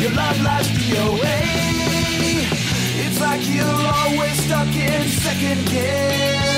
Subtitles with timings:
[0.00, 0.36] Your love
[0.78, 1.38] DOA.
[3.04, 6.56] It's like you're always stuck in second gear.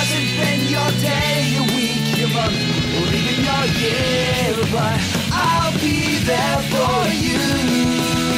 [0.00, 2.56] Hasn't been your day, your week, your month,
[2.96, 4.56] or even your year.
[4.72, 4.98] But
[5.32, 7.42] I'll be there for you.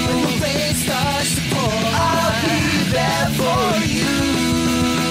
[0.06, 2.58] When the rain starts to pour, I'll be
[2.90, 4.12] there for you.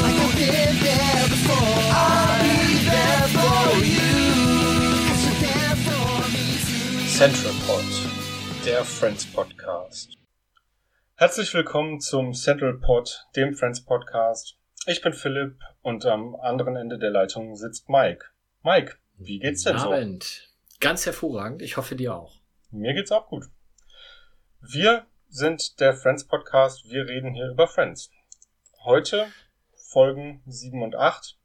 [0.04, 1.80] Like I've been there before.
[2.04, 3.64] I'll be there for
[3.96, 4.12] you.
[5.08, 7.08] Cause you're there for me too.
[7.08, 7.86] Central Pod,
[8.72, 10.18] der Friends Podcast.
[11.16, 14.56] Herzlich willkommen zum Central Pod, dem Friends Podcast.
[14.86, 18.24] Ich bin Philipp und am anderen Ende der Leitung sitzt Mike.
[18.64, 19.92] Mike, wie geht's denn so?
[19.92, 20.54] Abend.
[20.80, 21.62] Ganz hervorragend.
[21.62, 22.40] Ich hoffe dir auch.
[22.70, 23.44] Mir geht's auch gut.
[24.62, 26.90] Wir sind der Friends Podcast.
[26.90, 28.10] Wir reden hier über Friends.
[28.86, 29.28] Heute
[29.90, 31.38] Folgen 7 und 8.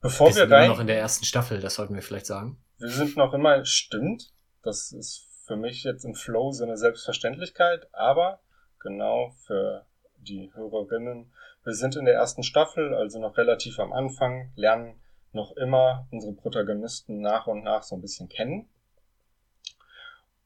[0.00, 2.24] Bevor wir wir, sind immer rein, noch in der ersten Staffel, das sollten wir vielleicht
[2.24, 2.64] sagen.
[2.78, 7.92] wir sind noch immer, stimmt, das ist für mich jetzt im Flow so eine Selbstverständlichkeit,
[7.92, 8.38] aber
[8.78, 9.84] genau für
[10.18, 11.32] die Hörerinnen,
[11.64, 15.00] wir sind in der ersten Staffel, also noch relativ am Anfang, lernen
[15.32, 18.68] noch immer unsere Protagonisten nach und nach so ein bisschen kennen.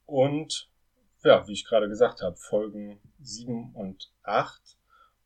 [0.06, 0.70] Und
[1.22, 4.78] ja, wie ich gerade gesagt habe, Folgen 7 und 8.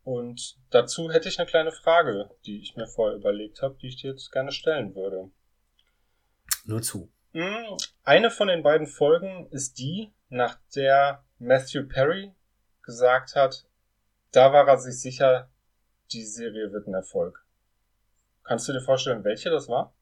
[0.02, 3.96] Und dazu hätte ich eine kleine Frage, die ich mir vorher überlegt habe, die ich
[3.96, 5.30] dir jetzt gerne stellen würde.
[6.64, 7.12] Nur zu.
[7.32, 12.34] Eine von den beiden Folgen ist die, nach der Matthew Perry
[12.82, 13.66] gesagt hat,
[14.32, 15.50] da war er sich sicher,
[16.12, 17.44] die Serie wird ein Erfolg.
[18.44, 19.94] Kannst du dir vorstellen, welche das war?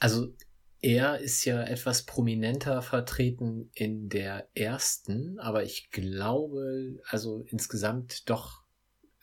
[0.00, 0.34] Also,
[0.80, 8.65] er ist ja etwas prominenter vertreten in der ersten, aber ich glaube, also insgesamt doch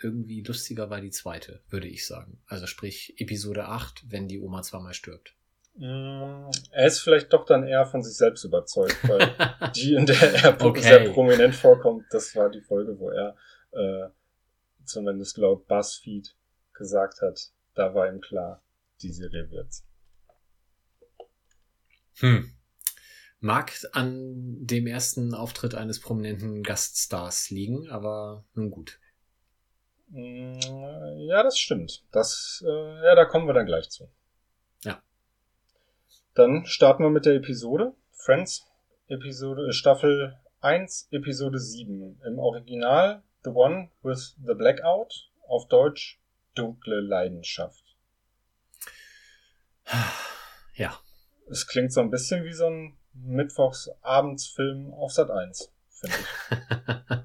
[0.04, 2.42] irgendwie lustiger war die zweite, würde ich sagen.
[2.48, 5.36] Also sprich Episode 8, wenn die Oma zweimal stirbt.
[5.76, 10.22] Mm, Er ist vielleicht doch dann eher von sich selbst überzeugt, weil die, in der
[10.44, 10.82] er Okay.
[10.82, 13.36] sehr prominent vorkommt, das war die Folge, wo er
[13.72, 14.10] äh,
[14.86, 16.36] zumindest laut BuzzFeed
[16.74, 18.62] gesagt hat, da war ihm klar,
[19.02, 19.84] die Serie wird's.
[22.20, 22.52] Hm.
[23.40, 29.00] Mag an dem ersten Auftritt eines prominenten Gaststars liegen, aber nun gut.
[30.14, 30.60] Mm,
[31.28, 32.04] Ja, das stimmt.
[32.12, 34.10] Das, äh, ja, da kommen wir dann gleich zu.
[34.84, 35.02] Ja.
[36.36, 37.94] Dann starten wir mit der Episode.
[38.12, 38.66] Friends,
[39.08, 42.22] Episode, äh, Staffel 1, Episode 7.
[42.26, 45.30] Im Original The One with the Blackout.
[45.48, 46.20] Auf Deutsch
[46.56, 47.84] Dunkle Leidenschaft.
[50.76, 50.98] Ja.
[51.52, 57.18] Es klingt so ein bisschen wie so ein Mittwochsabendsfilm auf Sat 1, finde ich.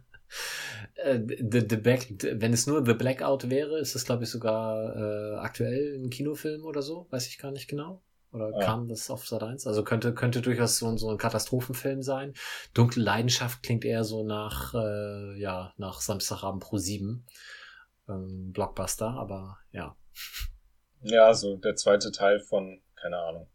[0.99, 4.97] Äh, the, the Black, wenn es nur The Blackout wäre, ist es, glaube ich, sogar
[4.97, 7.07] äh, aktuell ein Kinofilm oder so.
[7.11, 8.03] Weiß ich gar nicht genau.
[8.33, 8.59] Oder Ja.
[8.65, 9.67] kam das auf Sat 1?
[9.67, 12.35] Also könnte, könnte durchaus so, ein- so ein Katastrophenfilm sein.
[12.75, 17.25] Dunkle Leidenschaft klingt eher so nach, äh, ja, nach Samstagabend pro 7.
[18.09, 19.97] Ähm, Blockbuster, aber ja.
[21.03, 23.47] Ja, so der zweite Teil von, keine Ahnung,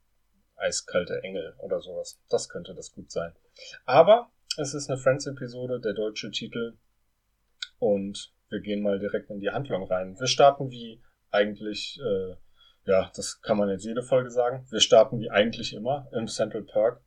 [0.56, 2.20] Eiskalte Engel oder sowas.
[2.30, 3.34] Das könnte das gut sein.
[3.86, 6.78] Aber es ist eine Friends-Episode, der deutsche Titel.
[7.83, 10.17] Und wir gehen mal direkt in die Handlung rein.
[10.17, 11.01] Wir starten wie
[11.31, 12.35] eigentlich, äh,
[12.85, 14.66] ja, das kann man jetzt jede Folge sagen.
[14.69, 17.01] Wir starten wie eigentlich immer im Central Park.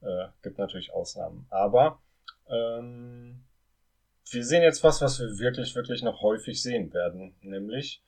[0.00, 1.46] Äh, gibt natürlich Ausnahmen.
[1.50, 2.00] Aber
[2.48, 3.44] ähm,
[4.30, 7.34] wir sehen jetzt was, was wir wirklich, wirklich noch häufig sehen werden.
[7.42, 8.02] Nämlich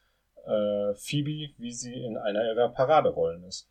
[0.47, 3.69] äh, Phoebe, wie sie in einer ihrer Paraderollen ist.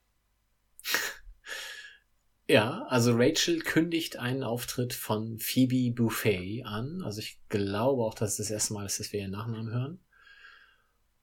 [2.48, 7.02] Ja, also Rachel kündigt einen Auftritt von Phoebe Buffet an.
[7.04, 10.00] Also ich glaube auch, dass es das erste Mal ist, dass wir ihren Nachnamen hören.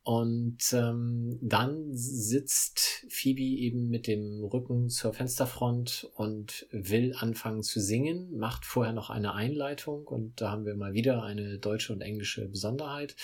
[0.04, 7.80] Und ähm, dann sitzt Phoebe eben mit dem Rücken zur Fensterfront und will anfangen zu
[7.80, 12.00] singen, macht vorher noch eine Einleitung und da haben wir mal wieder eine deutsche und
[12.00, 13.14] englische Besonderheit.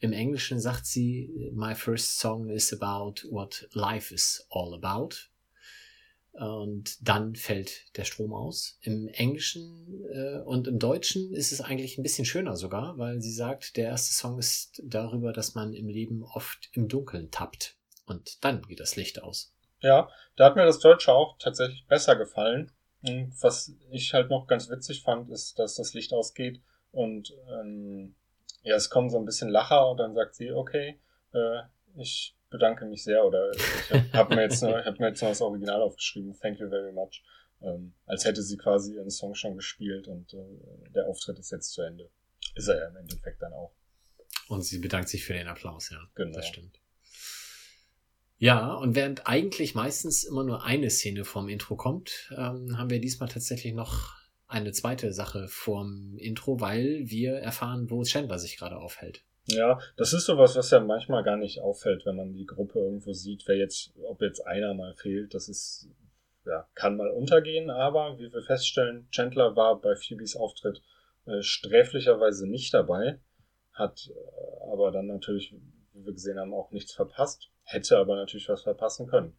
[0.00, 5.31] Im Englischen sagt sie, My first song is about what life is all about.
[6.32, 8.78] Und dann fällt der Strom aus.
[8.80, 13.32] Im Englischen äh, und im Deutschen ist es eigentlich ein bisschen schöner sogar, weil sie
[13.32, 17.76] sagt, der erste Song ist darüber, dass man im Leben oft im Dunkeln tappt.
[18.06, 19.54] Und dann geht das Licht aus.
[19.80, 22.72] Ja, da hat mir das Deutsche auch tatsächlich besser gefallen.
[23.02, 26.62] Und was ich halt noch ganz witzig fand, ist, dass das Licht ausgeht
[26.92, 28.14] und ähm,
[28.62, 31.00] ja, es kommen so ein bisschen Lacher und dann sagt sie, okay,
[31.32, 31.62] äh,
[31.96, 35.30] ich bedanke mich sehr oder ich habe mir jetzt noch, ich hab mir jetzt noch
[35.30, 37.24] das Original aufgeschrieben, thank you very much.
[37.62, 41.72] Ähm, als hätte sie quasi ihren Song schon gespielt und äh, der Auftritt ist jetzt
[41.72, 42.10] zu Ende.
[42.54, 43.72] Ist er ja im Endeffekt dann auch.
[44.48, 45.98] Und sie bedankt sich für den Applaus, ja.
[46.14, 46.36] Genau.
[46.36, 46.78] Das stimmt.
[48.38, 53.00] Ja, und während eigentlich meistens immer nur eine Szene vorm Intro kommt, ähm, haben wir
[53.00, 54.16] diesmal tatsächlich noch
[54.48, 59.24] eine zweite Sache vorm Intro, weil wir erfahren, wo Chandler sich gerade aufhält.
[59.46, 63.12] Ja, das ist sowas, was ja manchmal gar nicht auffällt, wenn man die Gruppe irgendwo
[63.12, 65.34] sieht, wer jetzt, ob jetzt einer mal fehlt.
[65.34, 65.88] Das ist,
[66.46, 70.80] ja, kann mal untergehen, aber wie wir feststellen, Chandler war bei Phoebes Auftritt
[71.26, 73.18] äh, sträflicherweise nicht dabei,
[73.72, 75.54] hat äh, aber dann natürlich,
[75.92, 79.36] wie wir gesehen haben, auch nichts verpasst, hätte aber natürlich was verpassen können.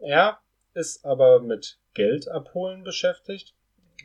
[0.00, 0.38] Er
[0.72, 3.54] ist aber mit Geld abholen beschäftigt,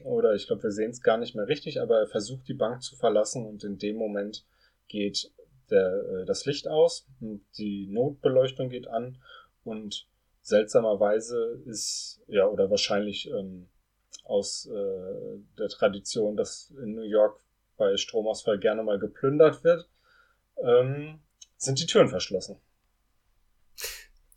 [0.04, 2.84] oder ich glaube, wir sehen es gar nicht mehr richtig, aber er versucht die Bank
[2.84, 4.46] zu verlassen und in dem Moment
[4.90, 5.32] geht
[5.70, 7.08] der, äh, das Licht aus,
[7.58, 9.22] die Notbeleuchtung geht an
[9.64, 10.08] und
[10.42, 13.70] seltsamerweise ist, ja, oder wahrscheinlich ähm,
[14.24, 17.42] aus äh, der Tradition, dass in New York
[17.78, 19.88] bei Stromausfall gerne mal geplündert wird,
[20.64, 21.20] ähm,
[21.58, 22.60] sind die Türen verschlossen.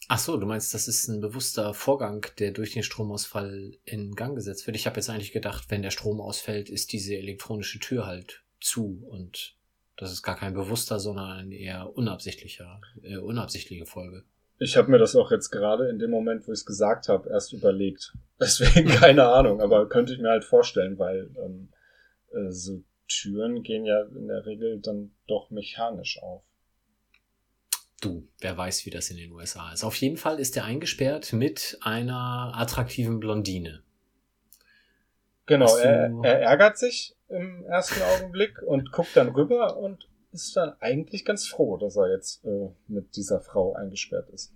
[0.09, 4.35] Ach so, du meinst, das ist ein bewusster Vorgang, der durch den Stromausfall in Gang
[4.35, 4.77] gesetzt wird.
[4.77, 9.03] Ich habe jetzt eigentlich gedacht, wenn der Strom ausfällt, ist diese elektronische Tür halt zu
[9.09, 9.57] und
[10.03, 14.25] das ist gar kein bewusster, sondern ein eher unabsichtlicher, äh, unabsichtliche Folge.
[14.59, 17.31] Ich habe mir das auch jetzt gerade in dem Moment, wo ich es gesagt habe,
[17.31, 18.13] erst überlegt.
[18.41, 21.69] Deswegen keine Ahnung, aber könnte ich mir halt vorstellen, weil ähm,
[22.33, 26.43] äh, so Türen gehen ja in der Regel dann doch mechanisch auf.
[28.01, 29.85] Du, wer weiß, wie das in den USA ist.
[29.85, 33.85] Auf jeden Fall ist er eingesperrt mit einer attraktiven Blondine.
[35.47, 40.75] Genau, er, er ärgert sich im ersten Augenblick und guckt dann rüber und ist dann
[40.81, 44.55] eigentlich ganz froh, dass er jetzt äh, mit dieser Frau eingesperrt ist.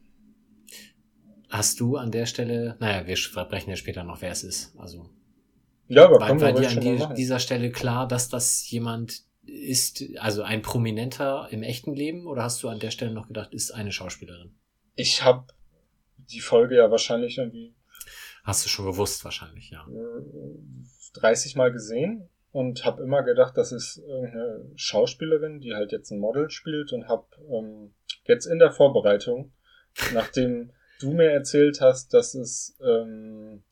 [1.49, 4.77] Hast du an der Stelle, naja, wir sprechen ja später noch, wer es ist.
[4.79, 5.11] Also
[5.89, 10.43] ja, aber war, war dir an die, dieser Stelle klar, dass das jemand ist, also
[10.43, 13.93] ein Prominenter im echten Leben, oder hast du an der Stelle noch gedacht, ist eine
[13.93, 14.57] Schauspielerin?
[14.97, 15.47] Ich habe
[16.17, 17.75] die Folge ja wahrscheinlich irgendwie.
[18.43, 19.87] Hast du schon gewusst, wahrscheinlich, ja.
[21.15, 26.19] 30 Mal gesehen und habe immer gedacht, das ist irgendeine Schauspielerin, die halt jetzt ein
[26.19, 27.93] Model spielt und habe ähm,
[28.25, 29.53] jetzt in der Vorbereitung,
[30.15, 33.63] nachdem du mir erzählt hast, dass es ähm,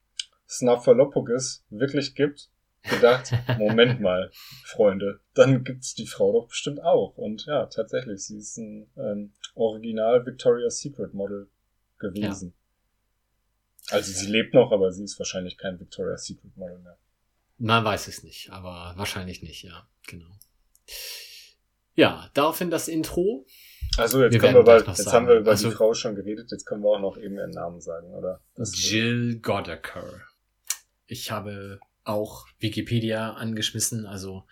[0.46, 2.50] Snuffleupagus wirklich gibt,
[2.82, 4.30] gedacht, Moment mal,
[4.66, 7.16] Freunde, dann gibt's die Frau doch bestimmt auch.
[7.16, 11.48] Und ja, tatsächlich, sie ist ein ähm, Original Victoria's Secret Model
[11.98, 12.52] gewesen.
[13.88, 13.96] Ja.
[13.96, 16.98] Also sie lebt noch, aber sie ist wahrscheinlich kein Victoria's Secret Model mehr.
[17.58, 20.30] Man weiß es nicht, aber wahrscheinlich nicht, ja, genau.
[21.94, 23.46] Ja, daraufhin das Intro.
[23.96, 26.50] Also jetzt, wir können wir bald, jetzt haben wir über also, die Frau schon geredet,
[26.50, 28.40] jetzt können wir auch noch eben ihren Namen sagen, oder?
[28.56, 30.22] Das Jill Godeker.
[31.06, 34.44] Ich habe auch Wikipedia angeschmissen, also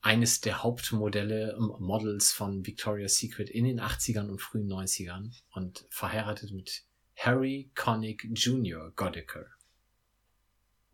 [0.00, 5.86] eines der Hauptmodelle, ähm, Models von Victoria's Secret in den 80ern und frühen 90ern und
[5.90, 6.82] verheiratet mit
[7.16, 8.92] Harry Connick Jr.
[8.96, 9.46] Godeker.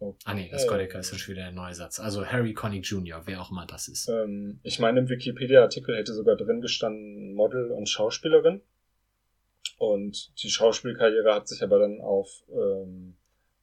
[0.01, 0.19] Okay.
[0.25, 1.99] Ah nee, das Godeker ist ja schon wieder ein neuer Satz.
[1.99, 4.09] Also Harry Connick Jr., wer auch immer das ist.
[4.09, 8.61] Ähm, ich meine, im Wikipedia-Artikel hätte sogar drin gestanden Model und Schauspielerin.
[9.79, 13.17] Und die Schauspielkarriere hat sich aber dann auf ähm,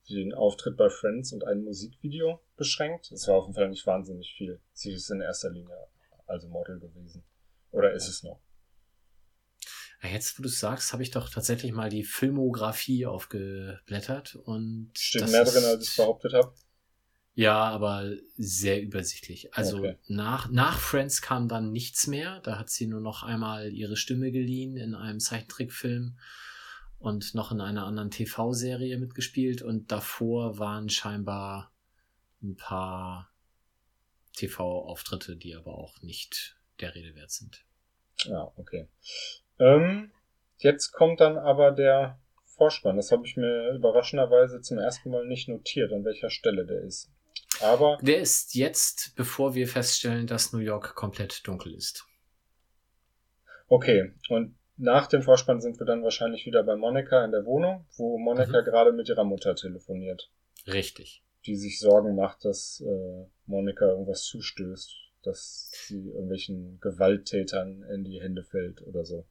[0.10, 3.12] den Auftritt bei Friends und ein Musikvideo beschränkt.
[3.12, 4.60] Es war auf jeden Fall nicht wahnsinnig viel.
[4.74, 5.76] Sie ist in erster Linie
[6.28, 7.24] also Model gewesen.
[7.72, 8.40] Oder ist es noch?
[10.12, 14.92] Jetzt, wo du es sagst, habe ich doch tatsächlich mal die Filmografie aufgeblättert und.
[14.98, 16.54] Steht mehr drin, als ich behauptet habe.
[17.36, 19.54] Ja, aber sehr übersichtlich.
[19.54, 19.98] Also okay.
[20.08, 22.40] nach, nach Friends kam dann nichts mehr.
[22.40, 26.18] Da hat sie nur noch einmal ihre Stimme geliehen in einem Zeichentrickfilm
[26.98, 31.74] und noch in einer anderen TV-Serie mitgespielt und davor waren scheinbar
[32.42, 33.30] ein paar
[34.34, 37.66] TV-Auftritte, die aber auch nicht der Rede wert sind.
[38.28, 38.88] Ja, okay.
[39.60, 40.12] Ähm,
[40.58, 42.98] jetzt kommt dann aber der Vorspann.
[42.98, 47.12] Das habe ich mir überraschenderweise zum ersten Mal nicht notiert, an welcher Stelle der ist.
[47.62, 47.98] Aber.
[48.02, 52.06] Der ist jetzt, bevor wir feststellen, dass New York komplett dunkel ist.
[53.68, 57.86] Okay, und nach dem Vorspann sind wir dann wahrscheinlich wieder bei Monika in der Wohnung,
[57.96, 58.66] wo Monika mhm.
[58.66, 60.30] gerade mit ihrer Mutter telefoniert.
[60.68, 61.24] Richtig.
[61.46, 64.94] Die sich Sorgen macht, dass äh, Monika irgendwas zustößt,
[65.26, 69.26] dass sie irgendwelchen Gewalttätern in die Hände fällt oder so.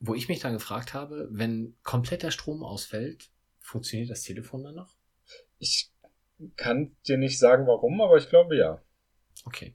[0.00, 4.74] Wo ich mich dann gefragt habe, wenn komplett der Strom ausfällt, funktioniert das Telefon dann
[4.74, 4.96] noch?
[5.58, 5.92] Ich
[6.56, 8.82] kann dir nicht sagen, warum, aber ich glaube ja.
[9.44, 9.74] Okay.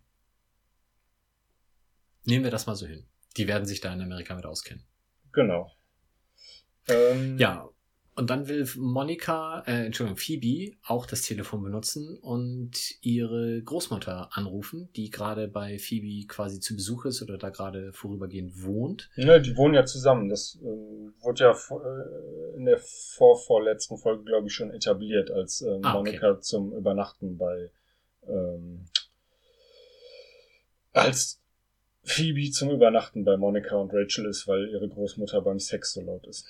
[2.25, 3.07] Nehmen wir das mal so hin.
[3.37, 4.83] Die werden sich da in Amerika mit auskennen.
[5.31, 5.71] Genau.
[6.87, 7.69] Ähm, ja,
[8.17, 12.71] Und dann will Monika, äh, Entschuldigung, Phoebe auch das Telefon benutzen und
[13.01, 18.63] ihre Großmutter anrufen, die gerade bei Phoebe quasi zu Besuch ist oder da gerade vorübergehend
[18.63, 19.11] wohnt.
[19.17, 20.29] Ja, die wohnen ja zusammen.
[20.29, 25.81] Das ähm, wurde ja äh, in der vorvorletzten Folge, glaube ich, schon etabliert, als ähm,
[25.83, 26.13] ah, okay.
[26.17, 27.69] Monika zum Übernachten bei
[28.27, 28.87] ähm,
[30.91, 31.39] als
[32.01, 36.25] Phoebe zum Übernachten bei Monika und Rachel ist, weil ihre Großmutter beim Sex so laut
[36.25, 36.47] ist.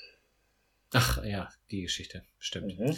[0.93, 2.79] Ach ja, die Geschichte, stimmt.
[2.79, 2.97] Mhm.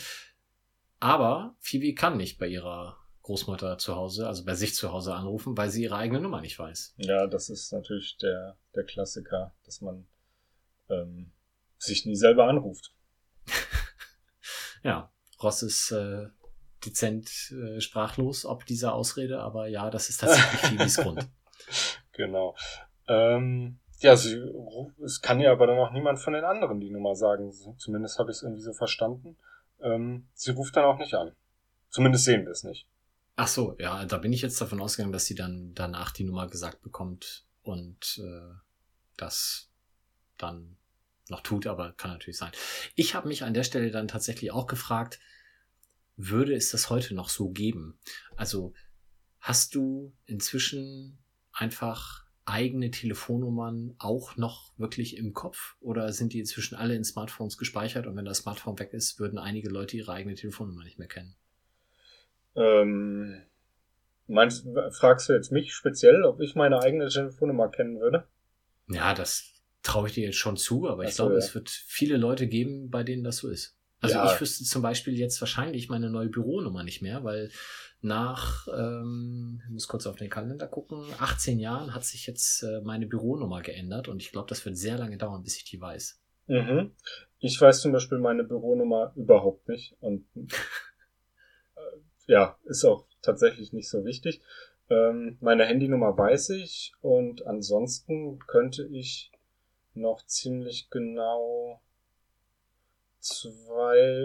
[1.00, 5.56] Aber Phoebe kann nicht bei ihrer Großmutter zu Hause, also bei sich zu Hause anrufen,
[5.58, 6.96] weil sie ihre eigene Nummer nicht weiß.
[6.98, 10.08] Ja, das ist natürlich der, der Klassiker, dass man
[10.90, 11.32] ähm,
[11.78, 12.94] sich nie selber anruft.
[14.84, 16.28] ja, Ross ist äh,
[16.86, 21.28] dezent äh, sprachlos ob dieser Ausrede, aber ja, das ist tatsächlich Phoebes Grund.
[22.14, 22.56] Genau.
[23.08, 24.42] Ähm, ja, sie,
[25.04, 27.52] es kann ja aber dann auch niemand von den anderen die Nummer sagen.
[27.78, 29.38] Zumindest habe ich es irgendwie so verstanden.
[29.82, 31.34] Ähm, sie ruft dann auch nicht an.
[31.90, 32.88] Zumindest sehen wir es nicht.
[33.36, 36.48] Ach so, ja, da bin ich jetzt davon ausgegangen, dass sie dann danach die Nummer
[36.48, 38.54] gesagt bekommt und äh,
[39.16, 39.70] das
[40.38, 40.78] dann
[41.30, 42.52] noch tut, aber kann natürlich sein.
[42.96, 45.20] Ich habe mich an der Stelle dann tatsächlich auch gefragt,
[46.16, 47.98] würde es das heute noch so geben?
[48.36, 48.74] Also
[49.40, 51.18] hast du inzwischen
[51.54, 57.58] einfach eigene Telefonnummern auch noch wirklich im Kopf oder sind die inzwischen alle in Smartphones
[57.58, 61.08] gespeichert und wenn das Smartphone weg ist, würden einige Leute ihre eigene Telefonnummer nicht mehr
[61.08, 61.36] kennen?
[62.56, 63.42] Ähm,
[64.28, 68.28] meinst, fragst du jetzt mich speziell, ob ich meine eigene Telefonnummer kennen würde?
[68.88, 69.54] Ja, das
[69.84, 71.46] traue ich dir jetzt schon zu, aber ich so, glaube, ja.
[71.46, 73.78] es wird viele Leute geben, bei denen das so ist.
[74.02, 74.34] Also ja.
[74.34, 77.52] ich wüsste zum Beispiel jetzt wahrscheinlich meine neue Büronummer nicht mehr, weil
[78.02, 82.82] nach, ähm, ich muss kurz auf den Kalender gucken, 18 Jahren hat sich jetzt äh,
[82.82, 86.20] meine Büronummer geändert und ich glaube, das wird sehr lange dauern, bis ich die weiß.
[86.48, 86.92] Mhm.
[87.40, 91.82] Ich weiß zum Beispiel meine Büronummer überhaupt nicht und äh,
[92.28, 94.42] ja, ist auch tatsächlich nicht so wichtig.
[94.90, 99.32] Ähm, meine Handynummer weiß ich und ansonsten könnte ich
[99.94, 101.82] noch ziemlich genau
[103.20, 104.24] zwei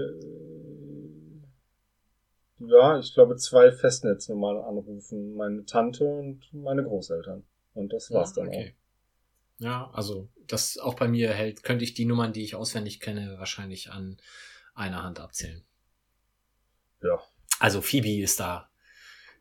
[2.68, 5.34] ja, ich glaube, zwei Festnetznummern anrufen.
[5.34, 7.44] Meine Tante und meine Großeltern.
[7.74, 8.74] Und das war's ja, dann okay.
[8.76, 8.84] auch.
[9.64, 13.36] Ja, also das auch bei mir hält, könnte ich die Nummern, die ich auswendig kenne,
[13.38, 14.16] wahrscheinlich an
[14.74, 15.62] einer Hand abzählen.
[17.02, 17.20] Ja.
[17.60, 18.68] Also Phoebe ist da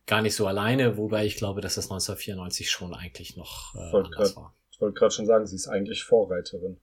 [0.06, 4.12] gar nicht so alleine, wobei ich glaube, dass das 1994 schon eigentlich noch äh, anders
[4.12, 4.56] grad, war.
[4.72, 6.80] Ich wollte gerade schon sagen, sie ist eigentlich Vorreiterin.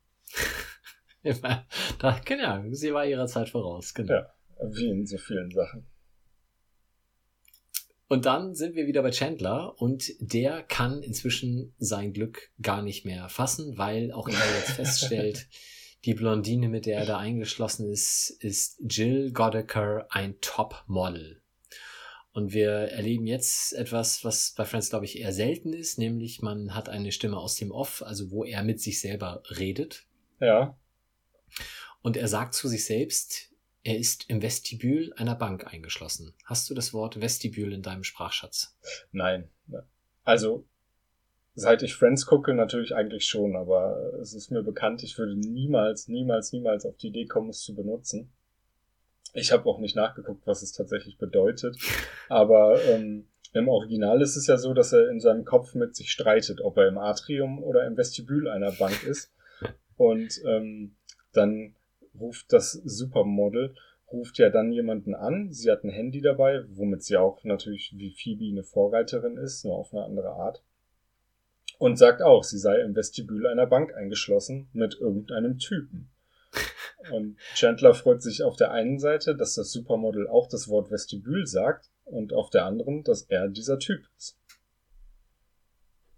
[1.99, 4.15] da, genau, sie war ihrer Zeit voraus, genau.
[4.15, 5.87] Ja, wie in so vielen Sachen.
[8.11, 13.05] Und dann sind wir wieder bei Chandler und der kann inzwischen sein Glück gar nicht
[13.05, 15.47] mehr fassen, weil auch er jetzt feststellt,
[16.05, 21.41] die Blondine, mit der er da eingeschlossen ist, ist Jill Godeker ein Top-Model.
[22.33, 26.75] Und wir erleben jetzt etwas, was bei Friends, glaube ich, eher selten ist, nämlich man
[26.75, 30.05] hat eine Stimme aus dem Off, also wo er mit sich selber redet.
[30.41, 30.77] Ja.
[32.03, 33.50] Und er sagt zu sich selbst,
[33.83, 36.35] er ist im Vestibül einer Bank eingeschlossen.
[36.45, 38.77] Hast du das Wort Vestibül in deinem Sprachschatz?
[39.13, 39.49] Nein.
[40.25, 40.67] Also,
[41.55, 46.09] seit ich Friends gucke, natürlich eigentlich schon, aber es ist mir bekannt, ich würde niemals,
[46.09, 48.31] niemals, niemals auf die Idee kommen, es zu benutzen.
[49.33, 51.77] Ich habe auch nicht nachgeguckt, was es tatsächlich bedeutet.
[52.29, 56.11] Aber ähm, im Original ist es ja so, dass er in seinem Kopf mit sich
[56.11, 59.33] streitet, ob er im Atrium oder im Vestibül einer Bank ist.
[59.97, 60.97] Und ähm,
[61.33, 61.77] dann
[62.19, 63.75] ruft das Supermodel,
[64.11, 65.53] ruft ja dann jemanden an.
[65.53, 69.77] Sie hat ein Handy dabei, womit sie auch natürlich wie Phoebe eine Vorreiterin ist, nur
[69.77, 70.63] auf eine andere Art.
[71.79, 76.11] Und sagt auch, sie sei im Vestibül einer Bank eingeschlossen mit irgendeinem Typen.
[77.13, 81.47] Und Chandler freut sich auf der einen Seite, dass das Supermodel auch das Wort Vestibül
[81.47, 84.37] sagt und auf der anderen, dass er dieser Typ ist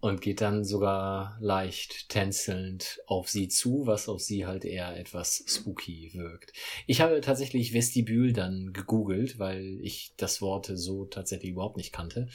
[0.03, 5.45] und geht dann sogar leicht tänzelnd auf sie zu, was auf sie halt eher etwas
[5.47, 6.53] spooky wirkt.
[6.89, 12.29] Ich habe tatsächlich Vestibül dann gegoogelt, weil ich das Wort so tatsächlich überhaupt nicht kannte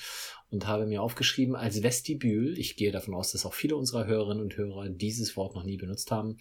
[0.50, 4.42] und habe mir aufgeschrieben als Vestibül, ich gehe davon aus, dass auch viele unserer Hörerinnen
[4.42, 6.38] und Hörer dieses Wort noch nie benutzt haben,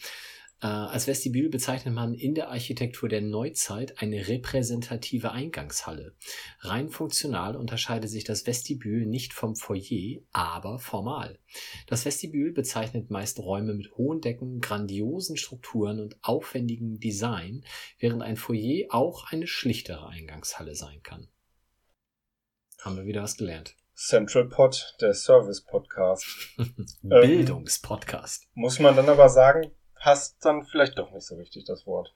[0.63, 6.15] äh, als Vestibül bezeichnet man in der Architektur der Neuzeit eine repräsentative Eingangshalle.
[6.61, 11.39] Rein funktional unterscheidet sich das Vestibül nicht vom Foyer, aber formal.
[11.87, 17.65] Das Vestibül bezeichnet meist Räume mit hohen Decken, grandiosen Strukturen und aufwendigem Design,
[17.99, 21.29] während ein Foyer auch eine schlichtere Eingangshalle sein kann.
[22.81, 23.77] Haben wir wieder was gelernt.
[23.95, 26.27] Central Pod, der Service Podcast.
[27.03, 28.45] Bildungspodcast.
[28.45, 29.71] Ähm, muss man dann aber sagen,
[30.07, 32.15] passt dann vielleicht doch nicht so richtig das Wort.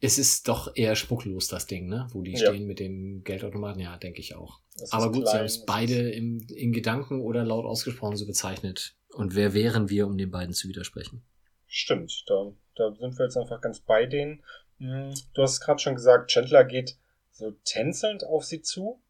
[0.00, 2.08] Es ist doch eher spucklos, das Ding, ne?
[2.10, 2.38] Wo die Ja.
[2.38, 3.80] stehen mit dem Geldautomaten.
[3.80, 4.58] Ja, denke ich auch.
[4.90, 8.26] Aber gut, sie klein, haben es es beide im, in Gedanken oder laut ausgesprochen so
[8.26, 8.96] bezeichnet.
[9.12, 11.22] Und wer wären wir, um den beiden zu widersprechen?
[11.68, 14.42] Stimmt, da, da sind wir jetzt einfach ganz bei denen.
[14.78, 16.96] Hm, Du hast es gerade schon gesagt, Chandler geht
[17.30, 19.00] so tänzelnd auf sie zu.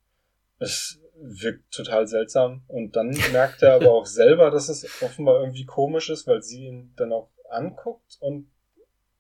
[0.58, 2.64] Es wirkt total seltsam.
[2.68, 6.66] Und dann merkt er aber auch selber, dass es offenbar irgendwie komisch ist, weil sie
[6.66, 8.50] ihn dann auch anguckt und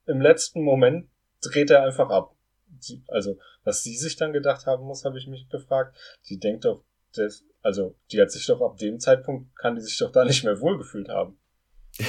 [0.06, 1.08] im letzten Moment
[1.40, 2.36] dreht er einfach ab.
[2.80, 5.96] Sie, also, was sie sich dann gedacht haben muss, habe ich mich gefragt.
[6.28, 9.96] Die denkt doch, das, also, die hat sich doch ab dem Zeitpunkt, kann die sich
[9.98, 11.38] doch da nicht mehr wohlgefühlt haben.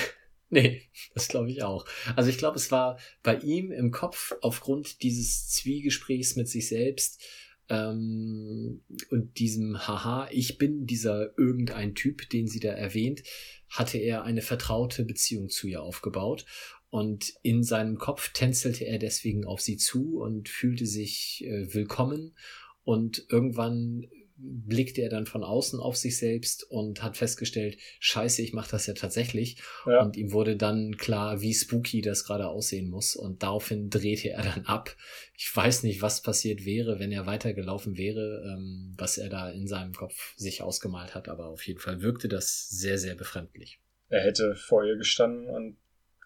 [0.49, 0.83] Nee,
[1.15, 1.85] das glaube ich auch.
[2.15, 7.21] Also ich glaube, es war bei ihm im Kopf aufgrund dieses Zwiegesprächs mit sich selbst
[7.69, 13.23] ähm, und diesem Haha, ich bin dieser irgendein Typ, den sie da erwähnt,
[13.69, 16.45] hatte er eine vertraute Beziehung zu ihr aufgebaut.
[16.89, 22.35] Und in seinem Kopf tänzelte er deswegen auf sie zu und fühlte sich äh, willkommen.
[22.83, 24.07] Und irgendwann
[24.37, 28.85] blickte er dann von außen auf sich selbst und hat festgestellt, scheiße, ich mache das
[28.85, 29.61] ja tatsächlich.
[29.85, 30.01] Ja.
[30.01, 33.15] Und ihm wurde dann klar, wie spooky das gerade aussehen muss.
[33.15, 34.95] Und daraufhin drehte er dann ab.
[35.37, 39.67] Ich weiß nicht, was passiert wäre, wenn er weitergelaufen wäre, ähm, was er da in
[39.67, 41.29] seinem Kopf sich ausgemalt hat.
[41.29, 43.79] Aber auf jeden Fall wirkte das sehr, sehr befremdlich.
[44.09, 45.77] Er hätte vor ihr gestanden und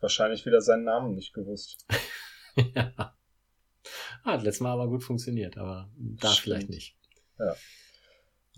[0.02, 1.86] wahrscheinlich wieder seinen Namen nicht gewusst.
[2.76, 3.16] ja.
[4.24, 6.44] Hat letztes Mal aber gut funktioniert, aber da Stimmt.
[6.44, 6.98] vielleicht nicht.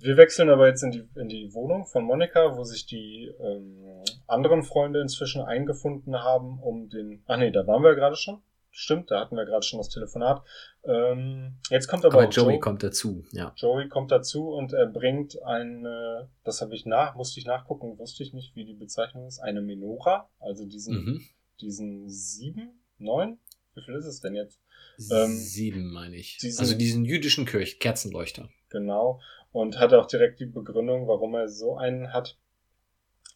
[0.02, 4.04] Wir wechseln aber jetzt in die, in die Wohnung von Monika, wo sich die ähm,
[4.28, 7.24] anderen Freunde inzwischen eingefunden haben, um den.
[7.28, 8.42] Ach nee, da waren wir ja gerade schon.
[8.74, 10.42] Stimmt, da hatten wir gerade schon das Telefonat.
[10.86, 12.60] Ähm, jetzt kommt aber, Aber auch Joey Joe.
[12.62, 13.52] kommt dazu, ja.
[13.58, 18.24] Joey kommt dazu und er bringt eine, das habe ich nach, musste ich nachgucken, wusste
[18.24, 21.22] ich nicht, wie die Bezeichnung ist, eine Menora, also diesen, Mhm.
[21.60, 23.40] diesen sieben, neun,
[23.76, 24.62] wie viel ist es denn jetzt?
[25.12, 26.38] Ähm, Sieben, meine ich.
[26.38, 28.48] diesen- also diesen jüdischen Kirch, Kerzenleuchter.
[28.70, 29.20] Genau.
[29.52, 32.38] Und hat auch direkt die Begründung, warum er so einen hat.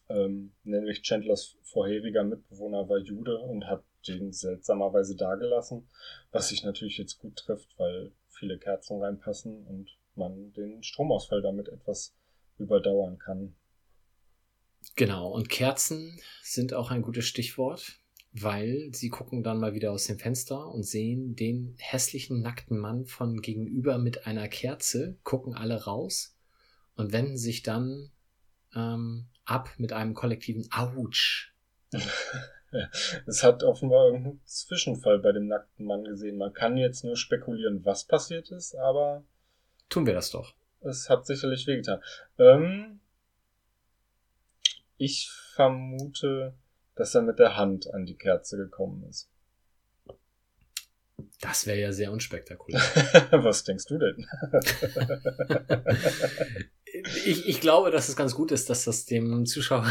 [0.08, 5.88] Ähm, nämlich Chandlers vorheriger Mitbewohner war Jude und hat den seltsamerweise dagelassen,
[6.30, 11.68] was sich natürlich jetzt gut trifft, weil viele Kerzen reinpassen und man den Stromausfall damit
[11.68, 12.14] etwas
[12.58, 13.56] überdauern kann.
[14.94, 17.98] Genau, und Kerzen sind auch ein gutes Stichwort,
[18.38, 23.06] weil sie gucken dann mal wieder aus dem Fenster und sehen den hässlichen, nackten Mann
[23.06, 26.36] von gegenüber mit einer Kerze, gucken alle raus
[26.96, 28.10] und wenden sich dann
[28.74, 31.54] ähm, ab mit einem kollektiven Autsch.
[33.26, 36.36] Es hat offenbar irgendeinen Zwischenfall bei dem nackten Mann gesehen.
[36.36, 39.24] Man kann jetzt nur spekulieren, was passiert ist, aber
[39.88, 40.54] Tun wir das doch.
[40.80, 42.00] Es hat sicherlich wehgetan.
[42.38, 43.00] Ähm,
[44.98, 46.54] ich vermute,
[46.96, 49.30] dass er mit der Hand an die Kerze gekommen ist.
[51.40, 52.80] Das wäre ja sehr unspektakulär.
[53.30, 54.26] Was denkst du denn?
[57.26, 59.84] Ich, ich glaube, dass es ganz gut ist, dass das dem Zuschauer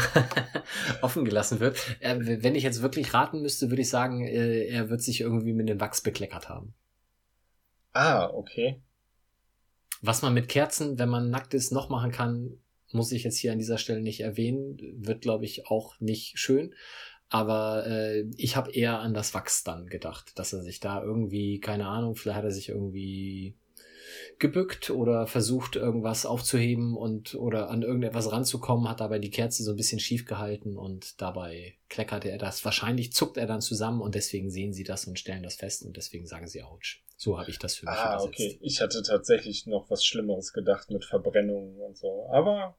[1.02, 1.78] offen gelassen wird.
[2.00, 5.68] Wenn ich jetzt wirklich raten müsste, würde ich sagen, äh, er wird sich irgendwie mit
[5.68, 6.74] dem Wachs bekleckert haben.
[7.92, 8.82] ah, okay.
[10.02, 12.58] Was man mit Kerzen, wenn man nackt ist, noch machen kann,
[12.92, 14.78] muss ich jetzt hier an dieser Stelle nicht erwähnen.
[14.98, 16.74] Wird, glaube ich, auch nicht schön.
[17.28, 21.58] Aber äh, ich habe eher an das Wachs dann gedacht, dass er sich da irgendwie,
[21.58, 23.56] keine Ahnung, vielleicht hat er sich irgendwie
[24.38, 29.72] gebückt oder versucht, irgendwas aufzuheben und oder an irgendetwas ranzukommen, hat dabei die Kerze so
[29.72, 32.64] ein bisschen schief gehalten und dabei kleckerte er das.
[32.64, 35.96] Wahrscheinlich zuckt er dann zusammen und deswegen sehen sie das und stellen das fest und
[35.96, 37.02] deswegen sagen sie Autsch.
[37.16, 38.28] So habe ich das für mich Ah, übersetzt.
[38.28, 38.58] okay.
[38.60, 42.28] Ich hatte tatsächlich noch was Schlimmeres gedacht mit Verbrennungen und so.
[42.30, 42.76] Aber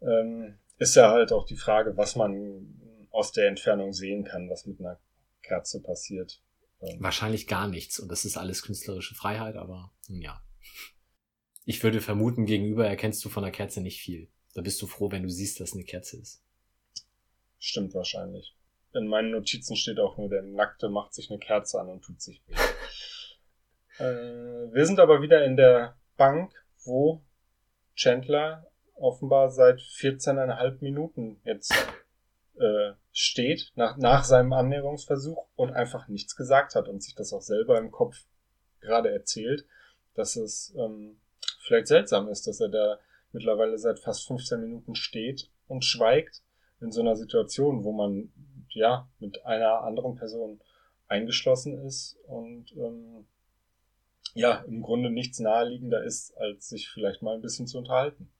[0.00, 4.66] ähm, ist ja halt auch die Frage, was man aus der Entfernung sehen kann, was
[4.66, 5.00] mit einer
[5.42, 6.42] Kerze passiert.
[6.80, 10.42] Ähm, Wahrscheinlich gar nichts und das ist alles künstlerische Freiheit, aber hm, ja.
[11.64, 14.28] Ich würde vermuten, gegenüber erkennst du von der Kerze nicht viel.
[14.54, 16.42] Da bist du froh, wenn du siehst, dass eine Kerze ist.
[17.58, 18.56] Stimmt wahrscheinlich.
[18.94, 22.20] In meinen Notizen steht auch nur, der Nackte macht sich eine Kerze an und tut
[22.20, 22.54] sich weh.
[24.00, 26.52] Äh, wir sind aber wieder in der Bank,
[26.84, 27.22] wo
[27.94, 31.72] Chandler offenbar seit 14,5 Minuten jetzt
[32.58, 37.42] äh, steht, nach, nach seinem Annäherungsversuch und einfach nichts gesagt hat und sich das auch
[37.42, 38.24] selber im Kopf
[38.80, 39.66] gerade erzählt,
[40.14, 41.20] dass es ähm,
[41.62, 42.98] vielleicht seltsam ist, dass er da
[43.32, 46.42] mittlerweile seit fast 15 Minuten steht und schweigt
[46.80, 48.32] in so einer Situation, wo man
[48.70, 50.60] ja mit einer anderen Person
[51.08, 53.26] eingeschlossen ist und ähm,
[54.34, 58.30] ja im Grunde nichts naheliegender ist, als sich vielleicht mal ein bisschen zu unterhalten.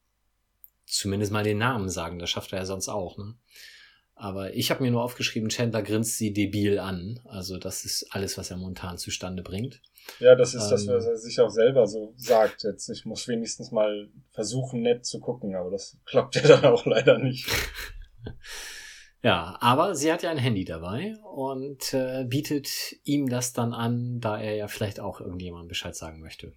[0.86, 3.34] Zumindest mal den Namen sagen, das schafft er ja sonst auch, ne?
[4.14, 7.20] Aber ich habe mir nur aufgeschrieben, Chandler grinst sie debil an.
[7.24, 9.80] Also das ist alles, was er momentan zustande bringt.
[10.18, 10.94] Ja, das ist das, Ähm.
[10.94, 12.64] was er sich auch selber so sagt.
[12.64, 16.84] Jetzt, ich muss wenigstens mal versuchen, nett zu gucken, aber das klappt ja dann auch
[16.84, 17.48] leider nicht.
[19.22, 22.68] Ja, aber sie hat ja ein Handy dabei und äh, bietet
[23.04, 26.52] ihm das dann an, da er ja vielleicht auch irgendjemandem Bescheid sagen möchte.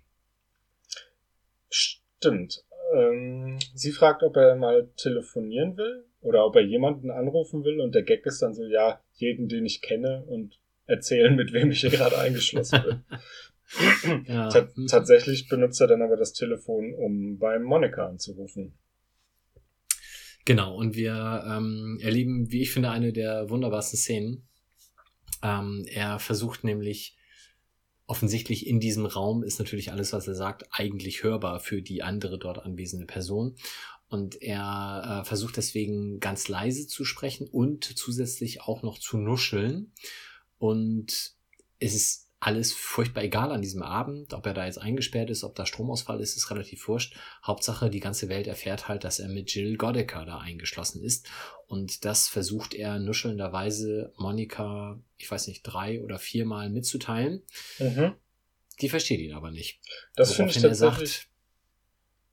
[1.69, 2.63] Stimmt.
[2.95, 7.95] Ähm, sie fragt, ob er mal telefonieren will oder ob er jemanden anrufen will und
[7.95, 11.81] der Gag ist dann so, ja, jeden, den ich kenne und erzählen, mit wem ich
[11.81, 13.03] hier gerade eingeschlossen bin.
[14.27, 14.49] Ja.
[14.49, 18.77] Ta tatsächlich benutzt er dann aber das Telefon, um bei Monika anzurufen.
[20.45, 24.47] Genau, und wir ähm, erleben, wie ich finde, eine der wunderbarsten Szenen.
[25.41, 27.15] Ähm, er versucht nämlich,
[28.07, 32.37] offensichtlich in diesem Raum ist natürlich alles, was er sagt, eigentlich hörbar für die andere
[32.37, 33.55] dort anwesende Person.
[34.09, 39.93] Und er äh, versucht deswegen ganz leise zu sprechen und zusätzlich auch noch zu nuscheln.
[40.57, 41.35] Und
[41.79, 45.55] es ist alles furchtbar egal an diesem Abend, ob er da jetzt eingesperrt ist, ob
[45.55, 47.15] da Stromausfall ist, ist relativ wurscht.
[47.41, 51.29] Hauptsache, die ganze Welt erfährt halt, dass er mit Jill Godecker da eingeschlossen ist.
[51.67, 57.43] Und das versucht er nuschelnderweise Monika, ich weiß nicht, drei oder viermal mitzuteilen.
[57.79, 58.13] Mhm.
[58.81, 59.79] Die versteht ihn aber nicht.
[60.15, 61.29] Das finde ich tatsächlich.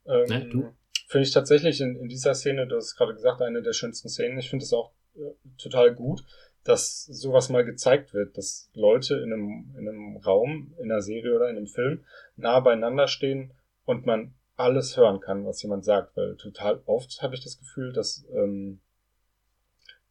[0.07, 0.75] sagt, ähm, Ne, du?
[1.07, 4.39] Finde ich tatsächlich in, in dieser Szene, du hast gerade gesagt, eine der schönsten Szenen.
[4.39, 5.21] Ich finde es auch äh,
[5.57, 6.25] total gut,
[6.65, 11.35] dass sowas mal gezeigt wird, dass Leute in einem, in einem Raum, in einer Serie
[11.35, 12.05] oder in einem Film
[12.37, 13.53] nah beieinander stehen
[13.85, 17.93] und man alles hören kann, was jemand sagt, weil total oft habe ich das Gefühl,
[17.93, 18.81] dass ähm,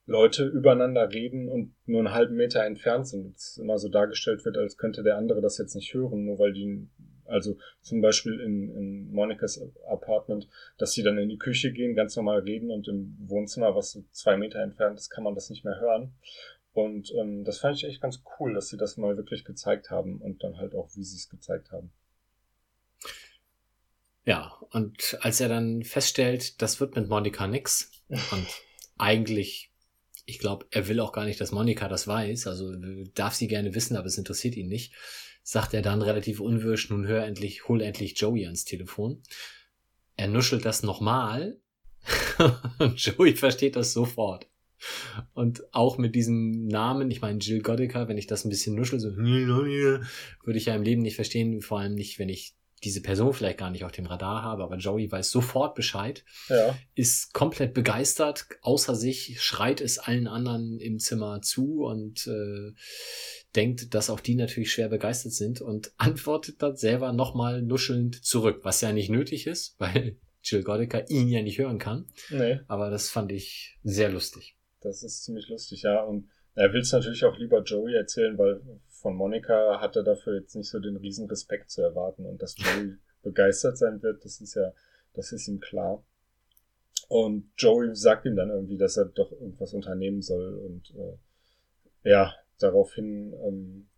[0.10, 3.36] Leute übereinander reden und nur einen halben Meter entfernt sind.
[3.36, 6.52] Es immer so dargestellt wird, als könnte der andere das jetzt nicht hören, nur weil
[6.52, 6.90] die,
[7.30, 12.16] also zum Beispiel in, in Monikas Apartment, dass sie dann in die Küche gehen, ganz
[12.16, 15.64] normal reden und im Wohnzimmer, was so zwei Meter entfernt ist, kann man das nicht
[15.64, 16.14] mehr hören.
[16.74, 20.22] Und ähm, das fand ich echt ganz cool, dass sie das mal wirklich gezeigt haben
[20.22, 21.92] und dann halt auch, wie sie es gezeigt haben.
[24.26, 28.48] Ja, und als er dann feststellt, das wird mit Monika nix und
[28.98, 29.72] eigentlich,
[30.26, 32.74] ich glaube, er will auch gar nicht, dass Monika das weiß, also
[33.16, 34.94] darf sie gerne wissen, aber es interessiert ihn nicht,
[35.50, 39.24] sagt er dann relativ unwirsch, nun hör endlich, hol endlich Joey ans Telefon.
[40.16, 41.60] Er nuschelt das nochmal
[42.78, 44.48] und Joey versteht das sofort.
[45.34, 49.00] Und auch mit diesem Namen, ich meine Jill Godecker, wenn ich das ein bisschen nuschel,
[49.00, 53.34] so würde ich ja im Leben nicht verstehen, vor allem nicht, wenn ich diese Person
[53.34, 57.74] vielleicht gar nicht auf dem Radar habe, aber Joey weiß sofort Bescheid, Ja, ist komplett
[57.74, 62.74] begeistert, außer sich, schreit es allen anderen im Zimmer zu und äh,
[63.56, 68.60] denkt, dass auch die natürlich schwer begeistert sind und antwortet dann selber nochmal nuschelnd zurück,
[68.64, 72.06] was ja nicht nötig ist, weil Jill Godecker ihn ja nicht hören kann.
[72.30, 74.56] nee, Aber das fand ich sehr lustig.
[74.82, 76.02] das ist ziemlich lustig, ja.
[76.02, 78.62] Und er will es natürlich auch lieber Joey erzählen, weil
[79.02, 82.26] von Monika hat er dafür jetzt nicht so den riesen Respekt zu erwarten.
[82.26, 84.74] Und dass Joey begeistert sein wird, das ist ja,
[85.14, 86.04] das ist ihm klar.
[87.08, 90.54] Und Joey sagt ihm dann irgendwie, dass er doch irgendwas unternehmen soll.
[90.56, 93.90] Und äh, ja, daraufhin ähm,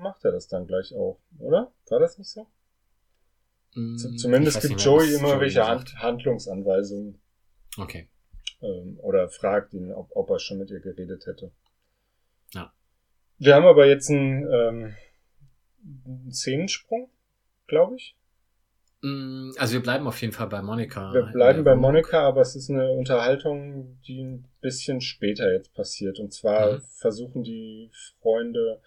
[0.00, 1.72] macht er das dann gleich auch, oder?
[1.88, 2.42] War das nicht so?
[2.42, 2.50] Z
[3.74, 5.94] Mm, zumindest ich weiß gibt Joey immer welche sagt.
[5.94, 7.20] Hand Handlungsanweisungen
[7.76, 8.08] Okay.
[8.62, 11.52] ähm, oder fragt ihn, ob, ob er schon mit ihr geredet hätte.
[12.54, 12.72] Ja.
[13.38, 14.94] Wir haben aber jetzt einen, ähm,
[16.04, 17.08] einen Szenensprung,
[17.66, 18.16] glaube ich.
[19.02, 21.14] Mm, Also wir bleiben auf jeden Fall bei Monika.
[21.14, 21.76] Wir bleiben bei.
[21.76, 26.18] Monika, aber es ist eine Unterhaltung, die ein bisschen später jetzt passiert.
[26.18, 26.80] Und zwar Mhm.
[26.96, 28.80] versuchen die Freunde,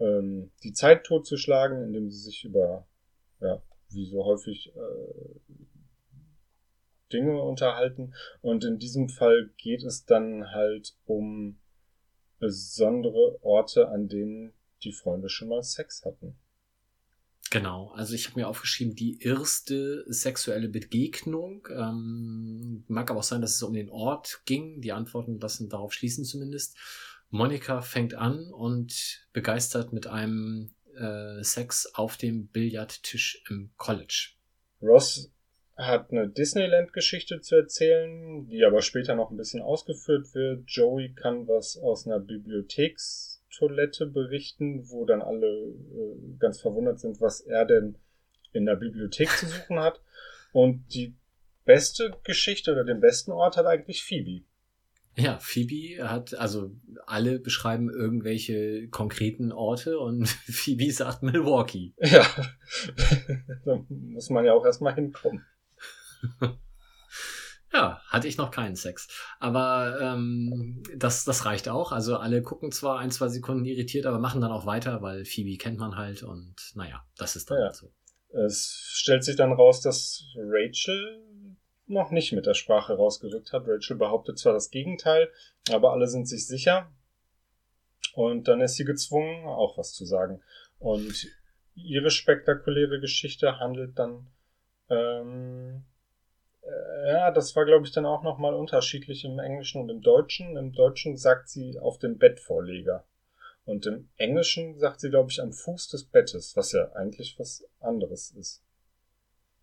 [0.00, 2.86] ähm, die Zeit totzuschlagen, indem sie sich über,
[3.40, 5.60] ja, wie so häufig, äh,
[7.12, 8.14] Dinge unterhalten.
[8.40, 11.58] Und in diesem Fall geht es dann halt um
[12.42, 14.52] besondere Orte, an denen
[14.82, 16.34] die Freunde schon mal Sex hatten.
[17.50, 21.68] Genau, also ich habe mir aufgeschrieben, die erste sexuelle Begegnung.
[21.70, 24.80] Ähm, mag aber auch sein, dass es um den Ort ging.
[24.80, 26.76] Die Antworten lassen darauf schließen zumindest.
[27.30, 34.30] Monika fängt an und begeistert mit einem äh, Sex auf dem Billardtisch im College.
[34.80, 35.30] Ross
[35.76, 40.64] hat eine Disneyland-Geschichte zu erzählen, die aber später noch ein bisschen ausgeführt wird.
[40.66, 47.40] Joey kann was aus einer Bibliothekstoilette berichten, wo dann alle äh, ganz verwundert sind, was
[47.40, 47.96] er denn
[48.52, 50.00] in der Bibliothek zu suchen hat.
[50.52, 51.14] Und die
[51.64, 54.44] beste Geschichte oder den besten Ort hat eigentlich Phoebe.
[55.14, 56.70] Ja, Phoebe hat, also
[57.06, 61.92] alle beschreiben irgendwelche konkreten Orte und Phoebe sagt Milwaukee.
[61.98, 62.26] Ja,
[63.64, 65.44] da muss man ja auch erstmal hinkommen.
[67.74, 69.08] Ja, hatte ich noch keinen Sex.
[69.40, 71.90] Aber ähm, das, das reicht auch.
[71.90, 75.56] Also alle gucken zwar ein, zwei Sekunden irritiert, aber machen dann auch weiter, weil Phoebe
[75.56, 77.64] kennt man halt und naja, das ist dann Ja.
[77.64, 77.90] halt so.
[78.46, 81.22] Es stellt sich dann raus, dass Rachel
[81.86, 83.64] noch nicht mit der Sprache rausgerückt hat.
[83.66, 85.30] Rachel behauptet zwar das Gegenteil,
[85.70, 86.92] aber alle sind sich sicher.
[88.14, 90.42] Und dann ist sie gezwungen, auch was zu sagen.
[90.78, 91.26] Und
[91.74, 94.26] ihre spektakuläre Geschichte handelt dann,
[94.90, 95.91] ähm, äh,
[97.06, 100.56] ja, das war, glaube ich, dann auch nochmal unterschiedlich im Englischen und im Deutschen.
[100.56, 103.04] Im Deutschen sagt sie auf dem Bettvorleger.
[103.64, 107.64] Und im Englischen sagt sie, glaube ich, am Fuß des Bettes, was ja eigentlich was
[107.80, 108.62] anderes ist.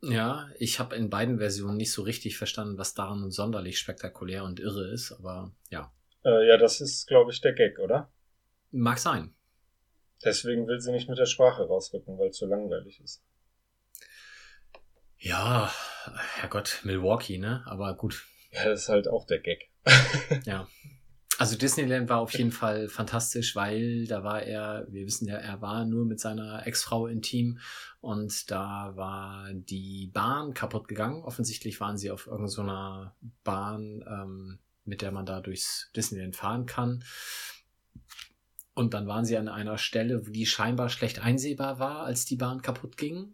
[0.01, 4.43] Ja, ich habe in beiden Versionen nicht so richtig verstanden, was daran nun sonderlich spektakulär
[4.45, 5.91] und irre ist, aber ja,
[6.23, 8.09] Äh, ja, das ist, glaube ich, der Gag, oder?
[8.71, 9.33] mag sein.
[10.23, 13.21] Deswegen will sie nicht mit der Sprache rausrücken, weil es so langweilig ist.
[15.19, 15.71] Ja,
[16.15, 17.63] Herrgott, Milwaukee, ne?
[17.65, 19.69] Aber gut, Ja, das ist halt auch der Gag.
[20.45, 20.67] ja.
[21.37, 25.61] Also Disneyland war auf jeden Fall fantastisch, weil da war er, wir wissen ja, er
[25.61, 27.59] war nur mit seiner Ex-Frau intim
[28.01, 31.23] und da war die Bahn kaputt gegangen.
[31.23, 37.05] Offensichtlich waren sie auf irgendeiner Bahn, ähm, mit der man da durchs Disneyland fahren kann.
[38.73, 42.61] Und dann waren sie an einer Stelle, die scheinbar schlecht einsehbar war, als die Bahn
[42.61, 43.33] kaputt ging.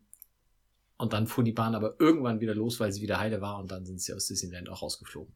[0.98, 3.72] Und dann fuhr die Bahn aber irgendwann wieder los, weil sie wieder heile war und
[3.72, 5.34] dann sind sie aus Disneyland auch rausgeflogen.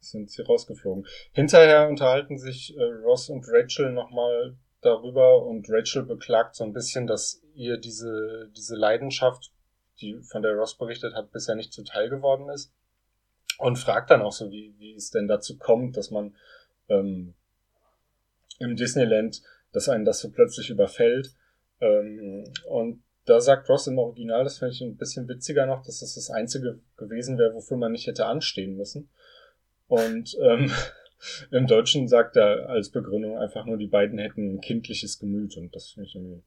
[0.00, 1.06] Sind sie rausgeflogen.
[1.32, 7.06] Hinterher unterhalten sich äh, Ross und Rachel nochmal darüber und Rachel beklagt so ein bisschen,
[7.06, 9.52] dass ihr diese, diese Leidenschaft,
[10.00, 12.72] die von der Ross berichtet hat, bisher nicht zuteil geworden ist.
[13.58, 16.36] Und fragt dann auch so, wie, wie es denn dazu kommt, dass man
[16.88, 17.34] ähm,
[18.60, 21.34] im Disneyland, dass einen das so plötzlich überfällt.
[21.80, 26.00] Ähm, und da sagt Ross im Original, das finde ich ein bisschen witziger noch, dass
[26.00, 29.10] das das Einzige gewesen wäre, wofür man nicht hätte anstehen müssen.
[29.86, 30.70] Und ähm,
[31.50, 35.56] im Deutschen sagt er als Begründung einfach nur, die beiden hätten ein kindliches Gemüt.
[35.56, 36.44] Und das finde ich irgendwie ein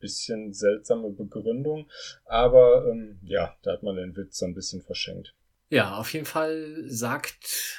[0.00, 1.88] bisschen seltsame Begründung.
[2.24, 5.34] Aber ähm, ja, da hat man den Witz so ein bisschen verschenkt.
[5.68, 7.78] Ja, auf jeden Fall sagt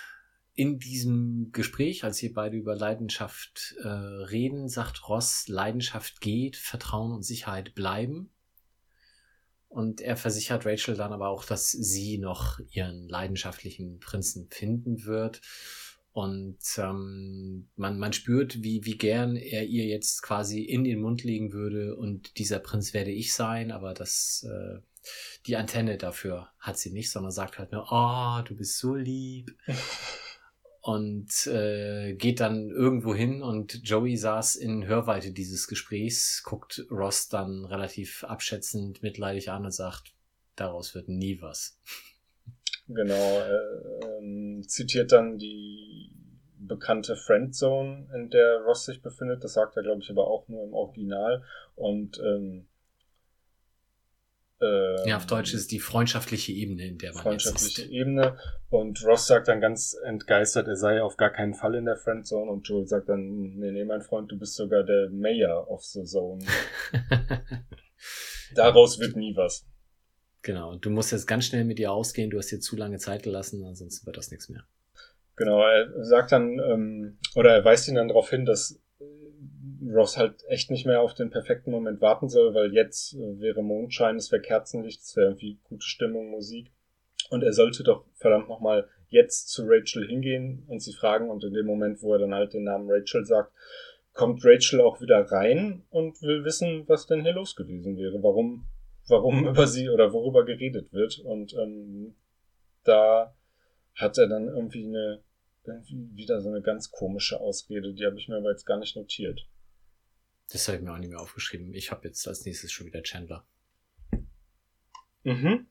[0.55, 7.11] in diesem Gespräch, als sie beide über Leidenschaft äh, reden, sagt Ross, Leidenschaft geht, Vertrauen
[7.11, 8.29] und Sicherheit bleiben.
[9.67, 15.41] Und er versichert Rachel dann aber auch, dass sie noch ihren leidenschaftlichen Prinzen finden wird.
[16.11, 21.23] Und ähm, man, man spürt, wie, wie gern er ihr jetzt quasi in den Mund
[21.23, 24.79] legen würde und dieser Prinz werde ich sein, aber das, äh,
[25.47, 29.57] die Antenne dafür hat sie nicht, sondern sagt halt nur, oh, du bist so lieb.
[30.83, 37.29] und äh, geht dann irgendwo hin und Joey saß in Hörweite dieses Gesprächs, guckt Ross
[37.29, 40.13] dann relativ abschätzend mitleidig an und sagt,
[40.57, 41.79] daraus wird nie was.
[42.89, 46.11] Genau, er ähm, zitiert dann die
[46.59, 49.41] bekannte Friendzone, in der Ross sich befindet.
[49.41, 51.43] Das sagt er, glaube ich, aber auch nur im Original.
[51.75, 52.67] Und ähm,
[54.63, 57.91] ähm, Ja, auf Deutsch ist die freundschaftliche Ebene, in der man jetzt freundschaftliche ist.
[57.91, 58.37] Ebene.
[58.69, 62.49] Und Ross sagt dann ganz entgeistert, er sei auf gar keinen Fall in der Friendzone.
[62.49, 66.03] Und Joel sagt dann, nee, nee, mein Freund, du bist sogar der Mayor of the
[66.03, 66.43] Zone.
[68.55, 69.65] Daraus wird nie was.
[70.41, 73.23] genau, du musst jetzt ganz schnell mit ihr ausgehen, du hast dir zu lange Zeit
[73.23, 74.63] gelassen, ansonsten wird das nichts mehr.
[75.35, 78.82] Genau, er sagt dann, ähm, oder er weist ihn dann darauf hin, dass äh,
[79.93, 83.63] Ross halt echt nicht mehr auf den perfekten Moment warten soll, weil jetzt äh, wäre
[83.63, 86.71] Mondschein, es wäre Kerzenlicht, es wäre irgendwie gute Stimmung, Musik.
[87.29, 91.29] Und er sollte doch verdammt nochmal jetzt zu Rachel hingehen und sie fragen.
[91.29, 93.51] Und in dem Moment, wo er dann halt den Namen Rachel sagt,
[94.13, 98.67] kommt Rachel auch wieder rein und will wissen, was denn hier los gewesen wäre, warum,
[99.07, 101.19] warum über sie oder worüber geredet wird.
[101.19, 102.15] Und ähm,
[102.83, 103.35] da
[103.95, 105.23] hat er dann irgendwie eine
[105.65, 108.95] irgendwie wieder so eine ganz komische Ausrede, die habe ich mir aber jetzt gar nicht
[108.95, 109.47] notiert.
[110.53, 111.73] Das habe ich mir auch nicht mehr aufgeschrieben.
[111.73, 113.43] Ich habe jetzt als nächstes schon wieder Chandler.
[115.23, 115.65] Mhm.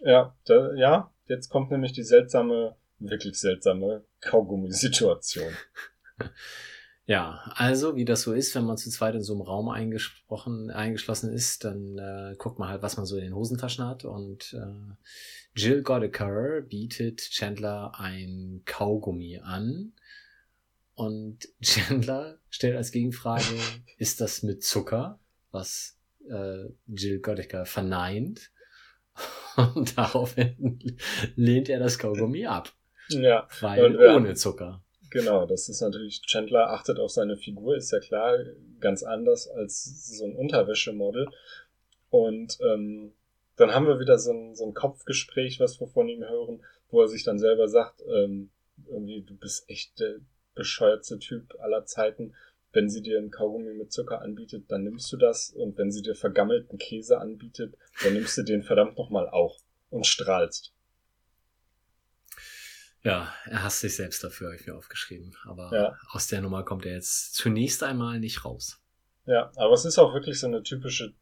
[0.00, 5.52] Ja, da, ja, jetzt kommt nämlich die seltsame, wirklich seltsame Kaugummi-Situation.
[7.08, 10.70] Ja, also wie das so ist, wenn man zu zweit in so einem Raum eingesprochen,
[10.72, 14.04] eingeschlossen ist, dann äh, guckt man halt, was man so in den Hosentaschen hat.
[14.04, 14.94] Und äh,
[15.54, 19.92] Jill Godeker bietet Chandler ein Kaugummi an.
[20.96, 23.44] Und Chandler stellt als Gegenfrage,
[23.98, 25.20] ist das mit Zucker?
[25.52, 25.96] Was
[26.28, 28.50] äh, Jill Godeker verneint.
[29.74, 30.98] Und daraufhin
[31.36, 32.74] lehnt er das Kaugummi ab,
[33.08, 34.84] Ja, weil Und, äh, ohne Zucker.
[35.10, 38.36] genau, das ist natürlich, Chandler achtet auf seine Figur, ist ja klar,
[38.80, 39.84] ganz anders als
[40.18, 41.28] so ein Unterwäschemodel.
[42.10, 43.12] Und ähm,
[43.56, 46.62] dann haben wir wieder so ein, so ein Kopfgespräch, was wir von ihm hören.
[46.90, 48.50] wo er sich dann selber sagt, ähm,
[48.86, 50.16] irgendwie, du bist echt der
[50.56, 52.34] bescheuertste Typ aller Zeiten.
[52.72, 55.50] Wenn sie dir einen Kaugummi mit Zucker anbietet, dann nimmst du das.
[55.50, 59.58] Und wenn sie dir vergammelten Käse anbietet, dann nimmst du den verdammt nochmal auch
[59.90, 60.72] und strahlst.
[63.02, 65.36] Ja, er hasst sich selbst dafür, habe ich mir aufgeschrieben.
[65.44, 65.96] Aber Ja.
[66.10, 68.80] aus der Nummer kommt er jetzt zunächst einmal nicht raus.
[69.26, 71.14] Ja, aber es ist auch wirklich so eine typische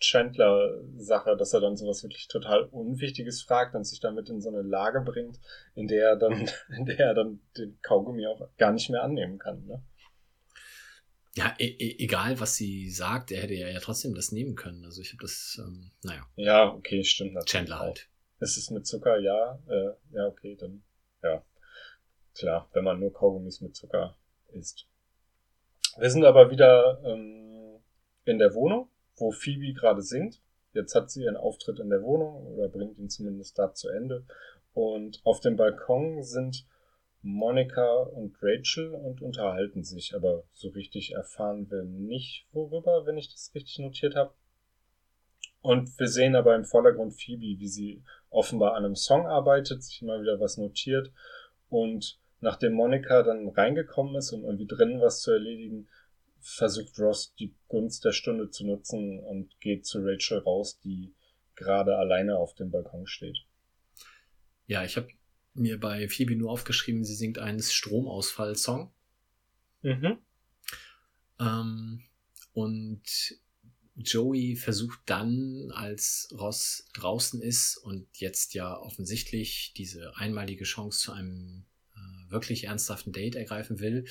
[0.00, 4.62] Chandler-Sache, dass er dann sowas wirklich total Unwichtiges fragt und sich damit in so eine
[4.62, 5.40] Lage bringt,
[5.74, 9.38] in der er dann, in der er dann den Kaugummi auch gar nicht mehr annehmen
[9.38, 9.64] kann.
[9.66, 9.82] Ne?
[11.34, 14.84] Ja, e e egal was sie sagt, er hätte ja, trotzdem das nehmen können.
[14.84, 17.52] Also ich habe das, ähm, naja, Ja, okay, stimmt natürlich.
[17.52, 17.84] Chandler auch.
[17.84, 18.08] halt.
[18.40, 19.18] Ist es mit Zucker?
[19.18, 20.82] Ja, äh, ja, okay, dann,
[21.22, 21.42] ja.
[22.34, 24.16] Klar, wenn man nur Kaugummis mit Zucker
[24.52, 24.86] isst.
[25.98, 27.80] Wir sind aber wieder ähm,
[28.24, 30.40] in der Wohnung, wo Phoebe gerade singt.
[30.72, 34.24] Jetzt hat sie ihren Auftritt in der Wohnung oder bringt ihn zumindest da zu Ende.
[34.74, 36.66] Und auf dem Balkon sind
[37.22, 43.32] Monika und Rachel und unterhalten sich, aber so richtig erfahren wir nicht, worüber, wenn ich
[43.32, 44.32] das richtig notiert habe.
[45.62, 50.02] Und wir sehen aber im Vordergrund Phoebe, wie sie offenbar an einem Song arbeitet, sich
[50.02, 51.10] immer wieder was notiert.
[51.68, 55.88] Und nachdem Monika dann reingekommen ist, um irgendwie drinnen was zu erledigen,
[56.40, 61.14] versucht Ross die Gunst der Stunde zu nutzen und geht zu Rachel raus, die
[61.54, 63.38] gerade alleine auf dem Balkon steht.
[64.66, 65.08] Ja, ich habe
[65.54, 68.92] mir bei Phoebe nur aufgeschrieben, sie singt einen Stromausfall-Song.
[69.82, 70.18] Mhm.
[71.40, 72.02] Ähm,
[72.52, 73.02] und
[73.96, 81.12] Joey versucht dann, als Ross draußen ist und jetzt ja offensichtlich diese einmalige Chance zu
[81.12, 81.64] einem
[82.28, 84.04] wirklich ernsthaften Date ergreifen will,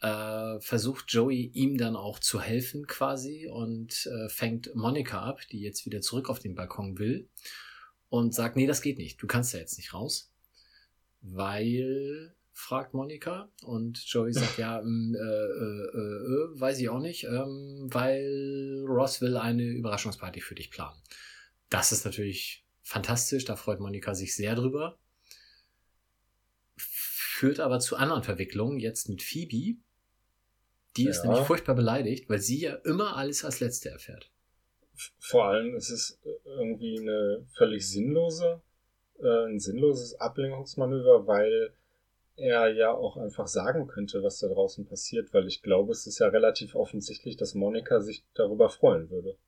[0.00, 5.60] äh, versucht Joey ihm dann auch zu helfen quasi und äh, fängt Monika ab, die
[5.60, 7.28] jetzt wieder zurück auf den Balkon will
[8.08, 10.32] und sagt, nee, das geht nicht, du kannst da jetzt nicht raus,
[11.20, 17.24] weil fragt Monika und Joey sagt, ja, ähm, äh, äh, äh, weiß ich auch nicht,
[17.24, 21.00] ähm, weil Ross will eine Überraschungsparty für dich planen.
[21.70, 24.98] Das ist natürlich fantastisch, da freut Monika sich sehr drüber.
[27.38, 29.78] Führt aber zu anderen Verwicklungen, jetzt mit Phoebe.
[30.96, 31.30] Die ist Ja.
[31.30, 34.32] nämlich furchtbar beleidigt, weil sie ja immer alles als Letzte erfährt.
[35.20, 38.60] Vor allem, es ist irgendwie eine völlig sinnlose,
[39.20, 41.72] äh, ein sinnloses Ablenkungsmanöver, weil
[42.34, 46.18] er ja auch einfach sagen könnte, was da draußen passiert, weil ich glaube, es ist
[46.18, 49.38] ja relativ offensichtlich, dass Monika sich darüber freuen würde.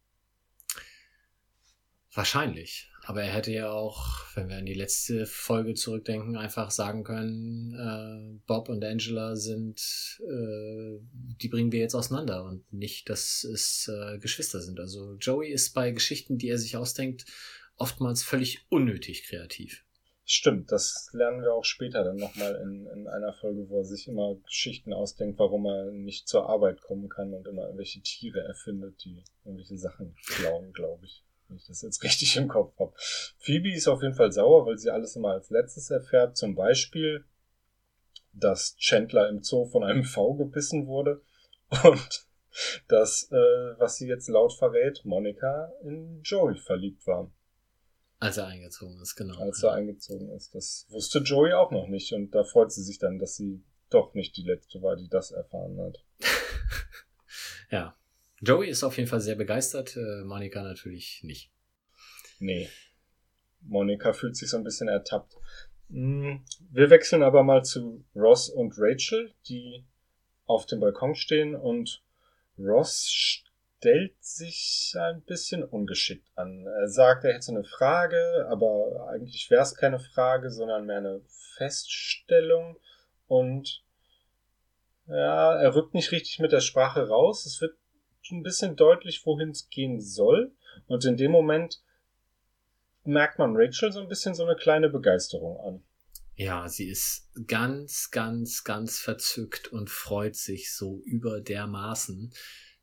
[2.15, 2.90] Wahrscheinlich.
[3.05, 7.75] Aber er hätte ja auch, wenn wir an die letzte Folge zurückdenken, einfach sagen können,
[7.75, 10.99] äh, Bob und Angela sind, äh,
[11.41, 14.81] die bringen wir jetzt auseinander und nicht, dass es äh, Geschwister sind.
[14.81, 17.25] Also Joey ist bei Geschichten, die er sich ausdenkt,
[17.77, 19.85] oftmals völlig unnötig kreativ.
[20.33, 24.07] Stimmt, das lernen wir auch später dann nochmal in, in einer Folge, wo er sich
[24.07, 29.03] immer Geschichten ausdenkt, warum er nicht zur Arbeit kommen kann und immer irgendwelche Tiere erfindet,
[29.05, 31.25] die irgendwelche Sachen klauen, glaube ich.
[31.51, 32.93] Wenn ich das jetzt richtig im Kopf habe.
[33.39, 36.37] Phoebe ist auf jeden Fall sauer, weil sie alles immer als letztes erfährt.
[36.37, 37.25] Zum Beispiel,
[38.33, 41.23] dass Chandler im Zoo von einem V gebissen wurde
[41.85, 42.27] und
[42.89, 47.31] dass, äh, was sie jetzt laut verrät, Monika in Joey verliebt war
[48.19, 49.39] Als er eingezogen ist, genau.
[49.39, 50.55] als er eingezogen ist.
[50.55, 54.15] Das wusste Joey auch noch nicht und da freut sie sich dann, dass sie doch
[54.15, 56.05] nicht die letzte war, die das erfahren hat.
[57.71, 57.97] ja.
[58.41, 61.51] Joey ist auf jeden Fall sehr begeistert, äh, Monika natürlich nicht.
[62.39, 62.69] Nee.
[63.61, 65.37] Monika fühlt sich so ein bisschen ertappt.
[65.89, 66.37] Mm,
[66.71, 69.85] Wir wechseln aber mal zu Ross und Rachel, die
[70.47, 72.03] auf dem Balkon stehen und
[72.59, 76.67] Ross stellt sich ein bisschen ungeschickt an.
[76.67, 81.21] Er sagt, er hätte eine Frage, aber eigentlich wäre es keine Frage, sondern mehr eine
[81.57, 82.79] Feststellung
[83.27, 83.85] und
[85.07, 87.45] ja, er rückt nicht richtig mit der Sprache raus.
[87.45, 87.77] Es wird
[88.33, 90.53] ein bisschen deutlich, wohin es gehen soll.
[90.87, 91.83] Und in dem Moment
[93.05, 95.83] merkt man Rachel so ein bisschen so eine kleine Begeisterung an.
[96.37, 102.33] Ja, sie ist ganz, ganz, ganz verzückt und freut sich so über dermaßen.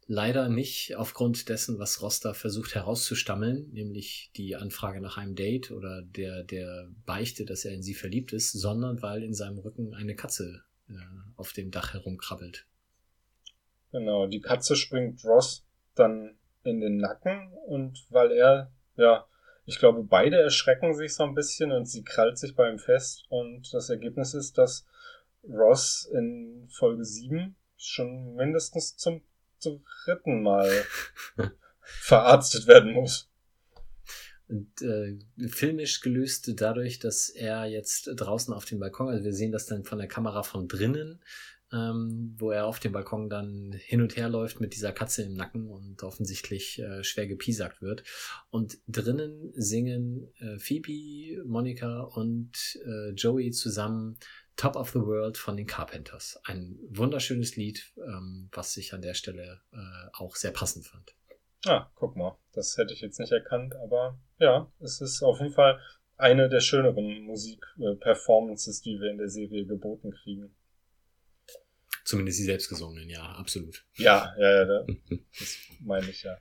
[0.06, 6.02] Leider nicht aufgrund dessen, was Rosta versucht herauszustammeln, nämlich die Anfrage nach einem Date oder
[6.02, 10.16] der, der Beichte, dass er in sie verliebt ist, sondern weil in seinem Rücken eine
[10.16, 10.94] Katze äh,
[11.36, 12.68] auf dem Dach herumkrabbelt.
[13.92, 15.66] Genau, die Katze springt Ross
[15.96, 19.28] dann in den Nacken und weil er, ja,
[19.66, 23.26] ich glaube, beide erschrecken sich so ein bisschen und sie krallt sich bei ihm fest
[23.30, 24.86] und das Ergebnis ist, dass
[25.44, 29.22] Ross in Folge 7 schon mindestens zum,
[30.06, 30.70] dritten Mal
[31.82, 33.30] verarztet werden muss.
[34.48, 35.18] Und, äh,
[35.50, 39.84] filmisch gelöst dadurch, dass er jetzt draußen auf dem Balkon, also wir sehen das dann
[39.84, 41.22] von der Kamera von drinnen,
[41.74, 45.34] ähm, wo er auf dem Balkon dann hin und her läuft mit dieser Katze im
[45.34, 48.04] Nacken und offensichtlich äh, schwer gepiesackt wird.
[48.50, 54.18] Und drinnen singen äh, Phoebe, Monica und äh, Joey zusammen
[54.56, 56.40] Top of the World von den Carpenters.
[56.46, 61.16] Ein wunderschönes Lied, ähm, was ich an der Stelle äh, auch sehr passend fand.
[61.66, 62.38] Ah, guck mal.
[62.54, 65.80] Das hätte ich jetzt nicht erkannt, aber ja, es ist auf jeden Fall
[66.18, 70.56] eine der schöneren Musikperformances, die wir in der Serie geboten kriegen.
[72.08, 73.84] Zumindest die selbstgesungenen, ja, absolut.
[73.96, 74.86] Ja, ja, ja,
[75.40, 76.38] das meine ich ja.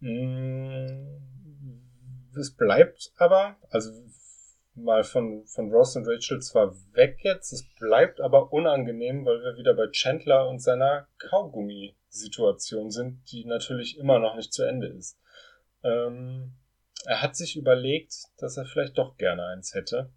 [0.00, 1.20] Mm,
[2.34, 3.90] es bleibt aber, also
[4.74, 9.58] mal von, von Ross und Rachel zwar weg jetzt, es bleibt aber unangenehm, weil wir
[9.58, 15.18] wieder bei Chandler und seiner Kaugummi-Situation sind, die natürlich immer noch nicht zu Ende ist.
[15.84, 16.54] Ähm,
[17.04, 20.10] er hat sich überlegt, dass er vielleicht doch gerne eins hätte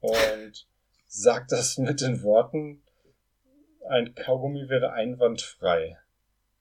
[0.00, 0.66] und
[1.06, 2.81] sagt das mit den Worten,
[3.88, 5.98] ein Kaugummi wäre einwandfrei.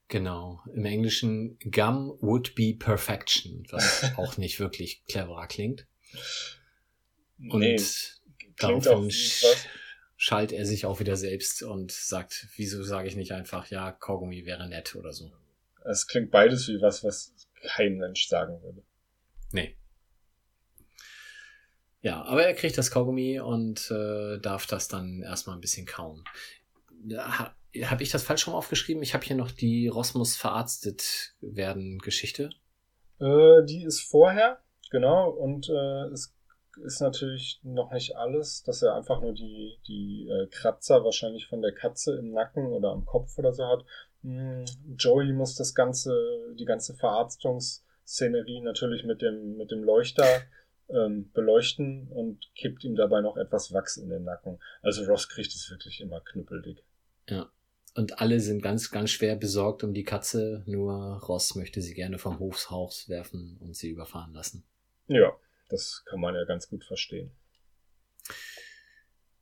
[0.08, 0.62] Genau.
[0.74, 5.88] Im Englischen Gum would be perfection, was auch nicht wirklich cleverer klingt.
[7.50, 7.82] Und nee,
[8.58, 9.10] daraufhin
[10.18, 14.46] schalt er sich auch wieder selbst und sagt, wieso sage ich nicht einfach, ja, Kaugummi
[14.46, 15.32] wäre nett oder so.
[15.86, 18.84] Es klingt beides wie was, was kein Mensch sagen würde.
[19.52, 19.78] Nee.
[22.02, 26.24] Ja, aber er kriegt das Kaugummi und äh, darf das dann erstmal ein bisschen kauen
[27.18, 29.04] ha, habe ich das falsch rum aufgeschrieben?
[29.04, 32.50] Ich habe hier noch die Rosmus verarztet werden Geschichte.
[33.20, 36.36] Äh, die ist vorher, genau, und äh, es
[36.84, 41.62] ist natürlich noch nicht alles, dass er einfach nur die, die äh, Kratzer wahrscheinlich von
[41.62, 43.86] der Katze im Nacken oder am Kopf oder so hat.
[44.24, 44.66] Hm,
[44.98, 46.14] Joey muss das ganze,
[46.58, 50.26] die ganze Verarztungsszenerie natürlich mit dem, mit dem Leuchter
[50.90, 54.60] ähm, beleuchten und kippt ihm dabei noch etwas Wachs in den Nacken.
[54.82, 56.84] Also Ross kriegt es wirklich immer knüppeldick.
[57.30, 57.52] Ja.
[57.94, 62.18] Und alle sind ganz, ganz schwer besorgt um die Katze, nur Ross möchte sie gerne
[62.20, 64.64] vom Hofshaus werfen und sie überfahren lassen.
[65.08, 65.34] Ja,
[65.70, 67.32] das kann man ja ganz gut verstehen.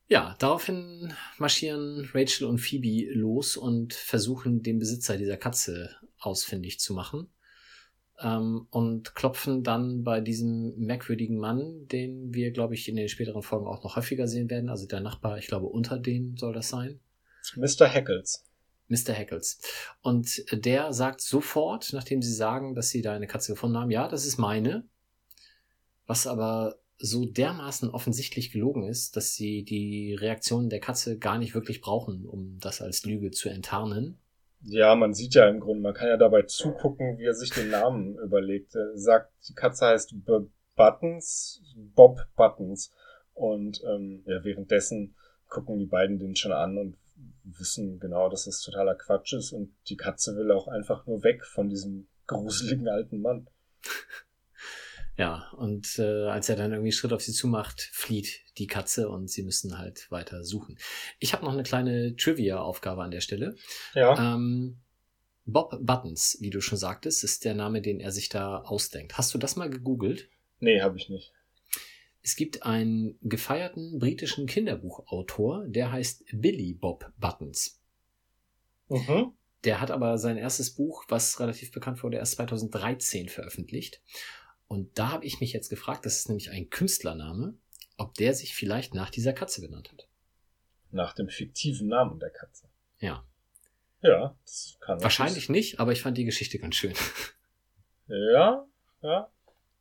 [0.07, 6.95] Ja, daraufhin marschieren Rachel und Phoebe los und versuchen, den Besitzer dieser Katze ausfindig zu
[6.95, 7.29] machen.
[8.19, 13.43] Ähm, und klopfen dann bei diesem merkwürdigen Mann, den wir, glaube ich, in den späteren
[13.43, 14.69] Folgen auch noch häufiger sehen werden.
[14.69, 16.99] Also der Nachbar, ich glaube, unter dem soll das sein.
[17.55, 17.87] Mr.
[17.87, 18.45] Heckles.
[18.87, 19.13] Mr.
[19.13, 19.59] Heckles.
[20.01, 24.07] Und der sagt sofort, nachdem sie sagen, dass sie da eine Katze gefunden haben, ja,
[24.07, 24.83] das ist meine.
[26.07, 31.53] Was aber so dermaßen offensichtlich gelogen ist, dass sie die Reaktion der Katze gar nicht
[31.53, 34.17] wirklich brauchen, um das als Lüge zu enttarnen.
[34.61, 37.69] Ja, man sieht ja im Grunde, man kann ja dabei zugucken, wie er sich den
[37.69, 38.75] Namen überlegt.
[38.75, 40.39] Er sagt, die Katze heißt B
[40.75, 42.91] Buttons, Bob Buttons.
[43.33, 45.15] Und ähm, ja, währenddessen
[45.47, 46.97] gucken die beiden den schon an und
[47.57, 51.45] wissen genau, dass das totaler Quatsch ist und die Katze will auch einfach nur weg
[51.45, 53.47] von diesem gruseligen alten Mann.
[55.19, 59.29] Ja, und äh, als er dann irgendwie Schritt auf sie zumacht, flieht die Katze und
[59.29, 60.77] sie müssen halt weiter suchen.
[61.19, 63.57] Ich habe noch eine kleine Trivia-Aufgabe an der Stelle.
[63.93, 64.35] Ja.
[64.35, 64.77] Ähm,
[65.45, 69.17] Bob Buttons, wie du schon sagtest, ist der Name, den er sich da ausdenkt.
[69.17, 70.29] Hast du das mal gegoogelt?
[70.61, 71.33] Nee, habe ich nicht.
[72.29, 77.81] Es gibt einen gefeierten britischen Kinderbuchautor, der heißt Billy Bob Buttons.
[78.87, 79.33] Mhm.
[79.63, 84.03] Der hat aber sein erstes Buch, was relativ bekannt wurde, erst 2013 veröffentlicht.
[84.67, 87.55] Und da habe ich mich jetzt gefragt, das ist nämlich ein Künstlername,
[87.97, 90.07] ob der sich vielleicht nach dieser Katze benannt hat.
[90.91, 92.69] Nach dem fiktiven Namen der Katze.
[92.99, 93.25] Ja.
[94.03, 96.93] Ja, das kann Wahrscheinlich nicht, aber ich fand die Geschichte ganz schön.
[98.05, 98.67] Ja,
[99.01, 99.31] ja.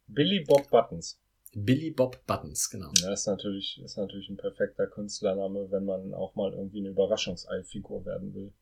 [0.07, 1.21] Billy Bob Buttons.
[1.55, 2.91] Billy Bob Buttons, genau.
[3.01, 8.05] Ja, ist natürlich, ist natürlich ein perfekter Künstlername, wenn man auch mal irgendwie eine Überraschungsei-Figur
[8.05, 8.53] werden will.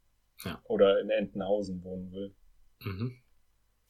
[0.44, 0.62] Ja.
[0.64, 2.34] Oder in Entenhausen wohnen will.
[2.80, 3.16] Mhm.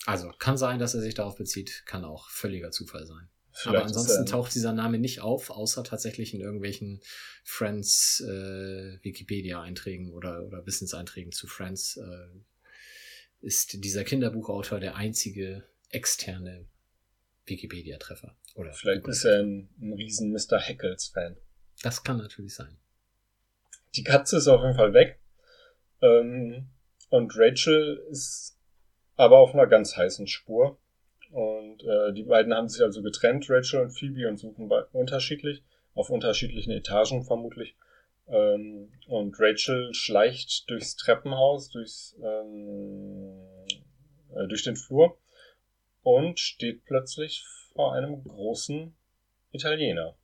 [0.06, 3.28] Also, kann sein, dass er sich darauf bezieht, kann auch völliger Zufall sein.
[3.52, 7.00] Vielleicht Aber ansonsten taucht dieser Name nicht auf, außer tatsächlich in irgendwelchen
[7.42, 11.96] Friends äh, Wikipedia-Einträgen oder, oder Wissenseinträgen zu Friends.
[11.96, 12.38] Äh,
[13.40, 16.66] ist dieser Kinderbuchautor der einzige externe
[17.46, 18.34] Wikipedia-Treffer.
[18.54, 20.58] Oder Vielleicht ist er ein, ein riesen Mr.
[20.58, 21.36] Heckles-Fan.
[21.82, 22.76] Das kann natürlich sein.
[23.94, 25.18] Die Katze ist auf jeden Fall weg.
[26.02, 26.68] Ähm,
[27.08, 28.58] und Rachel ist
[29.16, 30.78] aber auf einer ganz heißen Spur.
[31.30, 35.62] Und äh, die beiden haben sich also getrennt, Rachel und Phoebe, und suchen bei, unterschiedlich,
[35.94, 37.76] auf unterschiedlichen Etagen vermutlich.
[38.28, 43.36] Ähm, und Rachel schleicht durchs Treppenhaus, durchs, ähm,
[44.34, 45.18] äh, durch den Flur
[46.06, 47.44] und steht plötzlich
[47.74, 48.94] vor einem großen
[49.50, 50.14] Italiener.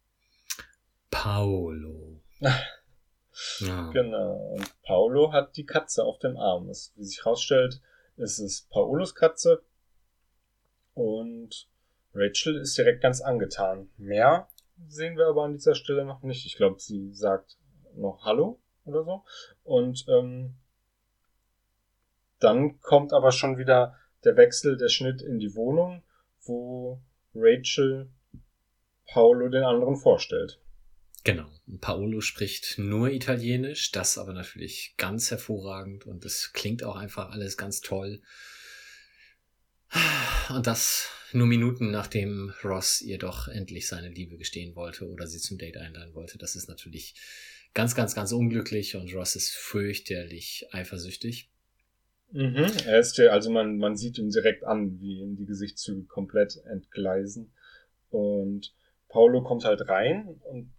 [1.11, 2.21] Paolo.
[3.59, 3.91] ja.
[3.91, 4.55] Genau.
[4.55, 6.69] Und Paolo hat die Katze auf dem Arm.
[6.69, 7.81] Es, wie sich herausstellt,
[8.17, 9.65] ist es Paolos Katze.
[10.95, 11.69] Und
[12.15, 13.91] Rachel ist direkt ganz angetan.
[13.97, 14.47] Mehr
[14.87, 16.47] sehen wir aber an dieser Stelle noch nicht.
[16.47, 17.59] Ich glaube, sie sagt
[17.97, 19.25] noch Hallo oder so.
[19.65, 20.55] Und ähm,
[22.39, 26.03] dann kommt aber schon wieder der Wechsel, der Schnitt in die Wohnung,
[26.43, 27.01] wo
[27.35, 28.11] Rachel
[29.07, 30.59] Paolo den anderen vorstellt.
[31.25, 31.49] Genau.
[31.81, 37.57] Paolo spricht nur Italienisch, das aber natürlich ganz hervorragend und es klingt auch einfach alles
[37.57, 38.23] ganz toll.
[40.49, 45.39] Und das nur Minuten nachdem Ross ihr doch endlich seine Liebe gestehen wollte oder sie
[45.39, 46.39] zum Date einladen wollte.
[46.39, 47.15] Das ist natürlich
[47.75, 51.52] ganz, ganz, ganz unglücklich und Ross ist fürchterlich eifersüchtig.
[52.33, 52.67] Mhm.
[52.87, 56.61] Er ist ja, also man, man sieht ihn direkt an, wie ihm die Gesichtszüge komplett
[56.65, 57.53] entgleisen.
[58.11, 58.75] Und
[59.09, 60.73] Paulo kommt halt rein und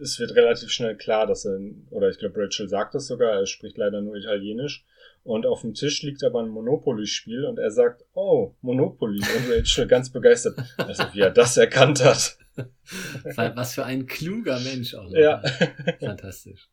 [0.00, 1.58] es wird relativ schnell klar, dass er,
[1.90, 4.84] oder ich glaube, Rachel sagt das sogar, er spricht leider nur Italienisch.
[5.24, 9.20] Und auf dem Tisch liegt aber ein Monopoly-Spiel und er sagt, oh, Monopoly.
[9.20, 10.58] Und Rachel ganz begeistert.
[10.76, 12.36] Also, wie er das erkannt hat.
[13.54, 15.04] Was für ein kluger Mensch auch.
[15.04, 15.12] Noch.
[15.12, 15.40] Ja.
[16.00, 16.68] Fantastisch.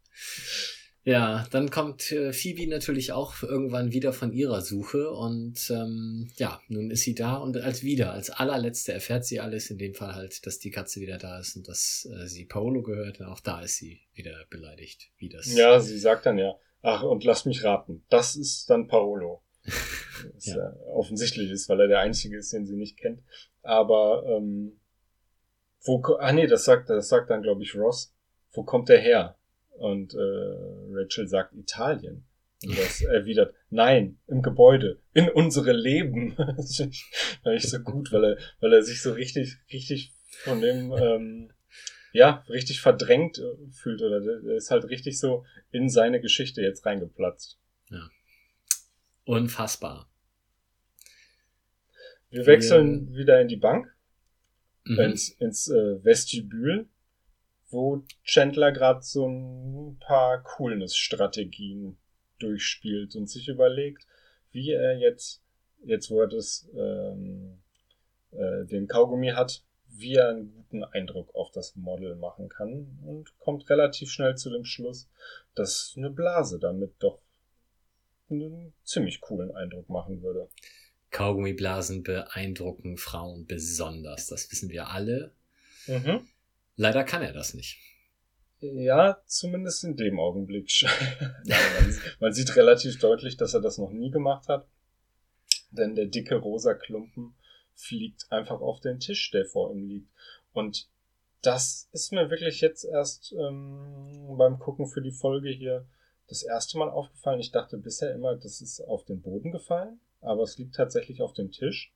[1.09, 6.61] Ja, dann kommt äh, Phoebe natürlich auch irgendwann wieder von ihrer Suche und ähm, ja,
[6.67, 10.13] nun ist sie da und als wieder, als allerletzte erfährt sie alles, in dem Fall
[10.13, 13.39] halt, dass die Katze wieder da ist und dass äh, sie Paolo gehört und auch
[13.39, 15.51] da ist sie wieder beleidigt, wie das.
[15.51, 16.53] Ja, sie sagt dann ja,
[16.83, 19.41] ach und lass mich raten, das ist dann Paolo.
[20.35, 20.57] Was ja.
[20.57, 23.23] äh, offensichtlich ist, weil er der Einzige ist, den sie nicht kennt.
[23.63, 24.79] Aber ähm,
[25.85, 28.13] wo, ah nee, das sagt, das sagt dann glaube ich Ross.
[28.51, 29.38] Wo kommt der her?
[29.79, 30.19] Und äh,
[30.91, 32.25] Rachel sagt Italien.
[32.65, 36.35] Und das erwidert, nein, im Gebäude, in unsere Leben.
[36.57, 40.13] das finde ich, so gut, weil er, weil er sich so richtig, richtig
[40.43, 41.51] von dem, ähm,
[42.11, 46.85] ja, richtig verdrängt äh, fühlt oder der ist halt richtig so in seine Geschichte jetzt
[46.85, 47.57] reingeplatzt.
[47.89, 48.09] Ja.
[49.23, 50.09] Unfassbar.
[52.29, 53.95] Wir wechseln Wir, wieder in die Bank,
[54.83, 54.99] mhm.
[54.99, 56.89] ins, ins äh, Vestibül
[57.69, 61.97] wo Chandler gerade so ein paar Coolness-Strategien
[62.39, 64.05] durchspielt und sich überlegt,
[64.51, 65.43] wie er jetzt,
[65.83, 67.59] jetzt wo er das, ähm,
[68.31, 73.37] äh, den Kaugummi hat, wie er einen guten Eindruck auf das Model machen kann und
[73.39, 75.09] kommt relativ schnell zu dem Schluss,
[75.55, 77.19] dass eine Blase damit doch
[78.29, 80.47] einen ziemlich coolen Eindruck machen würde.
[81.11, 85.33] Kaugummiblasen beeindrucken Frauen besonders, das wissen wir alle.
[85.87, 86.27] Mhm.
[86.79, 87.77] Leider kann er das nicht.
[88.61, 90.71] Ja, zumindest in dem Augenblick.
[92.21, 94.65] man, sieht relativ deutlich, dass er das noch nie gemacht hat.
[95.71, 97.35] Denn der dicke rosa Klumpen
[97.73, 100.09] fliegt einfach auf den Tisch, der vor ihm liegt.
[100.53, 100.87] Und
[101.41, 105.85] das ist mir wirklich jetzt erst ähm, beim Gucken für die Folge hier
[106.29, 107.41] das erste Mal aufgefallen.
[107.41, 111.33] Ich dachte bisher immer, das ist auf den Boden gefallen, aber es liegt tatsächlich auf
[111.33, 111.93] dem Tisch.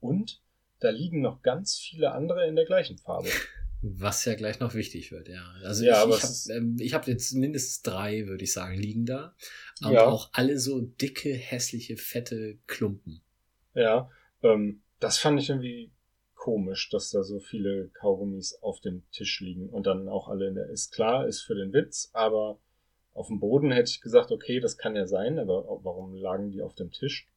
[0.00, 0.42] Und
[0.80, 3.30] da liegen noch ganz viele andere in der gleichen Farbe.
[3.80, 5.54] Was ja gleich noch wichtig wird, ja.
[5.62, 9.36] Also ja, ich, ich habe ähm, hab jetzt mindestens drei, würde ich sagen, liegen da.
[9.82, 10.06] Aber ja.
[10.06, 13.20] auch alle so dicke, hässliche, fette Klumpen.
[13.74, 14.10] Ja,
[14.42, 15.92] ähm, das fand ich irgendwie
[16.34, 20.56] komisch, dass da so viele Kaugummis auf dem Tisch liegen und dann auch alle in
[20.56, 20.70] der.
[20.70, 22.58] Ist klar, ist für den Witz, aber
[23.14, 26.62] auf dem Boden hätte ich gesagt, okay, das kann ja sein, aber warum lagen die
[26.62, 27.28] auf dem Tisch?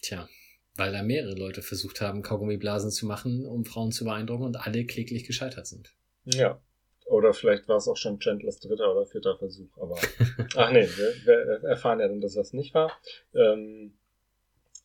[0.00, 0.28] Tja,
[0.76, 4.84] weil da mehrere Leute versucht haben, Kaugummiblasen zu machen, um Frauen zu beeindrucken und alle
[4.84, 5.94] kläglich gescheitert sind.
[6.24, 6.60] Ja.
[7.06, 9.96] Oder vielleicht war es auch schon Chandlers dritter oder vierter Versuch, aber.
[10.56, 12.90] ach nee, wir, wir, erfahren ja dann, dass das nicht war.
[13.32, 13.94] Ähm,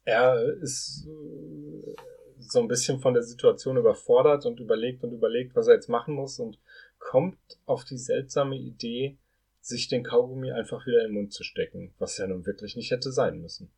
[0.05, 1.95] er ist äh,
[2.39, 6.13] so ein bisschen von der Situation überfordert und überlegt und überlegt, was er jetzt machen
[6.13, 6.59] muss und
[6.99, 9.17] kommt auf die seltsame Idee,
[9.59, 12.91] sich den Kaugummi einfach wieder in den Mund zu stecken, was ja nun wirklich nicht
[12.91, 13.71] hätte sein müssen.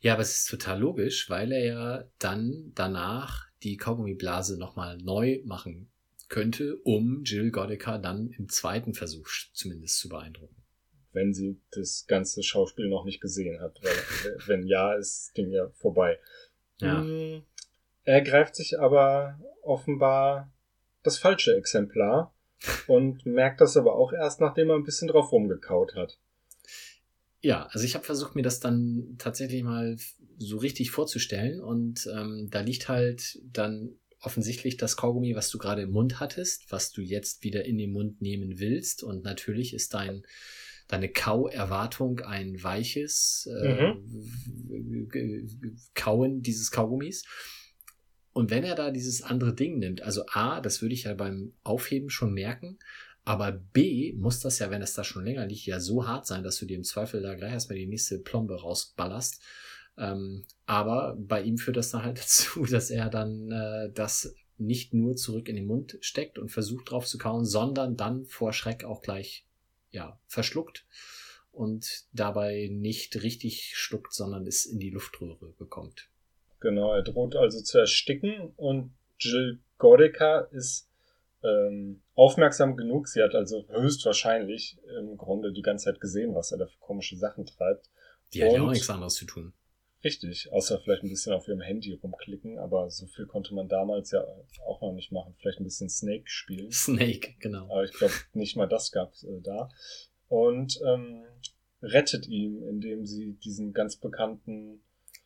[0.00, 5.40] Ja, aber es ist total logisch, weil er ja dann danach die Kaugummiblase nochmal neu
[5.44, 5.90] machen
[6.28, 10.56] könnte, um Jill Godica dann im zweiten Versuch zumindest zu beeindrucken.
[11.12, 15.68] Wenn sie das ganze Schauspiel noch nicht gesehen hat, weil wenn ja, ist Ding ja
[15.74, 16.18] vorbei.
[16.80, 17.02] Ja.
[17.02, 17.42] Hm,
[18.04, 20.50] er greift sich aber offenbar
[21.02, 22.34] das falsche Exemplar
[22.86, 26.18] und merkt das aber auch erst, nachdem er ein bisschen drauf rumgekaut hat.
[27.42, 29.96] Ja, also ich habe versucht, mir das dann tatsächlich mal
[30.38, 31.60] so richtig vorzustellen.
[31.60, 36.70] Und ähm, da liegt halt dann offensichtlich das Kaugummi, was du gerade im Mund hattest,
[36.70, 39.02] was du jetzt wieder in den Mund nehmen willst.
[39.02, 40.22] Und natürlich ist dein
[40.88, 45.78] deine Kauerwartung ein weiches äh, mhm.
[45.94, 47.24] Kauen dieses Kaugummis.
[48.34, 51.54] Und wenn er da dieses andere Ding nimmt, also A, das würde ich ja beim
[51.62, 52.78] Aufheben schon merken,
[53.24, 56.42] aber B muss das ja, wenn es da schon länger liegt, ja so hart sein,
[56.42, 59.40] dass du dir im Zweifel da gleich erstmal die nächste Plombe rausballerst.
[59.98, 64.94] Ähm, aber bei ihm führt das dann halt dazu, dass er dann äh, das nicht
[64.94, 68.84] nur zurück in den Mund steckt und versucht drauf zu kauen, sondern dann vor Schreck
[68.84, 69.46] auch gleich
[69.90, 70.86] ja verschluckt
[71.52, 76.08] und dabei nicht richtig schluckt, sondern es in die Luftröhre bekommt.
[76.60, 80.88] Genau, er droht also zu ersticken und Jill Gorica ist
[81.42, 83.08] ähm, aufmerksam genug.
[83.08, 87.16] Sie hat also höchstwahrscheinlich im Grunde die ganze Zeit gesehen, was er da für komische
[87.16, 87.90] Sachen treibt.
[88.32, 89.52] Die hat ja auch nichts anderes zu tun.
[90.04, 94.10] Richtig, außer vielleicht ein bisschen auf ihrem Handy rumklicken, aber so viel konnte man damals
[94.10, 94.24] ja
[94.66, 95.34] auch noch nicht machen.
[95.38, 96.72] Vielleicht ein bisschen Snake spielen.
[96.72, 97.70] Snake, genau.
[97.70, 99.68] Aber ich glaube, nicht mal das gab es äh, da.
[100.28, 101.22] Und ähm,
[101.82, 104.82] rettet ihn, indem sie diesen ganz bekannten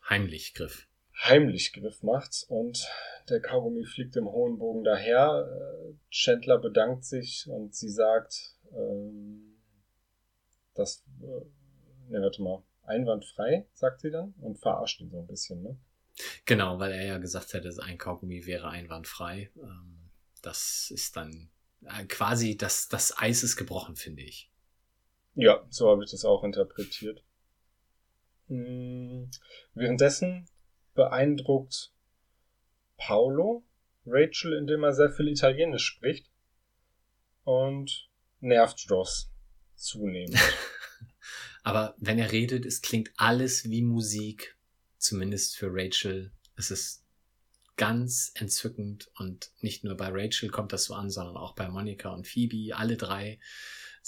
[0.08, 0.86] Heimlichgriff.
[1.18, 2.86] Heimlichgriff macht und
[3.28, 5.48] der Kaugummi fliegt im hohen Bogen daher.
[5.48, 9.58] Äh, Chandler bedankt sich und sie sagt, ähm,
[10.74, 15.62] dass, äh, ne, warte mal, einwandfrei, sagt sie dann, und verarscht ihn so ein bisschen,
[15.62, 15.78] ne?
[16.44, 19.50] Genau, weil er ja gesagt hätte, ein Kaugummi wäre einwandfrei.
[19.56, 20.10] Ähm,
[20.42, 21.50] das ist dann
[21.84, 24.50] äh, quasi, das, das Eis ist gebrochen, finde ich.
[25.34, 27.22] Ja, so habe ich das auch interpretiert.
[28.48, 29.30] Hm,
[29.74, 30.48] währenddessen
[30.96, 31.92] beeindruckt
[32.96, 33.64] Paolo
[34.06, 36.30] Rachel, indem er sehr viel Italienisch spricht
[37.44, 38.08] und
[38.40, 39.30] nervt Ross
[39.74, 40.38] zunehmend.
[41.62, 44.56] Aber wenn er redet, es klingt alles wie Musik,
[44.98, 46.32] zumindest für Rachel.
[46.56, 47.04] Es ist
[47.76, 52.10] ganz entzückend und nicht nur bei Rachel kommt das so an, sondern auch bei Monika
[52.10, 52.76] und Phoebe.
[52.76, 53.38] Alle drei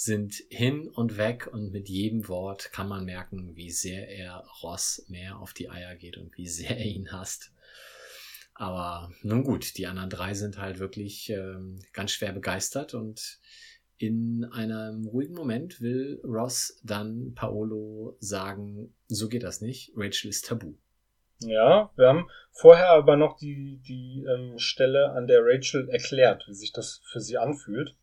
[0.01, 5.05] sind hin und weg und mit jedem Wort kann man merken, wie sehr er Ross
[5.09, 7.51] mehr auf die Eier geht und wie sehr er ihn hasst.
[8.53, 13.41] Aber nun gut, die anderen drei sind halt wirklich ähm, ganz schwer begeistert und
[13.97, 20.45] in einem ruhigen Moment will Ross dann Paolo sagen, so geht das nicht, Rachel ist
[20.45, 20.75] tabu.
[21.39, 26.53] Ja, wir haben vorher aber noch die, die ähm, Stelle, an der Rachel erklärt, wie
[26.53, 27.97] sich das für sie anfühlt.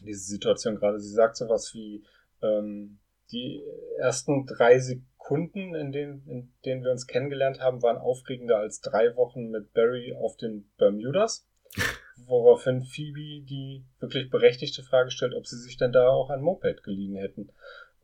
[0.00, 1.00] Diese Situation gerade.
[1.00, 2.04] Sie sagt sowas wie,
[2.42, 2.98] ähm,
[3.30, 3.62] die
[3.98, 9.14] ersten drei Sekunden, in denen, in denen wir uns kennengelernt haben, waren aufregender als drei
[9.16, 11.46] Wochen mit Barry auf den Bermudas.
[12.26, 16.82] woraufhin Phoebe die wirklich berechtigte Frage stellt, ob sie sich denn da auch ein Moped
[16.82, 17.50] geliehen hätten.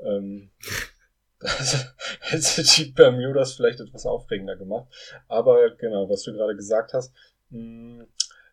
[0.00, 0.50] Ähm,
[1.40, 4.88] das hätte die Bermudas vielleicht etwas aufregender gemacht.
[5.28, 7.12] Aber genau, was du gerade gesagt hast,
[7.50, 8.06] mh, hm,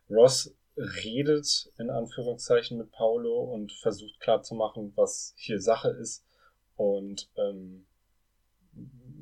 [0.10, 6.26] Ross redet in Anführungszeichen mit Paolo und versucht klarzumachen, was hier Sache ist
[6.76, 7.86] und ähm,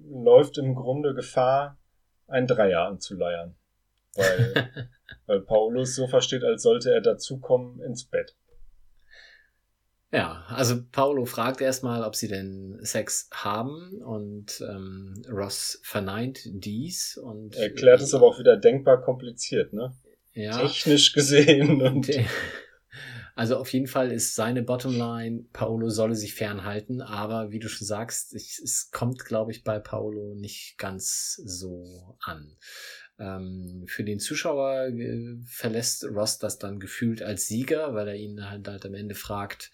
[0.09, 1.77] läuft im Grunde Gefahr,
[2.27, 3.55] ein Dreier anzuleiern.
[4.15, 4.89] Weil
[5.29, 8.35] Weil Paulus so versteht, als sollte er dazukommen ins Bett.
[10.11, 17.15] Ja, also Paulo fragt erstmal, ob sie denn Sex haben und ähm, Ross verneint dies
[17.15, 19.95] und erklärt es aber auch wieder denkbar kompliziert, ne?
[20.33, 20.61] Ja.
[20.61, 22.09] Technisch gesehen und
[23.39, 27.87] also auf jeden Fall ist seine Bottomline, Paolo solle sich fernhalten, aber wie du schon
[27.87, 32.57] sagst, ich, es kommt, glaube ich, bei Paolo nicht ganz so an.
[33.17, 38.49] Ähm, für den Zuschauer äh, verlässt Ross das dann gefühlt als Sieger, weil er ihn
[38.49, 39.71] halt, halt am Ende fragt,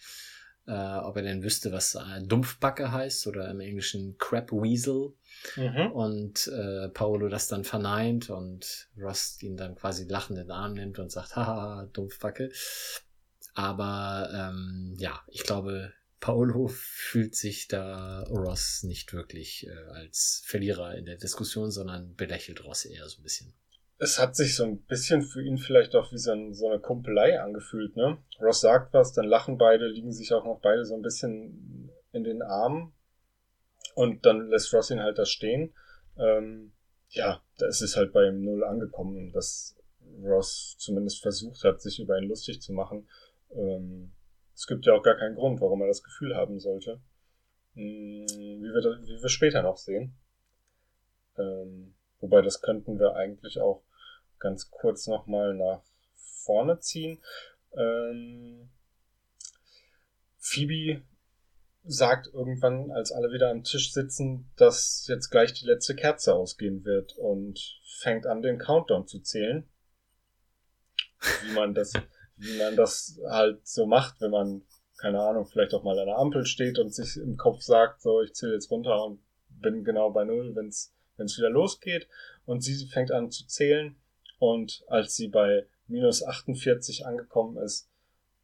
[0.67, 5.13] äh, ob er denn wüsste, was äh, Dumpfbacke heißt oder im Englischen Crab Weasel.
[5.55, 5.91] Mhm.
[5.91, 10.73] Und äh, Paolo das dann verneint und Ross ihn dann quasi lachend in den Arm
[10.73, 12.51] nimmt und sagt, haha, Dumpfbacke.
[13.53, 20.95] Aber ähm, ja, ich glaube, Paolo fühlt sich da Ross nicht wirklich äh, als Verlierer
[20.95, 23.53] in der Diskussion, sondern belächelt Ross eher so ein bisschen.
[23.97, 26.81] Es hat sich so ein bisschen für ihn vielleicht auch wie so, ein, so eine
[26.81, 28.17] Kumpelei angefühlt, ne?
[28.41, 32.23] Ross sagt was, dann lachen beide, liegen sich auch noch beide so ein bisschen in
[32.23, 32.94] den Armen
[33.95, 35.73] und dann lässt Ross ihn halt da stehen.
[36.17, 36.73] Ähm,
[37.09, 39.75] ja, da ist es halt bei ihm null angekommen, dass
[40.21, 43.09] Ross zumindest versucht hat, sich über ihn lustig zu machen.
[43.51, 44.11] Ähm,
[44.53, 47.01] es gibt ja auch gar keinen Grund, warum er das Gefühl haben sollte.
[47.73, 50.15] Hm, wie wir, wie wir später noch sehen.
[51.37, 53.83] Ähm, wobei das könnten wir eigentlich auch
[54.39, 55.83] ganz kurz nochmal nach
[56.15, 57.21] vorne ziehen.
[57.73, 58.69] Ähm,
[60.37, 61.01] Phoebe
[61.85, 66.83] sagt irgendwann, als alle wieder am Tisch sitzen, dass jetzt gleich die letzte Kerze ausgehen
[66.83, 69.67] wird und fängt an, den Countdown zu zählen.
[71.43, 71.93] Wie man das
[72.37, 74.61] wie man das halt so macht, wenn man,
[74.97, 78.21] keine Ahnung, vielleicht auch mal an der Ampel steht und sich im Kopf sagt, so,
[78.21, 79.19] ich zähle jetzt runter und
[79.49, 80.93] bin genau bei Null, wenn es
[81.37, 82.07] wieder losgeht.
[82.45, 83.95] Und sie fängt an zu zählen
[84.37, 87.89] Und als sie bei minus 48 angekommen ist,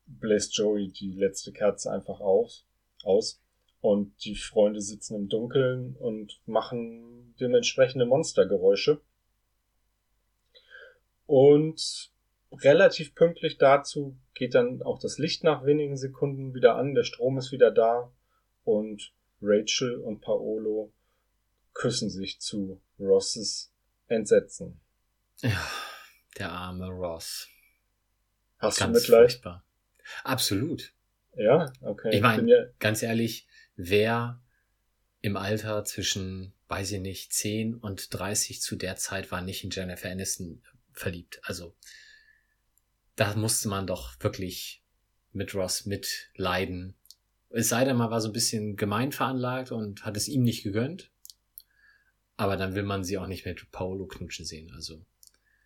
[0.06, 2.66] bläst Joey die letzte Kerze einfach aus,
[3.06, 3.42] aus.
[3.82, 9.02] Und die Freunde sitzen im Dunkeln und machen dementsprechende Monstergeräusche.
[11.26, 12.12] Und
[12.52, 17.38] relativ pünktlich dazu geht dann auch das Licht nach wenigen Sekunden wieder an, der Strom
[17.38, 18.12] ist wieder da
[18.64, 20.94] und Rachel und Paolo
[21.74, 23.72] küssen sich zu Rosses
[24.08, 24.80] Entsetzen.
[25.40, 25.66] Ja,
[26.38, 27.48] der arme Ross.
[28.60, 29.32] Hast Ganz du Mitleid?
[29.32, 29.64] furchtbar.
[30.24, 30.94] Absolut.
[31.36, 32.10] Ja, okay.
[32.14, 34.42] Ich meine, ja, ganz ehrlich, wer
[35.22, 39.70] im Alter zwischen, weiß ich nicht, 10 und 30 zu der Zeit war nicht in
[39.70, 40.62] Jennifer Aniston
[40.92, 41.40] verliebt.
[41.44, 41.76] Also,
[43.16, 44.84] da musste man doch wirklich
[45.32, 46.96] mit Ross mitleiden.
[47.50, 50.64] Es sei denn, man war so ein bisschen gemein veranlagt und hat es ihm nicht
[50.64, 51.12] gegönnt.
[52.38, 54.72] Aber dann will man sie auch nicht mit Paolo knutschen sehen.
[54.74, 55.06] Also,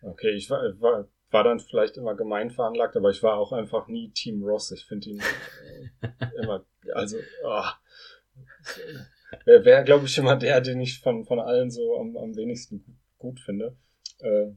[0.02, 3.88] okay, ich war, war, war dann vielleicht immer gemein veranlagt, aber ich war auch einfach
[3.88, 4.70] nie Team Ross.
[4.70, 5.22] Ich finde ihn
[6.42, 6.64] immer,
[6.94, 7.74] also, ah.
[9.44, 12.84] Wer wäre, glaube ich, immer der, den ich von, von allen so am, am wenigsten
[12.84, 13.76] gut, gut finde.
[14.20, 14.52] Äh,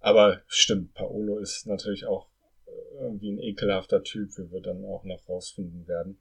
[0.00, 2.28] aber stimmt, Paolo ist natürlich auch
[2.66, 6.20] äh, irgendwie ein ekelhafter Typ, wie wir dann auch noch rausfinden werden.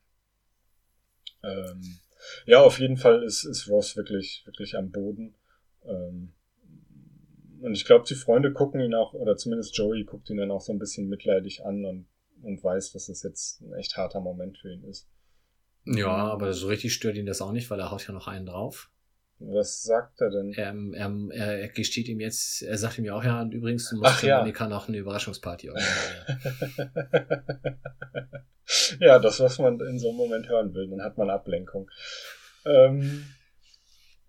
[1.44, 2.00] Ähm,
[2.46, 5.36] ja, auf jeden Fall ist, ist Ross wirklich, wirklich am Boden.
[5.86, 6.34] Ähm,
[7.62, 10.62] und ich glaube, die Freunde gucken ihn auch, oder zumindest Joey guckt ihn dann auch
[10.62, 12.08] so ein bisschen mitleidig an und,
[12.44, 15.08] und weiß, dass es jetzt ein echt harter Moment für ihn ist.
[15.86, 18.46] ja, aber so richtig stört ihn das auch nicht, weil er haut ja noch einen
[18.46, 18.92] drauf.
[19.40, 20.52] Was sagt er denn?
[20.54, 23.98] Er, er, er, gesteht ihm jetzt, er sagt ihm ja auch, ja, und übrigens, du
[23.98, 24.40] musst Ach ja.
[24.40, 26.90] Monika noch eine Überraschungsparty organisieren.
[29.00, 31.88] ja, das, was man in so einem Moment hören will, dann hat man Ablenkung.
[32.66, 33.28] Ähm,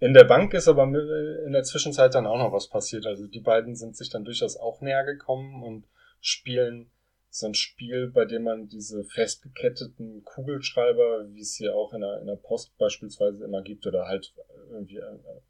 [0.01, 3.07] in der Bank ist aber in der Zwischenzeit dann auch noch was passiert.
[3.07, 5.87] Also die beiden sind sich dann durchaus auch näher gekommen und
[6.21, 6.91] spielen
[7.31, 12.21] so ein Spiel, bei dem man diese festgeketteten Kugelschreiber, wie es hier auch in der,
[12.21, 14.33] in der Post beispielsweise immer gibt, oder halt
[14.71, 15.01] irgendwie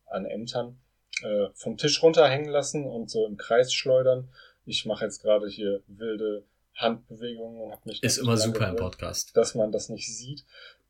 [0.07, 0.79] an Ämtern,
[1.23, 4.29] äh, vom Tisch runterhängen lassen und so im Kreis schleudern.
[4.65, 6.45] Ich mache jetzt gerade hier wilde
[6.75, 9.37] Handbewegungen und habe mich Ist immer super im Podcast.
[9.37, 10.45] dass man das nicht sieht.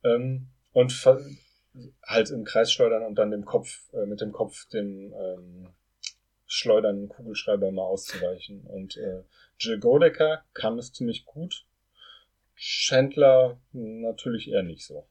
[0.05, 0.93] Ähm, und
[2.03, 5.69] halt im Kreis schleudern und dann dem Kopf, äh, mit dem Kopf dem ähm,
[6.47, 8.63] schleudernden Kugelschreiber mal auszuweichen.
[8.63, 9.23] Und äh,
[9.59, 11.67] Jill Godecker kann es ziemlich gut.
[12.57, 15.07] Chandler natürlich eher nicht so.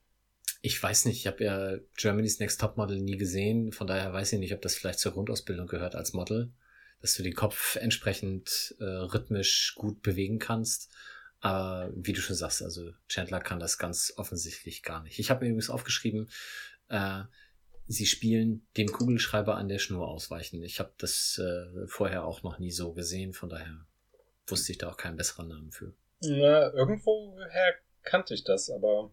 [0.61, 4.39] Ich weiß nicht, ich habe ja Germany's Next Topmodel nie gesehen, von daher weiß ich
[4.39, 6.51] nicht, ob das vielleicht zur Grundausbildung gehört als Model,
[6.99, 10.91] dass du den Kopf entsprechend äh, rhythmisch gut bewegen kannst.
[11.39, 15.19] Aber wie du schon sagst, also Chandler kann das ganz offensichtlich gar nicht.
[15.19, 16.29] Ich habe mir übrigens aufgeschrieben,
[16.89, 17.23] äh,
[17.87, 20.63] sie spielen dem Kugelschreiber an der Schnur ausweichen.
[20.63, 23.85] Ich habe das äh, vorher auch noch nie so gesehen, von daher
[24.47, 25.93] wusste ich da auch keinen besseren Namen für.
[26.21, 29.11] Na, irgendwoher kannte ich das, aber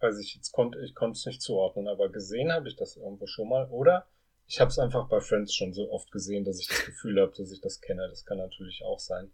[0.00, 3.26] weiß ich jetzt konnte ich konnte es nicht zuordnen, aber gesehen habe ich das irgendwo
[3.26, 4.06] schon mal oder
[4.46, 7.32] ich habe es einfach bei Friends schon so oft gesehen, dass ich das Gefühl habe,
[7.34, 8.06] dass ich das kenne.
[8.08, 9.32] Das kann natürlich auch sein.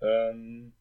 [0.00, 0.72] Ähm,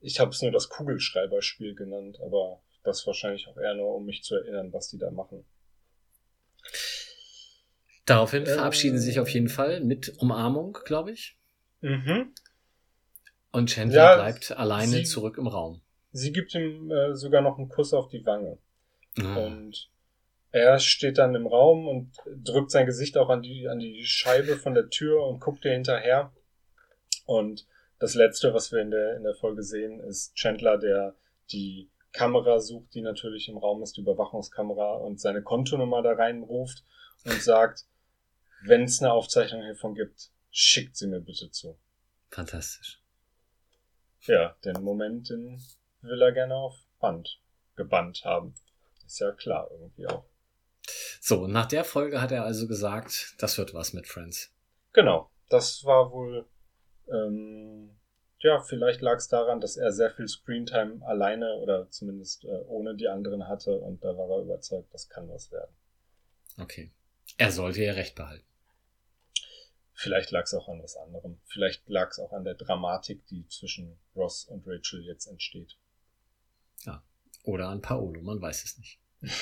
[0.00, 4.22] ich habe es nur das Kugelschreiberspiel genannt, aber das wahrscheinlich auch eher nur, um mich
[4.22, 5.44] zu erinnern, was die da machen.
[8.06, 8.54] Daraufhin Äh.
[8.54, 11.36] verabschieden sie sich auf jeden Fall mit Umarmung, glaube ich.
[11.80, 12.32] Mhm.
[13.52, 15.80] Und Chandler Ja, bleibt alleine sie- zurück im Raum.
[16.12, 18.58] Sie gibt ihm äh, sogar noch einen Kuss auf die Wange.
[19.16, 19.36] Mhm.
[19.36, 19.90] Und
[20.50, 22.12] er steht dann im Raum und
[22.44, 25.72] drückt sein Gesicht auch an die, an die Scheibe von der Tür und guckt ihr
[25.72, 26.32] hinterher.
[27.26, 27.66] Und
[27.98, 31.14] das letzte, was wir in der, in der Folge sehen, ist Chandler, der
[31.50, 36.84] die Kamera sucht, die natürlich im Raum ist, die Überwachungskamera, und seine Kontonummer da reinruft
[37.24, 37.86] und sagt,
[38.62, 41.78] wenn es eine Aufzeichnung hiervon gibt, schickt sie mir bitte zu.
[42.30, 43.00] Fantastisch.
[44.22, 45.62] Ja, den Moment, den
[46.02, 47.40] will er gerne auf Band
[47.76, 48.54] gebannt haben.
[49.06, 50.24] Ist ja klar irgendwie auch.
[51.20, 54.52] So, nach der Folge hat er also gesagt, das wird was mit Friends.
[54.92, 56.46] Genau, das war wohl,
[57.12, 57.96] ähm,
[58.40, 62.94] ja, vielleicht lag es daran, dass er sehr viel Screentime alleine oder zumindest äh, ohne
[62.94, 65.74] die anderen hatte und da war er überzeugt, das kann was werden.
[66.58, 66.92] Okay.
[67.36, 68.44] Er sollte ihr recht behalten.
[69.94, 71.40] Vielleicht lag es auch an was anderem.
[71.44, 75.76] Vielleicht lag es auch an der Dramatik, die zwischen Ross und Rachel jetzt entsteht.
[77.48, 79.00] Oder an Paolo, man weiß es nicht.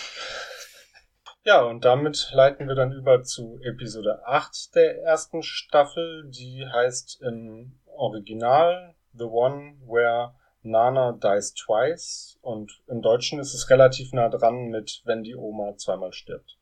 [1.47, 7.23] Ja, und damit leiten wir dann über zu Episode 8 der ersten Staffel, die heißt
[7.23, 14.29] im Original The One Where Nana Dies Twice und im Deutschen ist es relativ nah
[14.29, 16.59] dran mit Wenn die Oma zweimal stirbt.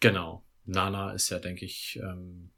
[0.00, 0.42] Genau.
[0.64, 2.50] Nana ist ja, denke ich, ähm,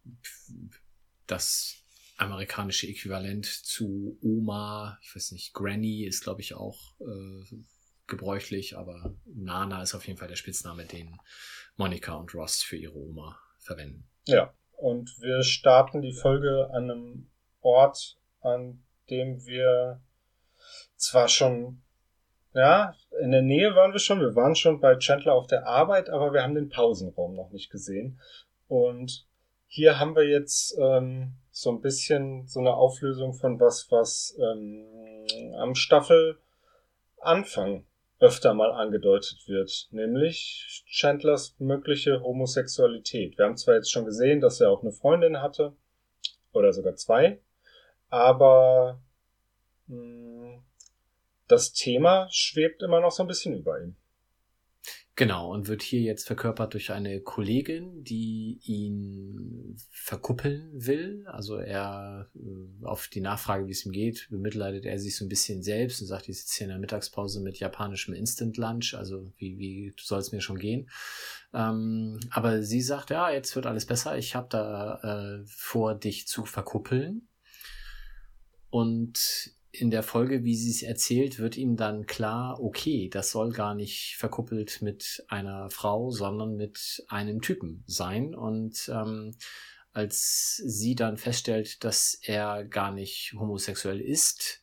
[1.27, 1.85] das
[2.17, 4.99] amerikanische Äquivalent zu Oma.
[5.03, 7.57] Ich weiß nicht, Granny ist, glaube ich, auch äh,
[8.07, 11.19] gebräuchlich, aber Nana ist auf jeden Fall der Spitzname, den
[11.77, 14.09] Monika und Ross für ihre Oma verwenden.
[14.27, 17.31] Ja, und wir starten die Folge an einem
[17.61, 20.01] Ort, an dem wir
[20.97, 21.83] zwar schon,
[22.55, 26.11] ja, in der Nähe waren wir schon, wir waren schon bei Chandler auf der Arbeit,
[26.11, 28.21] aber wir haben den Pausenraum noch nicht gesehen.
[28.69, 29.27] Und
[29.67, 35.55] hier haben wir jetzt ähm, so ein bisschen so eine Auflösung von was, was ähm,
[35.57, 37.87] am Staffelanfang
[38.25, 43.37] öfter mal angedeutet wird, nämlich Chandlers mögliche Homosexualität.
[43.37, 45.77] Wir haben zwar jetzt schon gesehen, dass er auch eine Freundin hatte,
[46.55, 47.39] oder sogar zwei,
[48.09, 48.99] aber
[49.89, 50.63] mh, hm,
[51.49, 53.95] das Thema schwebt immer noch so ein bisschen über ihm.
[55.17, 61.25] Genau, und wird hier jetzt verkörpert durch eine Kollegin, die ihn verkuppeln will.
[61.29, 65.29] Also er äh, auf die Nachfrage, wie es ihm geht, bemitleidet er sich so ein
[65.29, 69.25] bisschen selbst und sagt, ich sitze hier in der Mittagspause mit japanischem Instant Lunch, also
[69.37, 70.91] wie, wie soll es mir schon gehen?
[71.53, 76.27] Ähm, aber sie sagt, ja, jetzt wird alles besser, ich habe da äh, vor, dich
[76.27, 77.29] zu verkuppeln.
[78.69, 83.53] Und in der Folge, wie sie es erzählt, wird ihm dann klar, okay, das soll
[83.53, 88.35] gar nicht verkuppelt mit einer Frau, sondern mit einem Typen sein.
[88.35, 89.35] Und ähm,
[89.93, 94.63] als sie dann feststellt, dass er gar nicht homosexuell ist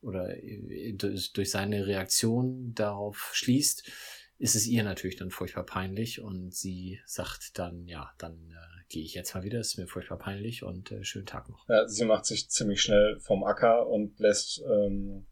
[0.00, 3.90] oder äh, durch seine Reaktion darauf schließt,
[4.38, 9.04] ist es ihr natürlich dann furchtbar peinlich und sie sagt dann, ja, dann äh, gehe
[9.04, 11.66] ich jetzt mal wieder, ist mir furchtbar peinlich und äh, schönen Tag noch.
[11.68, 15.26] Ja, sie macht sich ziemlich schnell vom Acker und lässt ähm,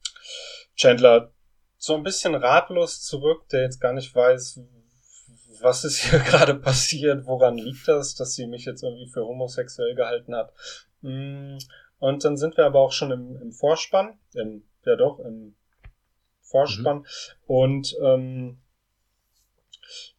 [0.76, 1.32] Chandler
[1.76, 4.60] so ein bisschen ratlos zurück, der jetzt gar nicht weiß,
[5.60, 9.94] was ist hier gerade passiert, woran liegt das, dass sie mich jetzt irgendwie für homosexuell
[9.96, 10.52] gehalten hat.
[11.00, 11.58] Mm,
[11.98, 15.56] und dann sind wir aber auch schon im, im Vorspann, im, ja doch, im
[16.42, 16.98] Vorspann.
[16.98, 17.04] Mhm.
[17.46, 18.58] Und ähm,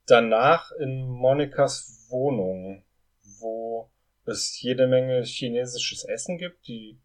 [0.06, 2.84] danach in Monikas Wohnung,
[3.40, 3.90] wo
[4.26, 7.00] es jede Menge chinesisches Essen gibt, die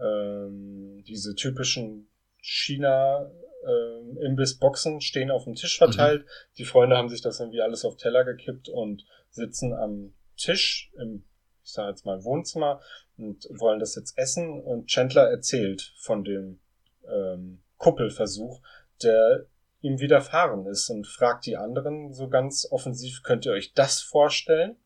[0.00, 2.08] ähm, diese typischen
[2.40, 3.30] China
[3.64, 6.22] äh, Imbissboxen stehen auf dem Tisch verteilt.
[6.22, 6.28] Mhm.
[6.58, 11.24] Die Freunde haben sich das irgendwie alles auf Teller gekippt und sitzen am Tisch im,
[11.64, 12.80] ich sage jetzt mal Wohnzimmer
[13.16, 14.60] und wollen das jetzt essen.
[14.60, 16.60] Und Chandler erzählt von dem
[17.08, 18.60] ähm, Kuppelversuch,
[19.02, 19.46] der
[19.80, 24.76] ihm widerfahren ist und fragt die anderen so ganz offensiv, könnt ihr euch das vorstellen?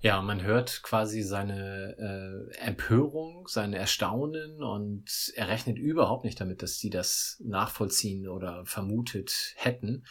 [0.00, 6.62] Ja, man hört quasi seine äh, Empörung, sein Erstaunen und er rechnet überhaupt nicht damit,
[6.62, 10.04] dass sie das nachvollziehen oder vermutet hätten,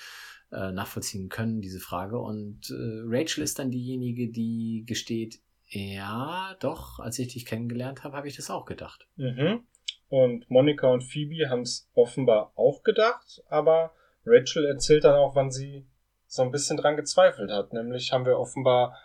[0.51, 2.19] äh, nachvollziehen können, diese Frage.
[2.19, 8.17] Und äh, Rachel ist dann diejenige, die gesteht, ja, doch, als ich dich kennengelernt habe,
[8.17, 9.07] habe ich das auch gedacht.
[9.15, 9.63] Mhm.
[10.09, 13.93] Und Monika und Phoebe haben es offenbar auch gedacht, aber
[14.25, 15.87] Rachel erzählt dann auch, wann sie
[16.27, 17.73] so ein bisschen dran gezweifelt hat.
[17.73, 18.97] Nämlich haben wir offenbar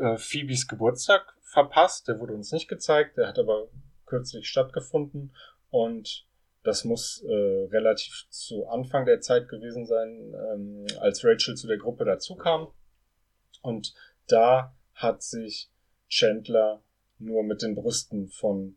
[0.00, 2.08] äh, Phoebes Geburtstag verpasst.
[2.08, 3.68] Der wurde uns nicht gezeigt, der hat aber
[4.06, 5.34] kürzlich stattgefunden
[5.70, 6.26] und
[6.62, 11.78] das muss äh, relativ zu Anfang der Zeit gewesen sein, ähm, als Rachel zu der
[11.78, 12.68] Gruppe dazukam.
[13.62, 13.94] Und
[14.26, 15.70] da hat sich
[16.08, 16.82] Chandler
[17.18, 18.76] nur mit den Brüsten von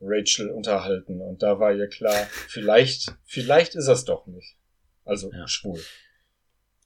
[0.00, 4.56] Rachel unterhalten und da war ihr klar, vielleicht, vielleicht ist es doch nicht.
[5.04, 5.48] Also ja.
[5.48, 5.80] schwul.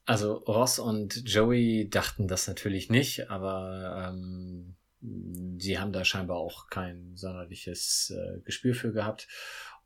[0.05, 4.77] Also Ross und Joey dachten das natürlich nicht, aber ähm,
[5.59, 9.29] sie haben da scheinbar auch kein sonderliches äh, Gespür für gehabt.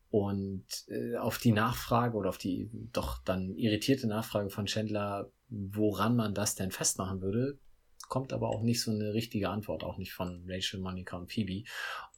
[0.09, 6.17] Und äh, auf die Nachfrage oder auf die doch dann irritierte Nachfrage von Chandler, woran
[6.17, 7.59] man das denn festmachen würde,
[8.09, 11.65] kommt aber auch nicht so eine richtige Antwort, auch nicht von Rachel, Monica und Phoebe.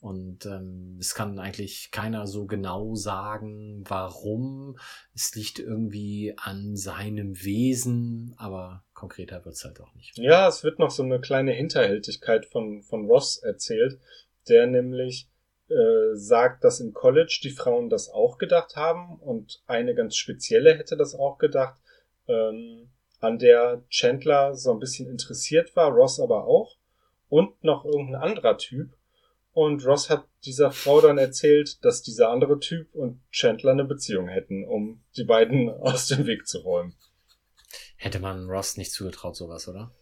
[0.01, 4.79] Und ähm, es kann eigentlich keiner so genau sagen, warum.
[5.15, 10.17] Es liegt irgendwie an seinem Wesen, aber konkreter wird's halt auch nicht.
[10.19, 13.99] Ja, es wird noch so eine kleine Hinterhältigkeit von, von Ross erzählt,
[14.49, 15.29] der nämlich
[15.69, 20.75] äh, sagt, dass im College die Frauen das auch gedacht haben und eine ganz spezielle
[20.77, 21.79] hätte das auch gedacht.
[22.27, 22.91] Ähm,
[23.21, 26.77] an der Chandler so ein bisschen interessiert war, Ross aber auch,
[27.29, 28.95] und noch irgendein anderer Typ.
[29.53, 34.29] Und Ross hat dieser Frau dann erzählt, dass dieser andere Typ und Chandler eine Beziehung
[34.29, 36.95] hätten, um die beiden aus dem Weg zu räumen.
[37.97, 39.93] Hätte man Ross nicht zugetraut, sowas, oder?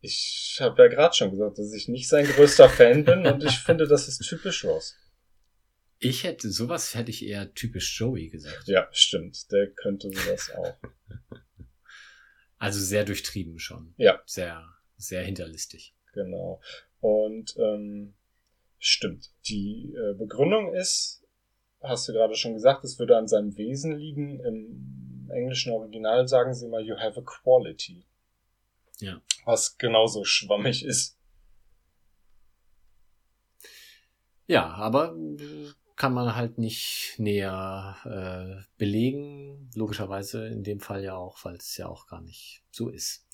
[0.00, 3.58] Ich habe ja gerade schon gesagt, dass ich nicht sein größter Fan bin und ich
[3.64, 4.96] finde, das ist typisch Ross.
[5.98, 8.66] Ich hätte, sowas hätte ich eher typisch Joey gesagt.
[8.66, 9.50] Ja, stimmt.
[9.52, 10.74] Der könnte sowas auch.
[12.62, 13.92] Also sehr durchtrieben schon.
[13.96, 14.22] Ja.
[14.24, 14.64] Sehr
[14.96, 15.96] sehr hinterlistig.
[16.12, 16.60] Genau.
[17.00, 18.14] Und ähm,
[18.78, 19.32] stimmt.
[19.48, 21.24] Die äh, Begründung ist,
[21.82, 24.38] hast du gerade schon gesagt, es würde an seinem Wesen liegen.
[24.44, 28.06] Im englischen Original sagen sie mal, you have a quality.
[29.00, 29.20] Ja.
[29.44, 31.18] Was genauso schwammig ist.
[34.46, 35.16] Ja, aber
[35.96, 39.70] kann man halt nicht näher äh, belegen.
[39.74, 43.26] Logischerweise in dem Fall ja auch, weil es ja auch gar nicht so ist.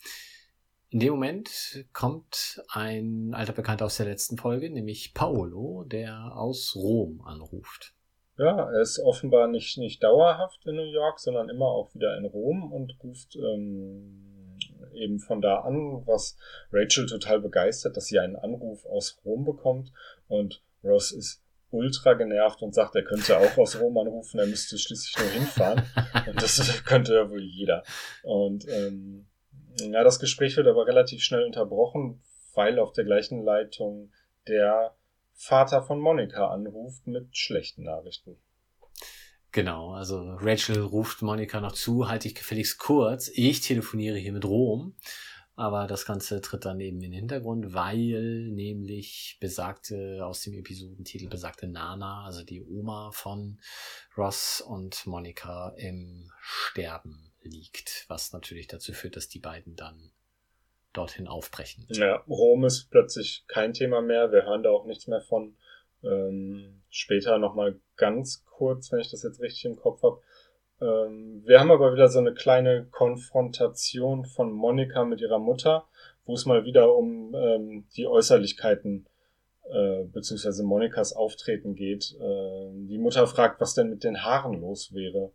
[0.91, 6.75] In dem Moment kommt ein alter Bekannter aus der letzten Folge, nämlich Paolo, der aus
[6.75, 7.95] Rom anruft.
[8.39, 12.25] Ja, er ist offenbar nicht, nicht dauerhaft in New York, sondern immer auch wieder in
[12.25, 14.57] Rom und ruft ähm,
[14.95, 16.37] eben von da an, was
[16.73, 19.93] Rachel total begeistert, dass sie einen Anruf aus Rom bekommt.
[20.29, 24.79] Und Ross ist ultra genervt und sagt, er könnte auch aus Rom anrufen, er müsste
[24.79, 25.83] schließlich nur hinfahren.
[26.27, 27.83] und das könnte ja wohl jeder.
[28.23, 29.27] Und ähm,
[29.81, 32.23] ja, das Gespräch wird aber relativ schnell unterbrochen,
[32.55, 34.11] weil auf der gleichen Leitung
[34.47, 34.95] der
[35.35, 38.39] Vater von Monika anruft mit schlechten Nachrichten.
[39.53, 43.31] Genau, also Rachel ruft Monika noch zu, halte ich gefälligst kurz.
[43.33, 44.95] Ich telefoniere hier mit Rom.
[45.59, 51.29] Aber das Ganze tritt dann eben in den Hintergrund, weil nämlich besagte, aus dem Episodentitel
[51.29, 53.59] besagte Nana, also die Oma von
[54.17, 60.13] Ross und Monika im Sterben liegt, was natürlich dazu führt, dass die beiden dann
[60.93, 61.89] dorthin aufbrechen.
[61.91, 64.31] Ja, Rom ist plötzlich kein Thema mehr.
[64.31, 65.57] Wir hören da auch nichts mehr von.
[66.05, 70.23] Ähm, später nochmal ganz kurz, wenn ich das jetzt richtig im Kopf habe,
[70.81, 75.87] ähm, wir haben aber wieder so eine kleine Konfrontation von Monika mit ihrer Mutter,
[76.25, 79.09] wo es mal wieder um ähm, die Äußerlichkeiten
[79.71, 82.17] äh, beziehungsweise Monikas Auftreten geht.
[82.21, 85.33] Äh, die Mutter fragt, was denn mit den Haaren los wäre.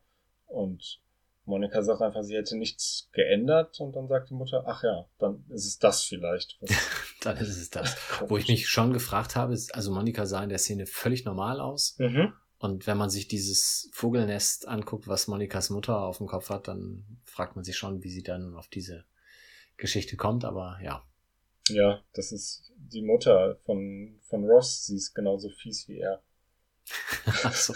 [0.47, 1.01] Und
[1.45, 5.43] Monika sagt einfach, sie hätte nichts geändert und dann sagt die Mutter, ach ja, dann
[5.49, 6.57] ist es das vielleicht.
[7.21, 7.97] dann ist es das.
[8.27, 11.59] Wo ich mich schon gefragt habe, ist, also Monika sah in der Szene völlig normal
[11.59, 11.95] aus.
[11.99, 12.33] Mhm.
[12.63, 17.03] Und wenn man sich dieses Vogelnest anguckt, was Monikas Mutter auf dem Kopf hat, dann
[17.25, 19.03] fragt man sich schon, wie sie dann auf diese
[19.75, 21.05] Geschichte kommt, aber ja.
[21.67, 26.23] Ja, das ist die Mutter von, von Ross, sie ist genauso fies wie er.
[27.51, 27.73] so.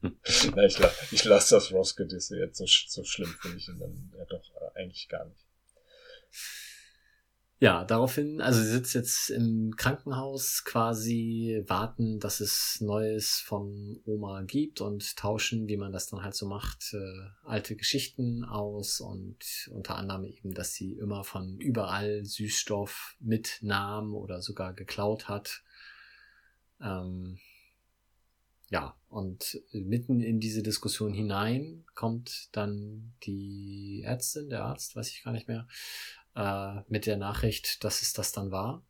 [0.56, 0.78] Na, ich,
[1.12, 4.80] ich lasse das Ross-Gedisse jetzt so, so schlimm, finde ich ihn dann ja doch äh,
[4.80, 5.44] eigentlich gar nicht.
[7.64, 14.42] Ja, daraufhin, also sie sitzt jetzt im Krankenhaus quasi, warten, dass es Neues von Oma
[14.42, 19.70] gibt und tauschen, wie man das dann halt so macht, äh, alte Geschichten aus und
[19.72, 25.62] unter anderem eben, dass sie immer von überall Süßstoff mitnahm oder sogar geklaut hat.
[26.82, 27.38] Ähm,
[28.68, 35.22] ja, und mitten in diese Diskussion hinein kommt dann die Ärztin, der Arzt, weiß ich
[35.22, 35.66] gar nicht mehr,
[36.36, 38.82] äh, mit der Nachricht, dass es das dann war.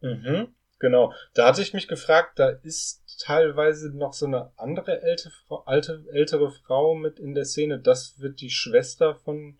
[0.00, 1.12] Mhm, genau.
[1.34, 5.32] Da hatte ich mich gefragt, da ist teilweise noch so eine andere ältere,
[5.66, 7.78] alte, ältere Frau mit in der Szene.
[7.78, 9.58] Das wird die Schwester von,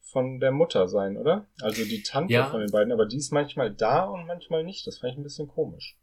[0.00, 1.46] von der Mutter sein, oder?
[1.60, 2.46] Also die Tante ja.
[2.46, 2.92] von den beiden.
[2.92, 4.86] Aber die ist manchmal da und manchmal nicht.
[4.86, 5.98] Das fand ich ein bisschen komisch.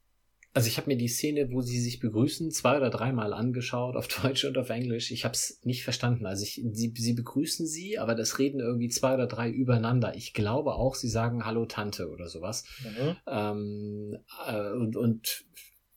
[0.53, 4.07] Also ich habe mir die Szene, wo sie sich begrüßen, zwei oder dreimal angeschaut, auf
[4.21, 5.11] Deutsch und auf Englisch.
[5.11, 6.25] Ich habe es nicht verstanden.
[6.25, 10.15] Also ich, sie, sie begrüßen sie, aber das reden irgendwie zwei oder drei übereinander.
[10.15, 12.65] Ich glaube auch, sie sagen Hallo Tante oder sowas.
[12.83, 13.15] Mhm.
[13.27, 15.45] Ähm, äh, und, und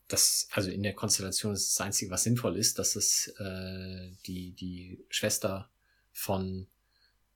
[0.07, 4.52] das, also in der Konstellation ist das Einzige, was sinnvoll ist, dass es äh, die,
[4.52, 5.68] die Schwester
[6.12, 6.68] von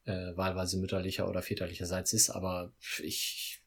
[0.04, 3.60] äh, wahlweise mütterlicher oder väterlicherseits ist, aber ich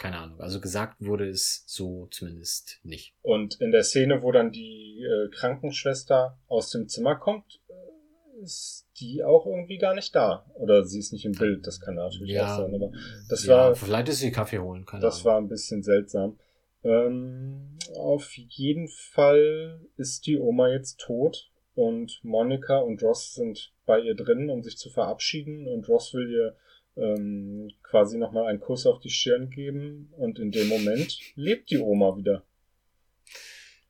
[0.00, 0.40] keine Ahnung.
[0.40, 3.14] Also gesagt wurde es so zumindest nicht.
[3.22, 8.88] Und in der Szene, wo dann die äh, Krankenschwester aus dem Zimmer kommt, äh, ist
[8.98, 10.46] die auch irgendwie gar nicht da.
[10.54, 12.74] Oder sie ist nicht im Bild, das kann natürlich ja, auch sein.
[12.74, 12.90] Aber
[13.28, 13.74] das ja, war.
[13.74, 15.24] Vielleicht ist sie Kaffee holen, keine Das Ahnung.
[15.26, 16.38] war ein bisschen seltsam.
[16.82, 24.00] Ähm, auf jeden Fall ist die Oma jetzt tot und Monika und Ross sind bei
[24.00, 26.56] ihr drin, um sich zu verabschieden und Ross will ihr
[26.96, 31.78] ähm, quasi nochmal einen Kuss auf die Stirn geben und in dem Moment lebt die
[31.78, 32.44] Oma wieder.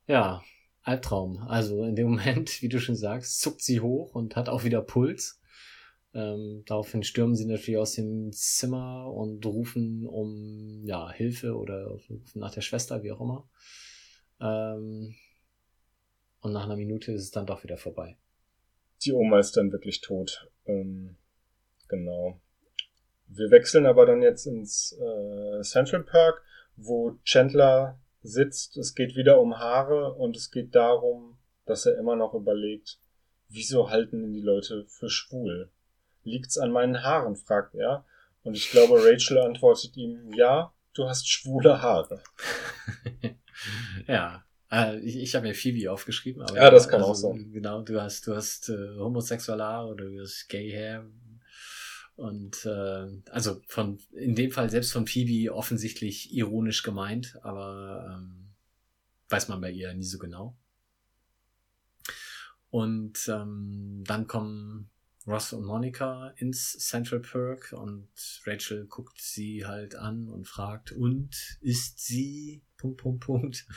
[0.07, 0.43] Ja,
[0.83, 1.39] Albtraum.
[1.47, 4.81] Also in dem Moment, wie du schon sagst, zuckt sie hoch und hat auch wieder
[4.81, 5.39] Puls.
[6.13, 12.23] Ähm, daraufhin stürmen sie natürlich aus dem Zimmer und rufen um ja, Hilfe oder rufen
[12.35, 13.49] nach der Schwester, wie auch immer.
[14.41, 15.15] Ähm,
[16.41, 18.17] und nach einer Minute ist es dann doch wieder vorbei.
[19.03, 20.51] Die Oma ist dann wirklich tot.
[20.65, 21.15] Ähm,
[21.87, 22.41] genau.
[23.33, 26.43] Wir wechseln aber dann jetzt ins äh, Central Park,
[26.75, 28.77] wo Chandler sitzt.
[28.77, 32.99] Es geht wieder um Haare und es geht darum, dass er immer noch überlegt,
[33.49, 35.69] wieso halten ihn die Leute für schwul?
[36.23, 37.35] Liegt's an meinen Haaren?
[37.35, 38.05] fragt er.
[38.43, 42.21] Und ich glaube, Rachel antwortet ihm, ja, du hast schwule Haare.
[44.07, 44.43] ja.
[44.71, 46.41] Äh, ich ich habe mir Phoebe aufgeschrieben.
[46.41, 47.51] Aber ja, das kann also, auch sein.
[47.51, 51.05] Genau, du hast, du hast äh, homosexuelle Haare oder du hast Gay Hair.
[52.15, 58.49] Und äh, also von in dem Fall selbst von Phoebe offensichtlich ironisch gemeint, aber ähm,
[59.29, 60.55] weiß man bei ihr nie so genau.
[62.69, 64.89] Und ähm, dann kommen
[65.27, 68.09] Ross und Monica ins Central Perk und
[68.45, 71.29] Rachel guckt sie halt an und fragt, und
[71.61, 72.63] ist sie?
[72.77, 73.67] Punkt, Punkt, Punkt.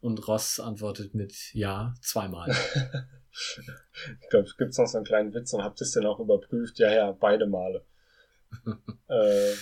[0.00, 2.54] Und Ross antwortet mit Ja, zweimal.
[4.20, 6.20] ich glaube, es gibt noch so einen kleinen Witz und habt ihr es denn auch
[6.20, 6.78] überprüft?
[6.78, 7.84] Ja, ja, beide Male.
[9.08, 9.52] äh,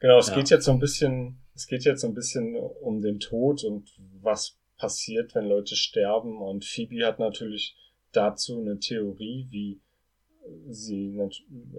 [0.00, 0.34] genau, es ja.
[0.34, 3.90] geht jetzt so ein bisschen, es geht jetzt so ein bisschen um den Tod und
[4.20, 6.42] was passiert, wenn Leute sterben.
[6.42, 7.76] Und Phoebe hat natürlich
[8.12, 9.80] dazu eine Theorie, wie
[10.68, 11.18] sie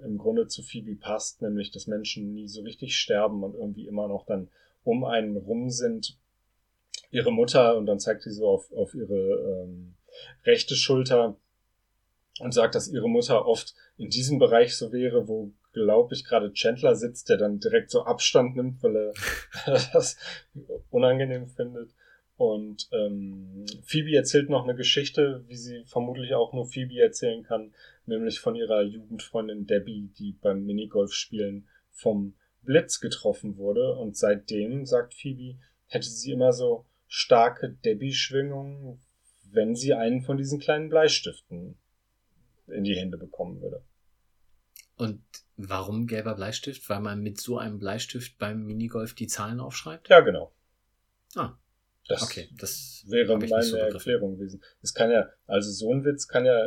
[0.03, 4.07] im Grunde zu Phoebe passt, nämlich dass Menschen nie so richtig sterben und irgendwie immer
[4.07, 4.49] noch dann
[4.83, 6.17] um einen rum sind.
[7.11, 9.95] Ihre Mutter, und dann zeigt sie so auf, auf ihre ähm,
[10.45, 11.37] rechte Schulter
[12.39, 16.51] und sagt, dass ihre Mutter oft in diesem Bereich so wäre, wo, glaube ich, gerade
[16.53, 19.13] Chandler sitzt, der dann direkt so Abstand nimmt, weil er
[19.93, 20.17] das
[20.89, 21.91] unangenehm findet.
[22.37, 27.73] Und ähm, Phoebe erzählt noch eine Geschichte, wie sie vermutlich auch nur Phoebe erzählen kann,
[28.05, 33.95] nämlich von ihrer Jugendfreundin Debbie, die beim Minigolf-Spielen vom Blitz getroffen wurde.
[33.95, 35.57] Und seitdem, sagt Phoebe,
[35.87, 38.99] hätte sie immer so starke Debbie-Schwingungen,
[39.51, 41.77] wenn sie einen von diesen kleinen Bleistiften
[42.67, 43.83] in die Hände bekommen würde.
[44.97, 45.21] Und
[45.57, 46.89] warum gelber Bleistift?
[46.89, 50.09] Weil man mit so einem Bleistift beim Minigolf die Zahlen aufschreibt?
[50.09, 50.53] Ja, genau.
[51.35, 51.57] Ah.
[52.07, 54.61] Das, okay, das wäre meine so Erklärung gewesen.
[54.83, 56.63] Es kann ja, also so ein Witz kann ja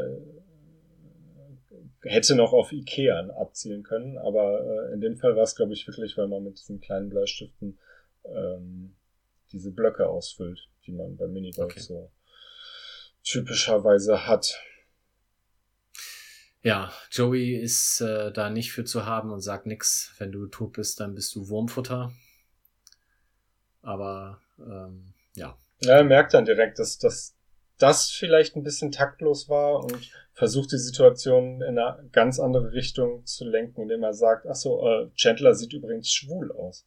[2.02, 5.86] hätte noch auf Ikea abzielen können, aber äh, in dem Fall war es, glaube ich,
[5.86, 7.78] wirklich, weil man mit diesen kleinen Bleistiften
[8.24, 8.94] ähm,
[9.52, 11.80] diese Blöcke ausfüllt, die man beim Minigolf okay.
[11.80, 12.10] so
[13.28, 14.60] typischerweise hat.
[16.62, 20.14] Ja, Joey ist äh, da nicht für zu haben und sagt nix.
[20.18, 22.12] Wenn du tot bist, dann bist du Wurmfutter.
[23.82, 25.56] Aber ähm, ja.
[25.80, 27.36] Ja, er merkt dann direkt, dass, dass
[27.78, 33.24] das vielleicht ein bisschen taktlos war und versucht die Situation in eine ganz andere Richtung
[33.24, 36.86] zu lenken, indem er sagt, ach so, äh, Chandler sieht übrigens schwul aus.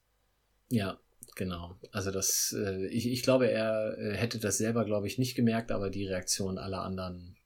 [0.69, 0.99] Ja,
[1.35, 1.75] genau.
[1.91, 5.71] Also das, äh, ich, ich glaube, er äh, hätte das selber, glaube ich, nicht gemerkt,
[5.71, 7.37] aber die Reaktion aller anderen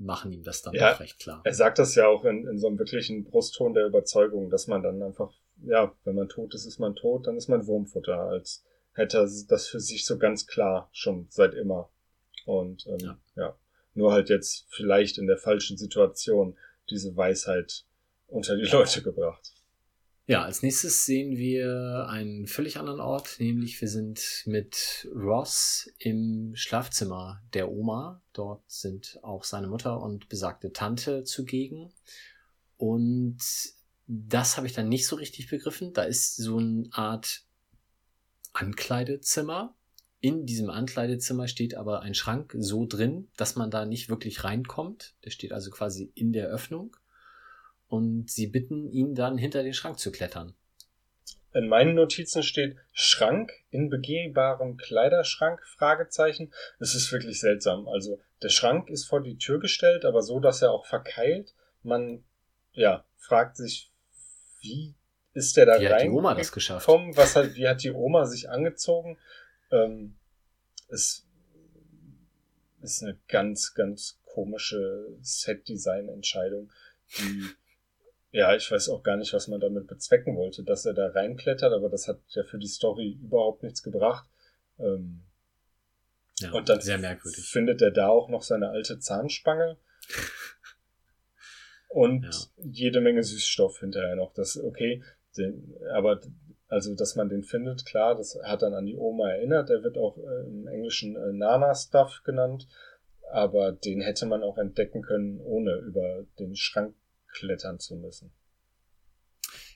[0.00, 1.42] machen ihm das dann ja, auch recht klar.
[1.44, 4.82] Er sagt das ja auch in, in so einem wirklichen Brustton der Überzeugung, dass man
[4.82, 5.32] dann einfach,
[5.62, 9.28] ja, wenn man tot ist, ist man tot, dann ist man Wurmfutter, als hätte er
[9.48, 11.90] das für sich so ganz klar schon seit immer.
[12.46, 13.18] Und ähm, ja.
[13.36, 13.56] ja,
[13.94, 16.56] nur halt jetzt vielleicht in der falschen Situation
[16.88, 17.84] diese Weisheit
[18.26, 19.52] unter die Leute gebracht.
[20.26, 26.52] Ja, als nächstes sehen wir einen völlig anderen Ort, nämlich wir sind mit Ross im
[26.54, 28.22] Schlafzimmer der Oma.
[28.32, 31.92] Dort sind auch seine Mutter und besagte Tante zugegen.
[32.76, 33.38] Und
[34.06, 35.92] das habe ich dann nicht so richtig begriffen.
[35.92, 37.42] Da ist so eine Art
[38.52, 39.76] Ankleidezimmer.
[40.20, 45.14] In diesem Ankleidezimmer steht aber ein Schrank so drin, dass man da nicht wirklich reinkommt.
[45.24, 46.96] Der steht also quasi in der Öffnung.
[47.90, 50.54] Und sie bitten ihn dann hinter den Schrank zu klettern.
[51.52, 55.60] In meinen Notizen steht Schrank in begehbarem Kleiderschrank?
[55.66, 56.52] Fragezeichen.
[56.78, 57.88] Es ist wirklich seltsam.
[57.88, 61.52] Also der Schrank ist vor die Tür gestellt, aber so, dass er auch verkeilt.
[61.82, 62.22] Man
[62.72, 63.92] ja fragt sich,
[64.60, 64.94] wie
[65.34, 65.94] ist der da wie rein?
[65.94, 66.86] Hat die Oma das geschafft?
[66.86, 69.18] Was hat, wie hat die Oma sich angezogen?
[69.72, 70.16] Ähm,
[70.88, 71.26] es
[72.82, 76.70] ist eine ganz, ganz komische Set-Design-Entscheidung,
[77.18, 77.48] die,
[78.32, 81.72] ja, ich weiß auch gar nicht, was man damit bezwecken wollte, dass er da reinklettert,
[81.72, 84.28] aber das hat ja für die Story überhaupt nichts gebracht.
[84.78, 85.22] Ähm,
[86.38, 87.44] ja, und dann sehr merkwürdig.
[87.44, 89.76] findet er da auch noch seine alte Zahnspange
[91.88, 92.64] und ja.
[92.70, 94.32] jede Menge Süßstoff hinterher noch.
[94.32, 95.02] Das, okay,
[95.36, 96.20] den, aber
[96.70, 99.68] also, dass man den findet, klar, das hat dann an die Oma erinnert.
[99.68, 102.68] Der wird auch äh, im Englischen äh, Nana-Stuff genannt.
[103.32, 106.94] Aber den hätte man auch entdecken können, ohne über den Schrank
[107.32, 108.32] klettern zu müssen.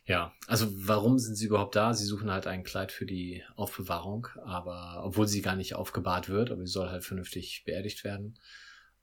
[0.07, 1.95] Ja, also warum sind sie überhaupt da?
[1.95, 6.51] Sie suchen halt ein Kleid für die Aufbewahrung, aber obwohl sie gar nicht aufgebahrt wird,
[6.51, 8.39] aber sie soll halt vernünftig beerdigt werden.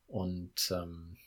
[0.06, 1.18] Und ähm,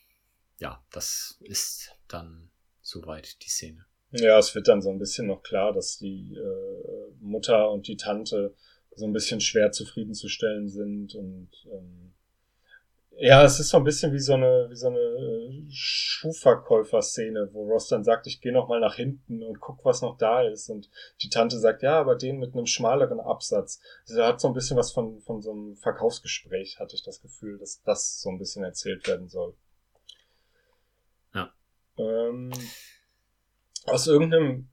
[0.59, 2.49] ja, das ist dann
[2.81, 3.85] soweit die Szene.
[4.11, 7.97] Ja, es wird dann so ein bisschen noch klar, dass die äh, Mutter und die
[7.97, 8.55] Tante
[8.95, 12.13] so ein bisschen schwer zufriedenzustellen sind und ähm,
[13.17, 17.63] Ja, es ist so ein bisschen wie so eine, wie so eine äh, Schuhverkäufer-Szene, wo
[17.63, 20.69] Ross dann sagt, ich gehe noch mal nach hinten und guck, was noch da ist.
[20.69, 20.89] Und
[21.21, 23.79] die Tante sagt, ja, aber den mit einem schmaleren Absatz.
[24.07, 27.21] Also er hat so ein bisschen was von, von so einem Verkaufsgespräch, hatte ich das
[27.21, 29.55] Gefühl, dass das so ein bisschen erzählt werden soll.
[31.33, 31.53] Ja.
[31.97, 32.51] Ähm,
[33.85, 34.67] aus irgendeinem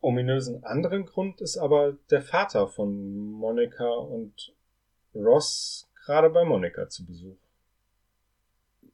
[0.00, 4.54] ominösen anderen Grund ist aber der Vater von Monika und
[5.12, 7.36] Ross gerade bei Monika zu Besuch.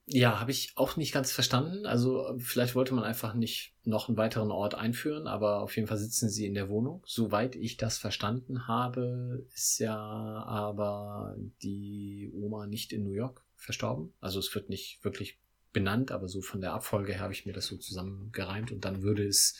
[0.09, 1.85] Ja, habe ich auch nicht ganz verstanden.
[1.85, 5.99] Also vielleicht wollte man einfach nicht noch einen weiteren Ort einführen, aber auf jeden Fall
[5.99, 7.03] sitzen sie in der Wohnung.
[7.07, 14.12] Soweit ich das verstanden habe, ist ja aber die Oma nicht in New York verstorben.
[14.20, 15.41] Also es wird nicht wirklich
[15.73, 19.03] benannt, aber so von der Abfolge her habe ich mir das so zusammengereimt und dann
[19.03, 19.59] würde es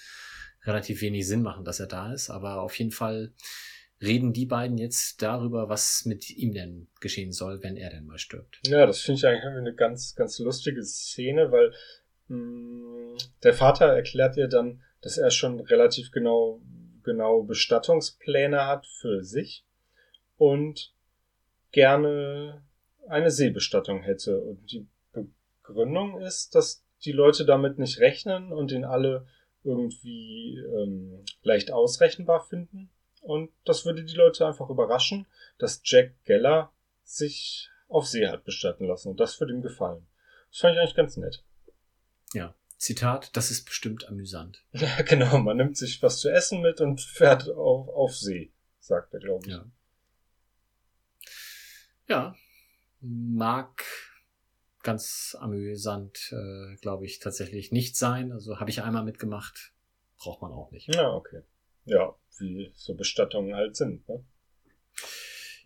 [0.62, 2.31] relativ wenig Sinn machen, dass er da ist.
[2.31, 3.35] Aber auf jeden Fall
[4.01, 8.18] reden die beiden jetzt darüber, was mit ihm denn geschehen soll, wenn er denn mal
[8.18, 8.60] stirbt.
[8.66, 11.73] Ja, das finde ich eigentlich eine ganz, ganz lustige Szene, weil
[12.28, 16.60] mh, mm, der Vater erklärt ihr dann, dass er schon relativ genau,
[17.05, 19.64] genau Bestattungspläne hat für sich
[20.36, 20.93] und
[21.73, 22.62] gerne
[23.09, 24.40] eine Seebestattung hätte.
[24.40, 29.27] Und die Begründung ist, dass die Leute damit nicht rechnen und ihn alle
[29.64, 32.90] irgendwie ähm, leicht ausrechenbar finden
[33.27, 35.27] und das würde die Leute einfach überraschen,
[35.59, 36.73] dass Jack Geller
[37.03, 39.09] sich auf See hat bestatten lassen.
[39.09, 40.07] Und das würde ihm gefallen.
[40.51, 41.44] Das fand ich eigentlich ganz nett.
[42.32, 42.55] Ja.
[42.78, 44.62] Zitat, das ist bestimmt amüsant.
[44.73, 45.39] Ja, genau.
[45.39, 49.47] Man nimmt sich was zu essen mit und fährt auf, auf See, sagt er, glaube
[49.47, 49.53] ich.
[49.53, 49.65] Ja.
[52.09, 52.36] Ja.
[53.01, 53.82] Mag
[54.82, 58.31] ganz amüsant, äh, glaube ich, tatsächlich nicht sein.
[58.31, 59.73] Also habe ich einmal mitgemacht.
[60.19, 60.94] Braucht man auch nicht.
[60.94, 61.43] Ja, okay.
[61.86, 64.06] Ja, wie so Bestattungen halt sind.
[64.08, 64.22] Ne?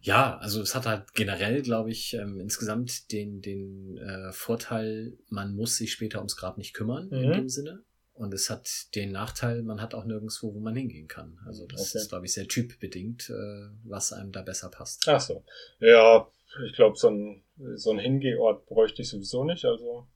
[0.02, 5.55] Ja, also es hat halt generell, glaube ich, ähm, insgesamt den, den äh, Vorteil, man
[5.55, 7.24] muss sich später ums Grab nicht kümmern, mhm.
[7.24, 7.82] in dem Sinne.
[8.14, 11.38] Und es hat den Nachteil, man hat auch nirgendwo, wo man hingehen kann.
[11.47, 11.98] Also das okay.
[11.98, 15.06] ist, glaube ich, sehr typbedingt, äh, was einem da besser passt.
[15.09, 15.44] Ach so.
[15.80, 16.30] Ja,
[16.66, 17.42] ich glaube, so ein,
[17.76, 19.64] so ein Hingehort bräuchte ich sowieso nicht.
[19.64, 20.06] Also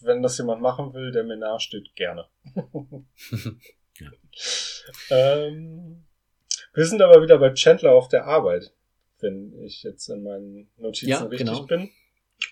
[0.00, 2.26] wenn das jemand machen will, der mir nahe steht, gerne.
[4.00, 4.10] ja.
[5.10, 6.04] Ähm,
[6.74, 8.72] wir sind aber wieder bei Chandler auf der Arbeit,
[9.20, 11.66] wenn ich jetzt in meinen Notizen ja, richtig genau.
[11.66, 11.90] bin.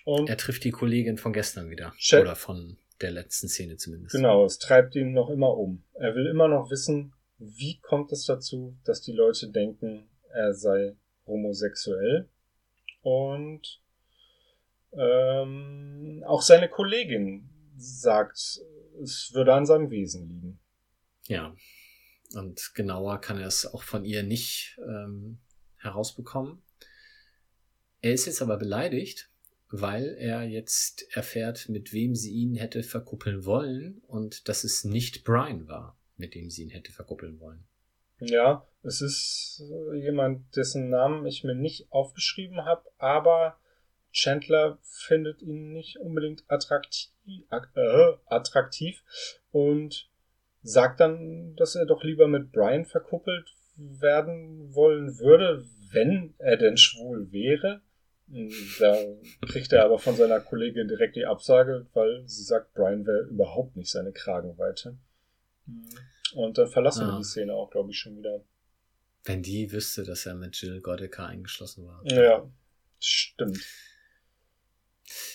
[0.05, 1.93] Und er trifft die Kollegin von gestern wieder.
[1.97, 4.15] Ch oder von der letzten Szene zumindest.
[4.15, 5.83] Genau, es treibt ihn noch immer um.
[5.93, 10.95] Er will immer noch wissen, wie kommt es dazu, dass die Leute denken, er sei
[11.25, 12.29] homosexuell.
[13.01, 13.81] Und
[14.93, 18.61] ähm, auch seine Kollegin sagt,
[19.01, 20.59] es würde an seinem Wesen liegen.
[21.27, 21.55] Ja,
[22.33, 25.39] und genauer kann er es auch von ihr nicht ähm,
[25.77, 26.61] herausbekommen.
[28.01, 29.29] Er ist jetzt aber beleidigt,
[29.69, 35.23] weil er jetzt erfährt, mit wem sie ihn hätte verkuppeln wollen und dass es nicht
[35.23, 37.63] Brian war, mit dem sie ihn hätte verkuppeln wollen.
[38.19, 39.63] Ja, es ist
[39.95, 43.57] jemand, dessen Namen ich mir nicht aufgeschrieben habe, aber
[44.11, 47.11] Chandler findet ihn nicht unbedingt attraktiv,
[47.49, 49.03] äh, attraktiv
[49.51, 50.09] und
[50.63, 56.77] sagt dann, dass er doch lieber mit Brian verkuppelt werden wollen würde, wenn er denn
[56.77, 57.81] schwul wäre.
[58.79, 58.97] Da
[59.47, 63.75] kriegt er aber von seiner Kollegin direkt die Absage, weil sie sagt, Brian wäre überhaupt
[63.75, 64.97] nicht seine Kragenweite.
[66.33, 67.11] Und dann verlassen ah.
[67.11, 68.43] wir die Szene auch, glaube ich, schon wieder.
[69.25, 72.01] Wenn die wüsste, dass er mit Jill Godecker eingeschlossen war.
[72.05, 72.49] Ja,
[72.99, 73.59] stimmt.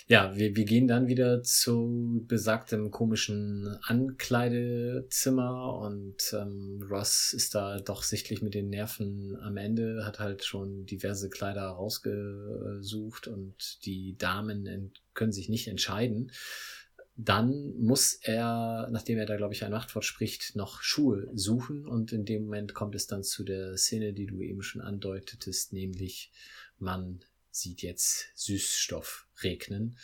[0.06, 7.78] Ja, wir, wir gehen dann wieder zu besagtem komischen Ankleidezimmer und ähm, Ross ist da
[7.78, 14.16] doch sichtlich mit den Nerven am Ende, hat halt schon diverse Kleider rausgesucht und die
[14.16, 16.32] Damen können sich nicht entscheiden.
[17.20, 22.12] Dann muss er, nachdem er da, glaube ich, ein Machtwort spricht, noch Schuhe suchen und
[22.12, 26.30] in dem Moment kommt es dann zu der Szene, die du eben schon andeutetest, nämlich
[26.78, 27.20] man
[27.60, 29.98] sieht jetzt Süßstoff regnen.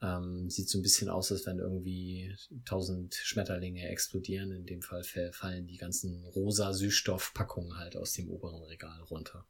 [0.00, 2.34] Ähm, sieht so ein bisschen aus, als wenn irgendwie
[2.64, 4.50] tausend Schmetterlinge explodieren.
[4.50, 9.46] In dem Fall fallen die ganzen rosa Süßstoffpackungen halt aus dem oberen Regal runter.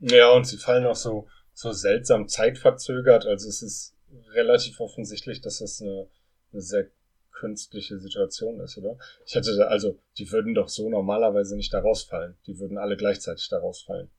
[0.00, 3.24] Ja, und sie fallen auch so, so seltsam zeitverzögert.
[3.24, 3.96] Also es ist
[4.32, 6.08] relativ offensichtlich, dass das eine,
[6.52, 6.90] eine sehr
[7.30, 8.96] künstliche Situation ist, oder?
[9.26, 12.36] Ich hätte da, also, die würden doch so normalerweise nicht da rausfallen.
[12.46, 14.10] Die würden alle gleichzeitig da rausfallen.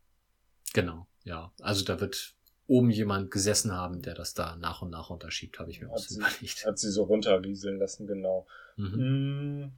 [0.73, 1.53] Genau, ja.
[1.61, 2.35] Also da wird
[2.67, 6.09] oben jemand gesessen haben, der das da nach und nach unterschiebt, habe ich mir hat
[6.09, 6.65] überlegt.
[6.65, 8.47] Hat sie so runterrieseln lassen, genau.
[8.75, 9.63] Mhm.
[9.63, 9.71] Mm,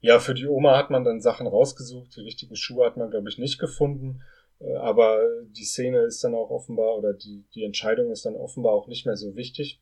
[0.00, 2.16] ja, für die Oma hat man dann Sachen rausgesucht.
[2.16, 4.22] Die richtigen Schuhe hat man, glaube ich, nicht gefunden.
[4.60, 8.72] Äh, aber die Szene ist dann auch offenbar, oder die, die Entscheidung ist dann offenbar
[8.72, 9.80] auch nicht mehr so wichtig.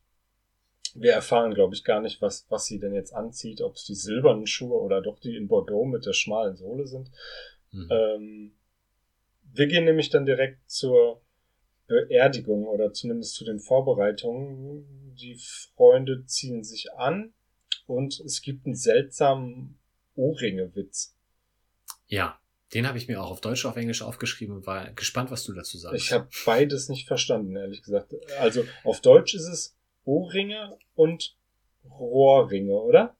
[0.95, 3.95] Wir erfahren, glaube ich, gar nicht, was, was sie denn jetzt anzieht, ob es die
[3.95, 7.11] silbernen Schuhe oder doch die in Bordeaux mit der schmalen Sohle sind.
[7.71, 7.87] Mhm.
[7.89, 8.51] Ähm,
[9.53, 11.21] wir gehen nämlich dann direkt zur
[11.89, 15.15] Beerdigung oder zumindest zu den Vorbereitungen.
[15.15, 15.35] Die
[15.75, 17.33] Freunde ziehen sich an
[17.87, 19.77] und es gibt einen seltsamen
[20.15, 21.15] Ohrringe-Witz.
[22.07, 22.39] Ja,
[22.73, 25.43] den habe ich mir auch auf Deutsch und auf Englisch aufgeschrieben und war gespannt, was
[25.43, 25.97] du dazu sagst.
[25.97, 28.13] Ich habe beides nicht verstanden, ehrlich gesagt.
[28.39, 29.75] Also auf Deutsch ist es
[30.05, 31.35] Ohrringe und
[31.89, 33.15] Rohrringe, oder?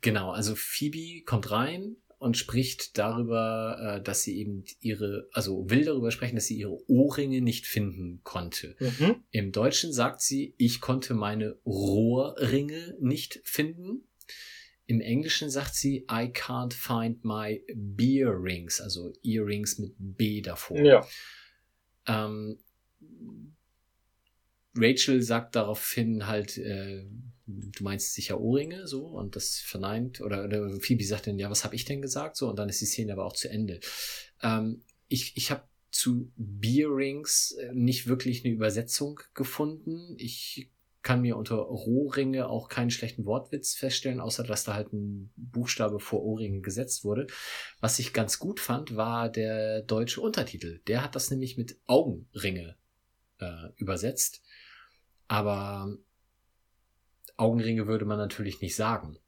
[0.00, 1.96] Genau, also Phoebe kommt rein
[2.26, 6.78] und spricht darüber, äh, dass sie eben ihre, also will darüber sprechen, dass sie ihre
[6.90, 8.74] Ohrringe nicht finden konnte.
[8.80, 9.22] Mhm.
[9.30, 14.08] Im Deutschen sagt sie, ich konnte meine Rohrringe nicht finden.
[14.86, 20.80] Im Englischen sagt sie, I can't find my beer rings, also Earrings mit B davor.
[20.80, 21.06] Ja.
[22.06, 22.58] Ähm,
[24.74, 27.04] Rachel sagt daraufhin halt, äh,
[27.46, 31.64] du meinst sicher Ohrringe, so, und das verneint, oder, oder Phoebe sagt dann, ja, was
[31.64, 33.80] habe ich denn gesagt, so, und dann ist die Szene aber auch zu Ende.
[34.42, 40.14] Ähm, ich ich habe zu Beer Rings äh, nicht wirklich eine Übersetzung gefunden.
[40.18, 40.70] Ich
[41.02, 46.00] kann mir unter Rohringe auch keinen schlechten Wortwitz feststellen, außer dass da halt ein Buchstabe
[46.00, 47.28] vor Ohrringe gesetzt wurde.
[47.80, 50.80] Was ich ganz gut fand, war der deutsche Untertitel.
[50.88, 52.76] Der hat das nämlich mit Augenringe
[53.38, 54.42] äh, übersetzt.
[55.28, 55.96] Aber
[57.36, 59.18] Augenringe würde man natürlich nicht sagen,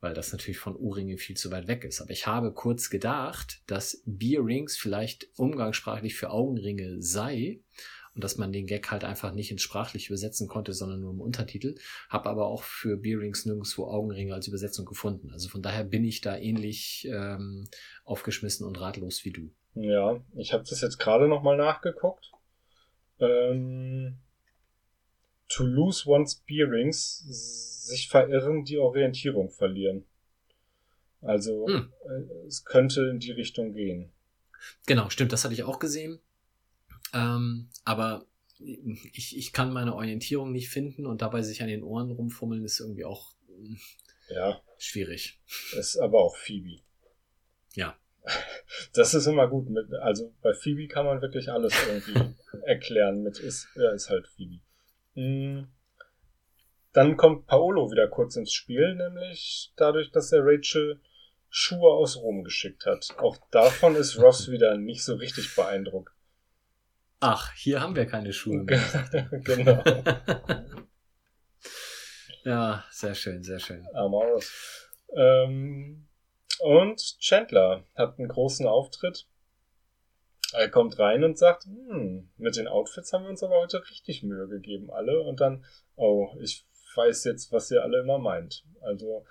[0.00, 2.00] weil das natürlich von Ohrringe viel zu weit weg ist.
[2.00, 7.60] Aber ich habe kurz gedacht, dass Beer Rings vielleicht umgangssprachlich für Augenringe sei
[8.14, 11.20] und dass man den Gag halt einfach nicht ins Sprachliche übersetzen konnte, sondern nur im
[11.20, 11.74] Untertitel.
[12.08, 15.30] Habe aber auch für Beer Rings nirgendwo Augenringe als Übersetzung gefunden.
[15.32, 17.68] Also von daher bin ich da ähnlich ähm,
[18.04, 19.50] aufgeschmissen und ratlos wie du.
[19.74, 22.30] Ja, ich habe das jetzt gerade nochmal nachgeguckt.
[23.18, 24.18] Ähm,
[25.54, 27.18] to lose one's bearings,
[27.86, 30.04] sich verirren, die Orientierung verlieren.
[31.20, 31.92] Also hm.
[32.04, 34.12] Äh, es könnte in die Richtung gehen.
[34.86, 36.18] Genau, stimmt, das hatte ich auch gesehen.
[37.12, 38.26] Ähm, aber
[38.58, 42.80] ich, ich kann meine Orientierung nicht finden und dabei sich an den Ohren rumfummeln ist
[42.80, 43.34] irgendwie auch
[44.28, 44.60] ja.
[44.78, 45.40] schwierig.
[45.76, 46.80] Ist aber auch Phoebe.
[47.74, 47.96] Ja.
[48.94, 49.68] Das ist immer gut.
[49.68, 54.26] Mit, also bei Phoebe kann man wirklich alles irgendwie erklären mit ist, ja, ist halt
[54.26, 54.60] Phoebe.
[55.14, 55.68] Hm.
[56.92, 61.00] Dann kommt Paolo wieder kurz ins Spiel, nämlich dadurch, dass er Rachel
[61.48, 63.16] Schuhe aus Rom geschickt hat.
[63.18, 66.12] Auch davon ist Ross wieder nicht so richtig beeindruckt.
[67.20, 68.82] Ach, hier haben wir keine Schuhe mehr.
[69.44, 69.82] genau.
[72.44, 73.86] ja, sehr schön, sehr schön.
[73.94, 74.90] Amorous.
[75.16, 76.06] Ähm,
[76.60, 79.26] und Chandler hat einen großen Auftritt
[80.54, 84.22] er kommt rein und sagt, hm, mit den Outfits haben wir uns aber heute richtig
[84.22, 85.20] Mühe gegeben, alle.
[85.20, 85.64] Und dann,
[85.96, 88.64] oh, ich weiß jetzt, was ihr alle immer meint.
[88.80, 89.26] Also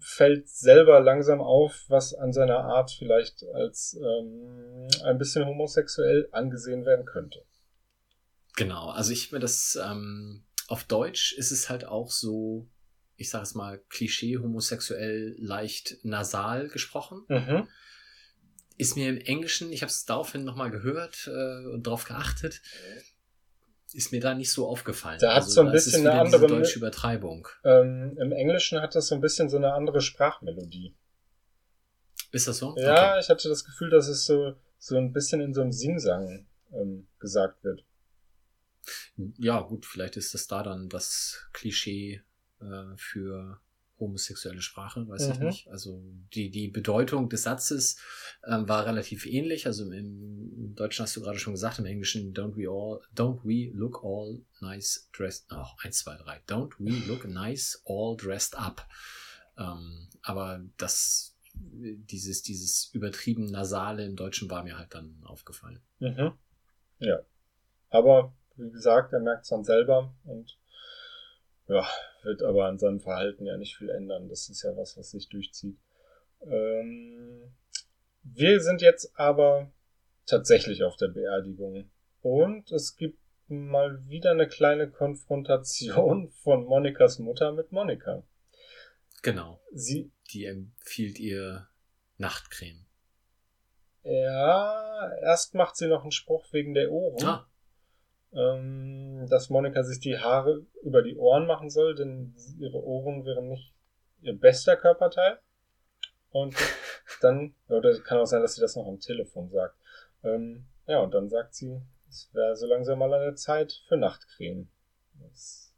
[0.00, 6.84] fällt selber langsam auf, was an seiner Art vielleicht als ähm, ein bisschen homosexuell angesehen
[6.84, 7.42] werden könnte.
[8.54, 12.68] Genau, also ich mir das ähm, auf Deutsch ist es halt auch so,
[13.16, 17.24] ich sage es mal, klischee homosexuell leicht nasal gesprochen.
[17.28, 17.68] Mhm
[18.76, 22.60] ist mir im Englischen, ich habe es daraufhin nochmal gehört äh, und darauf geachtet,
[23.92, 25.18] ist mir da nicht so aufgefallen.
[25.20, 27.48] Da hat also, so ein bisschen eine andere deutsche Übertreibung.
[27.64, 30.94] Ähm, Im Englischen hat das so ein bisschen so eine andere Sprachmelodie.
[32.32, 32.74] Ist das so?
[32.76, 33.20] Ja, okay.
[33.20, 37.06] ich hatte das Gefühl, dass es so, so ein bisschen in so einem Singsang ähm,
[37.18, 37.84] gesagt wird.
[39.38, 42.22] Ja, gut, vielleicht ist das da dann das Klischee
[42.60, 43.60] äh, für
[43.98, 45.32] homosexuelle Sprache, weiß mhm.
[45.32, 45.68] ich nicht.
[45.68, 46.02] Also
[46.34, 47.96] die, die Bedeutung des Satzes
[48.46, 49.66] ähm, war relativ ähnlich.
[49.66, 53.40] Also im, im, Deutschen hast du gerade schon gesagt, im Englischen don't we all, don't
[53.44, 58.56] we look all nice dressed, oh, eins, zwei, drei, don't we look nice all dressed
[58.56, 58.86] up.
[59.58, 65.80] Ähm, aber das, dieses, dieses übertrieben Nasale im Deutschen war mir halt dann aufgefallen.
[66.00, 66.32] Mhm.
[66.98, 67.20] Ja.
[67.88, 70.58] Aber wie gesagt, er merkt es dann selber und
[71.68, 71.86] ja,
[72.26, 74.28] wird aber an seinem Verhalten ja nicht viel ändern.
[74.28, 75.78] Das ist ja was, was sich durchzieht.
[76.42, 77.54] Ähm,
[78.22, 79.72] wir sind jetzt aber
[80.26, 81.90] tatsächlich auf der Beerdigung.
[82.20, 88.22] Und es gibt mal wieder eine kleine Konfrontation von Monikas Mutter mit Monika.
[89.22, 89.60] Genau.
[89.72, 91.68] Sie, die empfiehlt ihr
[92.18, 92.84] Nachtcreme.
[94.02, 97.24] Ja, erst macht sie noch einen Spruch wegen der Ohren.
[97.24, 97.48] Ah
[98.32, 103.48] ähm, dass Monika sich die Haare über die Ohren machen soll, denn ihre Ohren wären
[103.48, 103.72] nicht
[104.20, 105.38] ihr bester Körperteil.
[106.30, 106.54] Und
[107.20, 109.76] dann, oder kann auch sein, dass sie das noch am Telefon sagt.
[110.24, 113.96] Ähm, ja, und dann sagt sie, es wäre so langsam mal an der Zeit für
[113.96, 114.68] Nachtcreme.
[115.20, 115.74] Das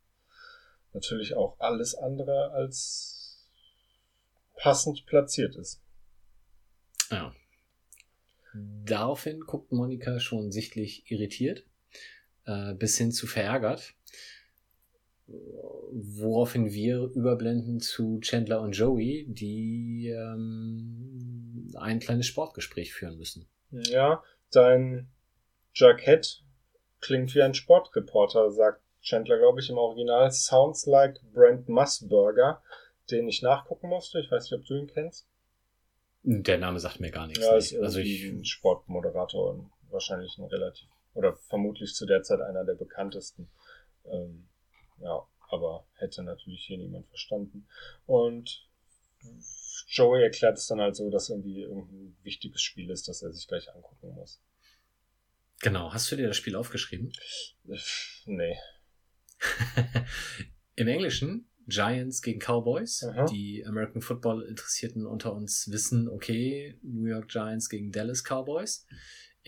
[0.93, 3.49] natürlich auch alles andere als
[4.57, 5.81] passend platziert ist.
[7.11, 7.33] Ja.
[8.55, 11.65] Daraufhin guckt Monika schon sichtlich irritiert,
[12.49, 13.95] äh, bis hin zu verärgert,
[15.93, 23.47] woraufhin wir überblenden zu Chandler und Joey, die ähm, ein kleines Sportgespräch führen müssen.
[23.71, 25.09] Ja, dein
[25.75, 26.43] Jackett
[27.01, 30.31] klingt wie ein Sportreporter, sagt Chandler, glaube ich, im Original.
[30.33, 32.63] Sounds like Brent Musburger,
[33.11, 34.21] den ich nachgucken musste.
[34.21, 35.29] Ich weiß nicht, ob du ihn kennst.
[36.23, 37.45] Der Name sagt mir gar nichts.
[37.45, 40.89] Ja, also ich, ein Sportmoderator und wahrscheinlich ein relativ,
[41.19, 43.51] oder vermutlich zu der Zeit einer der bekanntesten.
[44.05, 44.49] Ähm,
[45.01, 45.21] ja,
[45.51, 47.67] aber hätte natürlich hier niemand verstanden.
[48.07, 48.69] Und
[49.89, 53.49] Joey erklärt es dann halt so, dass irgendwie irgendein wichtiges Spiel ist, das er sich
[53.49, 54.41] gleich angucken muss.
[55.61, 55.93] genau.
[55.93, 57.13] Hast du dir das Spiel aufgeschrieben?
[58.27, 58.57] Nee.
[60.77, 63.03] Im Englischen Giants gegen Cowboys.
[63.03, 63.27] Aha.
[63.27, 68.87] Die American Football Interessierten unter uns wissen, okay, New York Giants gegen Dallas Cowboys.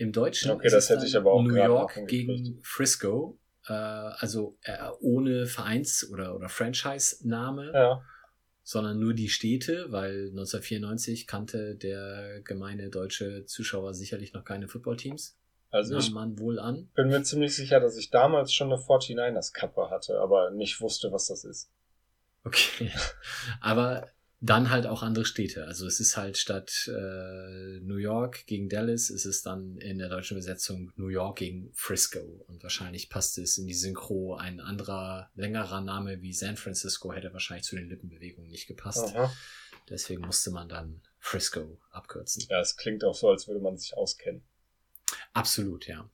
[0.01, 3.37] Im Deutschen Okay, ist das es hätte dann ich aber auch New York gegen Frisco.
[3.67, 8.01] Äh, also äh, ohne Vereins- oder, oder Franchise-Name, Ja.
[8.63, 15.37] sondern nur die Städte, weil 1994 kannte der gemeine deutsche Zuschauer sicherlich noch keine Footballteams.
[15.69, 16.89] Also ich Nahm man wohl an.
[16.95, 21.27] bin mir ziemlich sicher, dass ich damals schon eine 49ers-Kappe hatte, aber nicht wusste, was
[21.27, 21.69] das ist.
[22.43, 22.91] Okay.
[23.61, 24.07] Aber
[24.43, 25.67] dann halt auch andere Städte.
[25.67, 30.09] Also es ist halt statt äh, New York gegen Dallas, ist es dann in der
[30.09, 32.43] deutschen Übersetzung New York gegen Frisco.
[32.47, 37.31] Und wahrscheinlich passt es in die Synchro ein anderer, längerer Name wie San Francisco hätte
[37.33, 39.15] wahrscheinlich zu den Lippenbewegungen nicht gepasst.
[39.15, 39.31] Aha.
[39.89, 42.43] Deswegen musste man dann Frisco abkürzen.
[42.49, 44.41] Ja, es klingt auch so, als würde man sich auskennen.
[45.33, 46.09] Absolut, ja.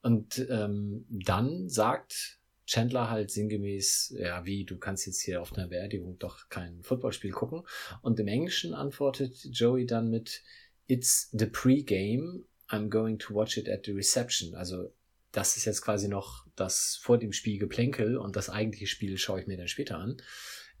[0.00, 2.37] Und ähm, dann sagt
[2.68, 7.32] Chandler halt sinngemäß, ja, wie, du kannst jetzt hier auf einer Beerdigung doch kein Footballspiel
[7.32, 7.62] gucken.
[8.02, 10.42] Und im Englischen antwortet Joey dann mit,
[10.86, 14.54] It's the pre-game, I'm going to watch it at the reception.
[14.54, 14.92] Also
[15.32, 19.40] das ist jetzt quasi noch das vor dem Spiel Geplänkel und das eigentliche Spiel schaue
[19.40, 20.18] ich mir dann später an.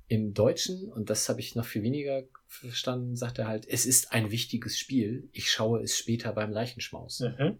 [0.08, 4.12] Im Deutschen, und das habe ich noch viel weniger verstanden, sagt er halt, es ist
[4.12, 7.20] ein wichtiges Spiel, ich schaue es später beim Leichenschmaus.
[7.20, 7.58] Mhm.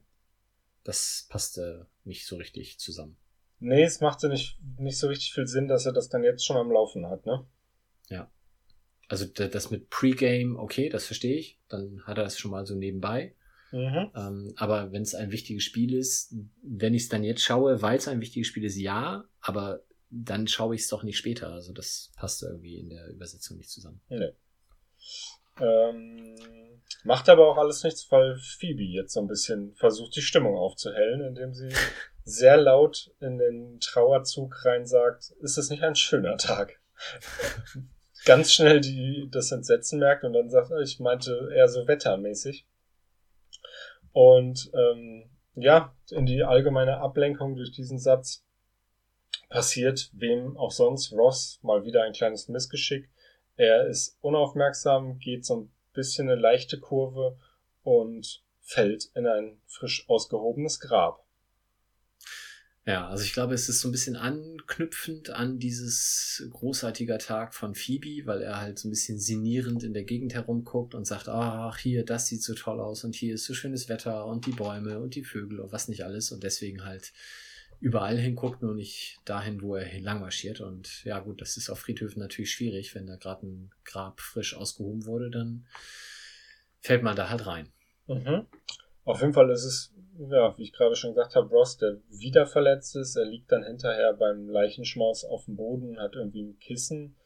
[0.85, 3.17] Das passte nicht so richtig zusammen.
[3.61, 6.57] Nee, es machte nicht, nicht so richtig viel Sinn, dass er das dann jetzt schon
[6.57, 7.45] am Laufen hat, ne?
[9.11, 11.59] Also d- das mit Pre-Game, okay, das verstehe ich.
[11.71, 13.35] Dann hat er das schon mal so nebenbei.
[13.73, 14.11] Mhm.
[14.15, 17.97] Ähm, aber wenn es ein wichtiges Spiel ist, wenn ich es dann jetzt schaue, weil
[17.97, 19.81] es ein wichtiges Spiel ist, ja, aber
[20.11, 21.51] dann schaue ich es doch nicht später.
[21.53, 24.03] Also das passt irgendwie in der Übersetzung nicht zusammen.
[24.11, 24.33] Nee.
[25.61, 26.37] Ähm,
[27.05, 31.23] macht aber auch alles nichts, weil Phoebe jetzt so ein bisschen versucht, die Stimmung aufzuhellen,
[31.23, 31.69] indem sie
[32.29, 36.79] sehr laut in den Trauerzug rein sagt, ist es nicht ein schöner Tag?
[38.27, 42.67] Ganz schnell die, das Entsetzen merkt und dann sagt, ich meinte eher so wettermäßig.
[44.13, 48.45] Und ähm, ja, in die allgemeine Ablenkung durch diesen Satz
[49.49, 53.09] passiert wem auch sonst Ross mal wieder ein kleines Missgeschick.
[53.57, 57.39] Er ist unaufmerksam, geht so ein bisschen eine leichte Kurve
[57.83, 61.25] und fällt in ein frisch ausgehobenes Grab.
[62.89, 67.75] Ja, also ich glaube, es ist so ein bisschen anknüpfend an dieses großartiger Tag von
[67.75, 71.77] Phoebe, weil er halt so ein bisschen sinnierend in der Gegend herumguckt und sagt, ach,
[71.77, 75.01] hier, das sieht so toll aus und hier ist so schönes Wetter und die Bäume
[75.01, 77.13] und die Vögel und was nicht alles und deswegen halt
[77.79, 80.63] überall hinguckt, nur nicht dahin, wo er lang marschiert.
[80.63, 84.57] Und ja, gut, das ist auf Friedhöfen natürlich schwierig, wenn da gerade ein Grab frisch
[84.57, 85.67] ausgehoben wurde, dann
[86.81, 87.69] fällt man da halt rein.
[88.07, 88.47] Mhm.
[89.05, 92.47] Auf jeden Fall ist es, ja, wie ich gerade schon gesagt habe, Ross, der wieder
[92.47, 93.17] verletzt ist.
[93.17, 97.17] Er liegt dann hinterher beim Leichenschmaus auf dem Boden, hat irgendwie ein Kissen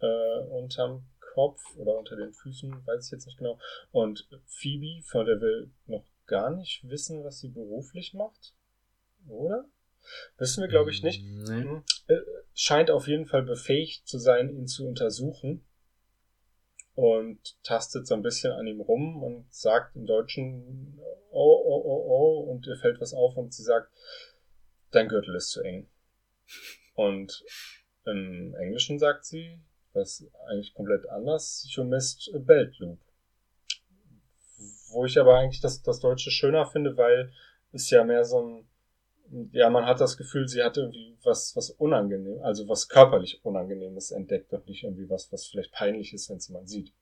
[0.00, 1.04] äh, unterm
[1.34, 3.58] Kopf oder unter den Füßen, weiß ich jetzt nicht genau.
[3.90, 8.54] Und Phoebe, von der wir noch gar nicht wissen, was sie beruflich macht,
[9.28, 9.64] oder?
[10.36, 11.22] Wissen wir, glaube ich, nicht.
[11.24, 11.64] Nee.
[11.64, 11.84] Mhm.
[12.08, 12.16] Äh,
[12.54, 15.64] scheint auf jeden Fall befähigt zu sein, ihn zu untersuchen.
[16.94, 20.98] Und tastet so ein bisschen an ihm rum und sagt im Deutschen,
[21.30, 23.90] oh, oh, oh, oh, und ihr fällt was auf und sie sagt,
[24.90, 25.88] dein Gürtel ist zu eng.
[26.94, 27.44] Und
[28.04, 29.58] im Englischen sagt sie,
[29.94, 32.98] was eigentlich komplett anders, you missed a belt loop.
[34.90, 37.32] Wo ich aber eigentlich das, das Deutsche schöner finde, weil
[37.72, 38.68] es ja mehr so ein,
[39.52, 44.10] ja, man hat das Gefühl, sie hat irgendwie was, was unangenehm, also was körperlich Unangenehmes
[44.10, 46.92] entdeckt und nicht irgendwie was, was vielleicht peinlich ist, wenn es jemand sieht.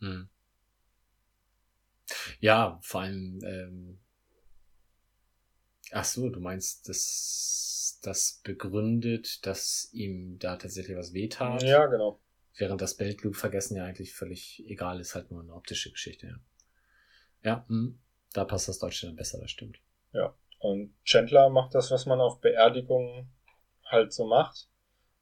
[0.00, 0.28] Hm.
[2.40, 3.98] Ja, vor allem, ähm,
[5.90, 11.62] ach so, du meinst, dass das begründet, dass ihm da tatsächlich was wehtat?
[11.62, 12.20] Ja, genau.
[12.56, 16.40] Während das Beltloop vergessen ja eigentlich völlig egal ist, halt nur eine optische Geschichte, ja.
[17.44, 17.94] Ja, mh,
[18.32, 19.80] da passt das Deutsche dann besser, das stimmt.
[20.12, 20.34] Ja.
[20.58, 23.30] Und Chandler macht das, was man auf Beerdigungen
[23.84, 24.68] halt so macht.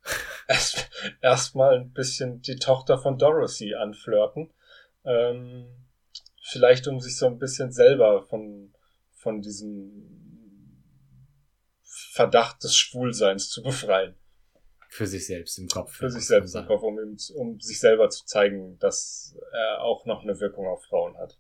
[0.49, 0.91] Erst
[1.21, 4.53] erstmal ein bisschen die Tochter von Dorothy anflirten.
[5.05, 5.67] Ähm,
[6.41, 8.73] vielleicht um sich so ein bisschen selber von,
[9.13, 10.27] von diesem
[11.83, 14.15] Verdacht des Schwulseins zu befreien.
[14.89, 15.93] Für sich selbst im Kopf.
[15.93, 20.07] Für sich selbst im Kopf, um, ihm, um sich selber zu zeigen, dass er auch
[20.07, 21.39] noch eine Wirkung auf Frauen hat.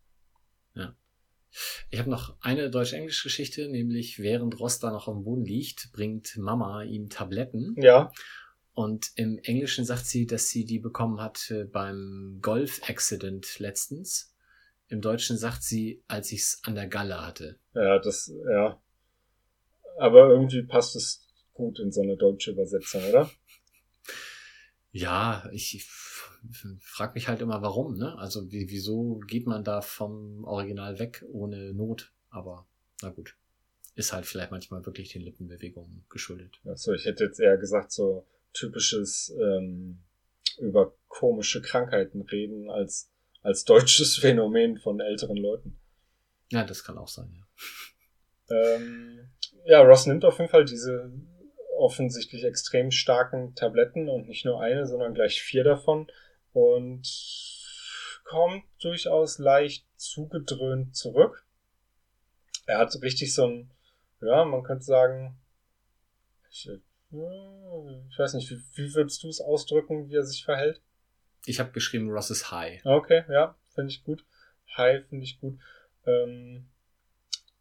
[0.74, 0.94] Ja.
[1.90, 6.36] Ich habe noch eine deutsch-englische Geschichte, nämlich während Ross da noch am Boden liegt, bringt
[6.36, 7.74] Mama ihm Tabletten.
[7.78, 8.12] Ja.
[8.74, 14.34] Und im Englischen sagt sie, dass sie die bekommen hat äh, beim Golf-Accident letztens.
[14.88, 17.58] Im Deutschen sagt sie, als ich es an der Galle hatte.
[17.74, 18.78] Ja, das, ja.
[19.98, 23.30] Aber irgendwie passt es gut in so eine deutsche Übersetzung, oder?
[24.92, 25.86] Ja, ich
[26.80, 28.16] frage mich halt immer, warum, ne?
[28.18, 32.12] Also wie, wieso geht man da vom Original weg ohne Not?
[32.30, 32.66] Aber
[33.02, 33.36] na gut.
[33.94, 36.60] Ist halt vielleicht manchmal wirklich den Lippenbewegungen geschuldet.
[36.66, 40.02] Achso, ich hätte jetzt eher gesagt, so typisches ähm,
[40.58, 43.10] über komische Krankheiten reden als,
[43.42, 45.78] als deutsches Phänomen von älteren Leuten.
[46.50, 47.46] Ja, das kann auch sein, ja.
[48.48, 49.30] Ähm,
[49.64, 51.10] ja, Ross nimmt auf jeden Fall diese
[51.76, 56.06] offensichtlich extrem starken Tabletten und nicht nur eine, sondern gleich vier davon
[56.56, 57.02] und
[58.24, 61.46] kommt durchaus leicht zugedröhnt zurück.
[62.64, 63.70] Er hat richtig so ein,
[64.22, 65.38] ja, man könnte sagen,
[66.50, 67.18] ich, ich
[68.18, 70.80] weiß nicht, wie, wie würdest du es ausdrücken, wie er sich verhält?
[71.44, 72.82] Ich habe geschrieben, Ross ist high.
[72.86, 74.24] Okay, ja, finde ich gut.
[74.78, 75.58] High finde ich gut.
[76.06, 76.70] Ähm,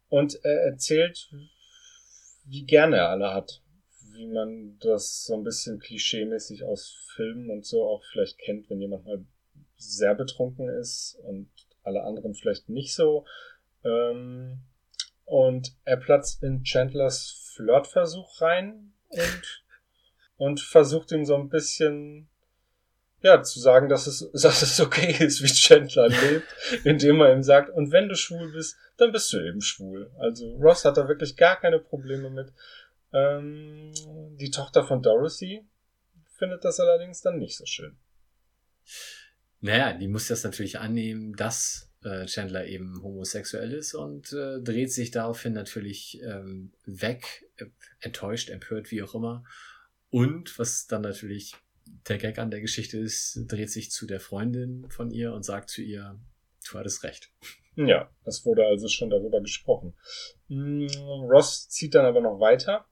[0.08, 1.30] und er erzählt,
[2.44, 3.62] wie gerne er alle hat
[4.16, 8.80] wie man das so ein bisschen klischeemäßig aus Filmen und so auch vielleicht kennt, wenn
[8.80, 9.24] jemand mal
[9.76, 11.48] sehr betrunken ist und
[11.82, 13.24] alle anderen vielleicht nicht so.
[13.84, 14.60] Ähm,
[15.24, 19.64] und er platzt in Chandlers Flirtversuch rein und,
[20.36, 22.28] und versucht ihm so ein bisschen
[23.22, 26.46] ja, zu sagen, dass es, dass es okay ist, wie Chandler lebt,
[26.84, 30.10] indem er ihm sagt, und wenn du schwul bist, dann bist du eben schwul.
[30.18, 32.52] Also Ross hat da wirklich gar keine Probleme mit.
[33.16, 33.92] Ähm,
[34.36, 35.64] die Tochter von Dorothy
[36.36, 37.96] findet das allerdings dann nicht so schön.
[39.60, 44.92] Naja, die muss das natürlich annehmen, dass äh, Chandler eben homosexuell ist und äh, dreht
[44.92, 47.66] sich daraufhin natürlich ähm, weg, äh,
[48.00, 49.44] enttäuscht, empört, wie auch immer.
[50.10, 51.54] Und was dann natürlich
[52.08, 55.70] der Gag an der Geschichte ist, dreht sich zu der Freundin von ihr und sagt
[55.70, 56.20] zu ihr,
[56.70, 57.32] du hattest recht.
[57.76, 59.94] Ja, es wurde also schon darüber gesprochen.
[60.48, 60.86] Mm,
[61.30, 62.86] Ross zieht dann aber noch weiter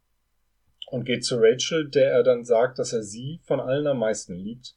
[0.86, 4.34] und geht zu Rachel, der er dann sagt, dass er sie von allen am meisten
[4.34, 4.76] liebt.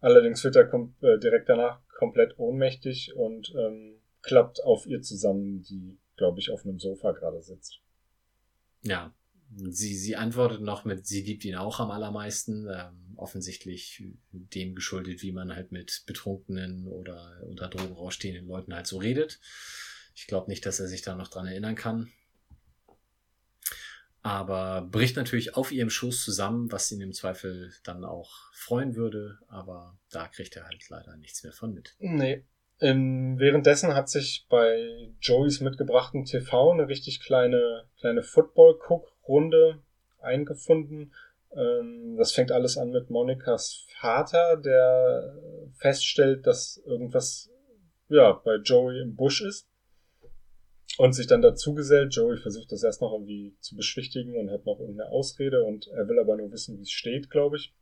[0.00, 5.98] Allerdings wird er äh, direkt danach komplett ohnmächtig und ähm, klappt auf ihr zusammen, die,
[6.16, 7.80] glaube ich, auf einem Sofa gerade sitzt.
[8.82, 9.14] Ja,
[9.54, 15.22] sie, sie antwortet noch mit, sie liebt ihn auch am allermeisten, ähm, offensichtlich dem geschuldet,
[15.22, 19.40] wie man halt mit betrunkenen oder unter Drogen rausstehenden Leuten halt so redet.
[20.14, 22.12] Ich glaube nicht, dass er sich da noch dran erinnern kann
[24.24, 29.38] aber bricht natürlich auf ihrem Schoß zusammen, was ihn im Zweifel dann auch freuen würde,
[29.48, 31.94] aber da kriegt er halt leider nichts mehr von mit.
[31.98, 32.42] Nee.
[32.80, 39.82] Ähm, währenddessen hat sich bei Joeys mitgebrachten TV eine richtig kleine, kleine Football-Cook-Runde
[40.22, 41.12] eingefunden.
[41.54, 45.36] Ähm, das fängt alles an mit Monikas Vater, der
[45.74, 47.50] feststellt, dass irgendwas
[48.08, 49.68] ja, bei Joey im Busch ist
[50.98, 52.14] und sich dann dazu gesellt.
[52.14, 56.08] Joey versucht das erst noch irgendwie zu beschwichtigen und hat noch irgendeine Ausrede und er
[56.08, 57.74] will aber nur wissen, wie es steht, glaube ich.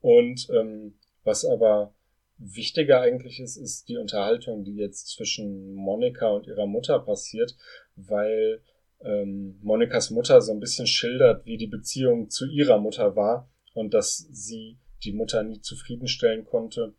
[0.00, 1.94] Und ähm, was aber
[2.38, 7.56] wichtiger eigentlich ist, ist die Unterhaltung, die jetzt zwischen Monika und ihrer Mutter passiert,
[7.96, 8.62] weil
[9.00, 13.94] ähm, Monikas Mutter so ein bisschen schildert, wie die Beziehung zu ihrer Mutter war und
[13.94, 16.94] dass sie die Mutter nie zufriedenstellen konnte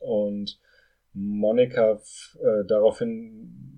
[0.00, 0.58] und
[1.12, 3.71] Monika äh, daraufhin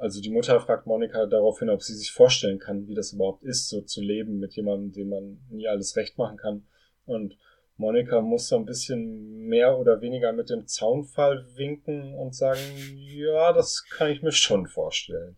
[0.00, 3.68] also die Mutter fragt Monika daraufhin, ob sie sich vorstellen kann, wie das überhaupt ist,
[3.68, 6.66] so zu leben mit jemandem, dem man nie alles recht machen kann.
[7.04, 7.36] Und
[7.76, 12.60] Monika muss so ein bisschen mehr oder weniger mit dem Zaunfall winken und sagen,
[12.96, 15.36] ja, das kann ich mir schon vorstellen.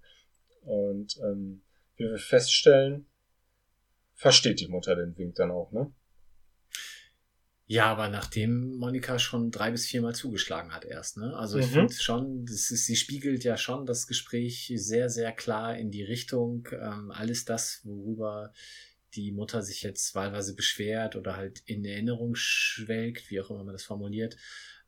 [0.64, 1.62] Und ähm,
[1.96, 3.06] wie wir feststellen,
[4.14, 5.92] versteht die Mutter den Wink dann auch, ne?
[7.66, 11.34] Ja, aber nachdem Monika schon drei bis viermal zugeschlagen hat erst, ne?
[11.36, 11.70] Also ich Mhm.
[11.70, 16.02] finde schon, das ist, sie spiegelt ja schon das Gespräch sehr, sehr klar in die
[16.02, 18.52] Richtung, ähm, alles das, worüber
[19.14, 23.74] die Mutter sich jetzt wahlweise beschwert oder halt in Erinnerung schwelgt, wie auch immer man
[23.74, 24.36] das formuliert.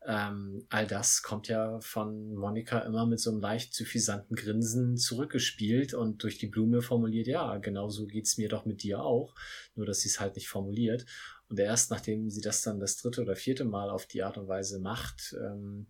[0.06, 5.94] Ähm, all das kommt ja von Monika immer mit so einem leicht suffisanten Grinsen zurückgespielt
[5.94, 9.34] und durch die Blume formuliert, ja, genau so geht's mir doch mit dir auch,
[9.74, 11.06] nur dass sie es halt nicht formuliert.
[11.48, 14.48] Und erst nachdem sie das dann das dritte oder vierte Mal auf die Art und
[14.48, 15.86] Weise macht, ähm,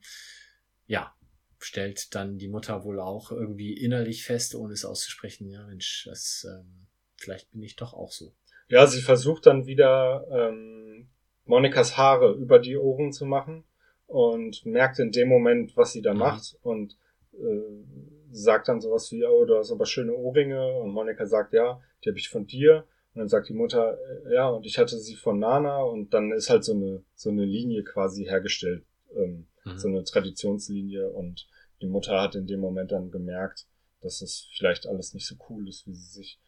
[0.86, 1.14] ja,
[1.58, 6.46] stellt dann die Mutter wohl auch irgendwie innerlich fest, ohne es auszusprechen, ja, Mensch, das,
[6.50, 6.86] ähm,
[7.16, 8.34] vielleicht bin ich doch auch so.
[8.68, 11.08] Ja, sie versucht dann wieder ähm,
[11.46, 13.64] Monikas Haare über die Ohren zu machen
[14.06, 16.18] und merkt in dem Moment, was sie da Mhm.
[16.18, 16.98] macht und
[17.32, 17.84] äh,
[18.30, 22.10] sagt dann sowas wie, oh, du hast aber schöne Ohrringe und Monika sagt, ja, die
[22.10, 23.96] habe ich von dir und dann sagt die Mutter,
[24.26, 27.30] äh, ja, und ich hatte sie von Nana und dann ist halt so eine so
[27.30, 28.84] eine Linie quasi hergestellt,
[29.16, 29.78] ähm, Mhm.
[29.78, 31.46] so eine Traditionslinie und
[31.80, 33.66] die Mutter hat in dem Moment dann gemerkt,
[34.02, 36.38] dass es vielleicht alles nicht so cool ist, wie sie sich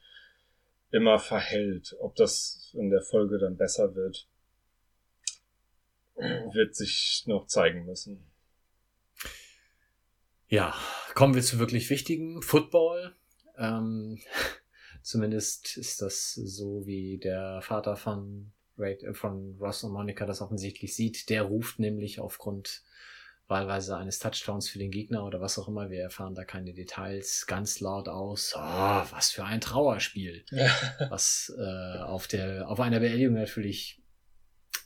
[0.90, 1.97] immer verhält.
[2.01, 4.28] Ob das in der Folge dann besser wird,
[6.16, 8.24] wird sich noch zeigen müssen.
[10.48, 10.74] Ja,
[11.14, 13.14] kommen wir zu wirklich wichtigen Football.
[13.59, 14.20] Ähm,
[15.06, 20.42] zumindest ist das so, wie der Vater von, Ray, äh, von Ross und Monica das
[20.42, 21.30] offensichtlich sieht.
[21.30, 22.82] Der ruft nämlich aufgrund
[23.46, 27.46] wahlweise eines Touchdowns für den Gegner oder was auch immer, wir erfahren da keine Details,
[27.46, 30.44] ganz laut aus, oh, was für ein Trauerspiel.
[31.08, 34.02] Was äh, auf, der, auf einer Beerdigung natürlich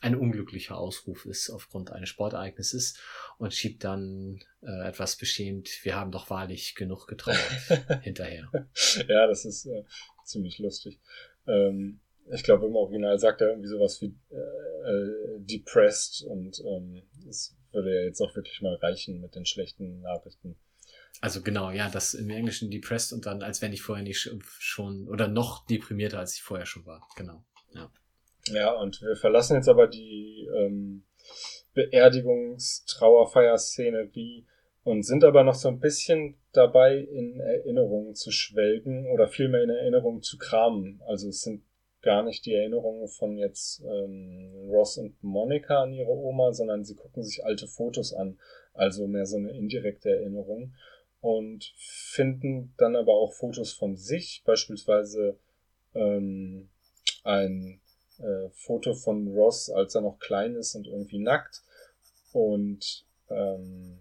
[0.01, 2.99] ein unglücklicher Ausruf ist aufgrund eines Sportereignisses
[3.39, 7.39] und schiebt dann äh, etwas beschämt, wir haben doch wahrlich genug getrauert
[8.03, 8.51] hinterher.
[9.09, 9.85] ja, das ist äh,
[10.25, 11.01] ziemlich lustig.
[11.47, 12.01] Ähm,
[12.33, 17.57] ich glaube, im Original sagt er irgendwie sowas wie äh, äh, depressed und ähm, es
[17.73, 20.57] würde ja jetzt auch wirklich mal reichen mit den schlechten Nachrichten.
[21.21, 24.41] Also genau, ja, das im Englischen depressed und dann, als wenn ich vorher nicht sch-
[24.59, 27.07] schon oder noch deprimierter, als ich vorher schon war.
[27.17, 27.45] Genau.
[27.75, 27.91] Ja,
[28.81, 31.05] und wir verlassen jetzt aber die ähm,
[31.75, 34.47] Beerdigungs-Trauerfeier-Szenerie
[34.85, 39.71] und sind aber noch so ein bisschen dabei, in Erinnerungen zu schwelgen oder vielmehr in
[39.71, 41.01] Erinnerungen zu kramen.
[41.07, 41.63] Also es sind
[42.03, 46.95] gar nicht die Erinnerungen von jetzt ähm, Ross und Monica an ihre Oma, sondern sie
[46.95, 48.39] gucken sich alte Fotos an,
[48.73, 50.73] also mehr so eine indirekte Erinnerung
[51.21, 55.39] und finden dann aber auch Fotos von sich, beispielsweise
[55.95, 56.71] ähm,
[57.23, 57.83] ein
[58.21, 61.63] äh, Foto von Ross, als er noch klein ist und irgendwie nackt
[62.33, 63.99] und ähm,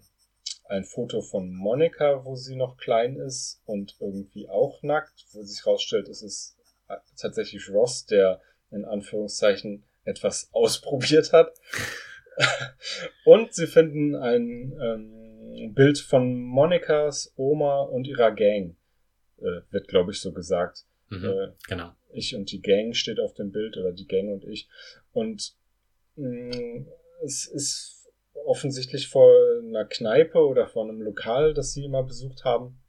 [0.68, 5.64] ein Foto von Monica, wo sie noch klein ist und irgendwie auch nackt, wo sich
[5.64, 6.56] herausstellt, es ist
[6.88, 8.40] äh, tatsächlich Ross, der
[8.70, 11.52] in Anführungszeichen etwas ausprobiert hat.
[13.24, 18.76] und sie finden ein ähm, Bild von Monikas Oma und ihrer Gang,
[19.38, 20.86] äh, wird glaube ich so gesagt.
[21.10, 21.90] Mhm, Äh, genau.
[22.12, 24.68] ich und die Gang steht auf dem Bild oder die Gang und ich.
[25.12, 25.54] Und
[26.16, 26.86] mh,
[27.22, 28.08] es ist
[28.46, 29.30] offensichtlich vor
[29.62, 32.80] einer Kneipe oder vor einem Lokal, das sie immer besucht haben.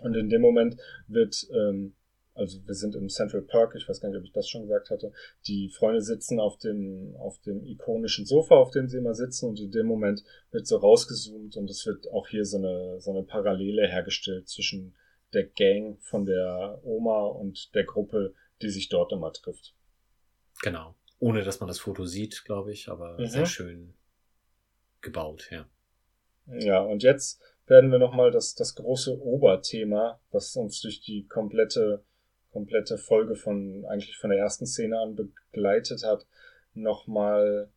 [0.00, 0.76] Und in dem Moment
[1.06, 1.94] wird, ähm,
[2.34, 4.90] also wir sind im Central Park, ich weiß gar nicht, ob ich das schon gesagt
[4.90, 5.12] hatte,
[5.46, 9.60] die Freunde sitzen auf dem, auf dem ikonischen Sofa, auf dem sie immer sitzen und
[9.60, 13.22] in dem Moment wird so rausgezoomt und es wird auch hier so eine, so eine
[13.22, 14.94] Parallele hergestellt zwischen
[15.34, 19.74] der Gang von der Oma und der Gruppe, die sich dort immer trifft.
[20.62, 20.94] Genau.
[21.18, 23.26] Ohne dass man das Foto sieht, glaube ich, aber Mhm.
[23.26, 23.94] sehr schön
[25.00, 25.66] gebaut, ja.
[26.46, 32.04] Ja, und jetzt werden wir nochmal das, das große Oberthema, was uns durch die komplette,
[32.50, 36.26] komplette Folge von, eigentlich von der ersten Szene an begleitet hat,
[36.74, 37.70] nochmal,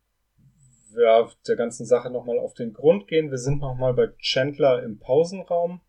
[0.96, 3.30] ja, der ganzen Sache nochmal auf den Grund gehen.
[3.30, 5.80] Wir sind nochmal bei Chandler im Pausenraum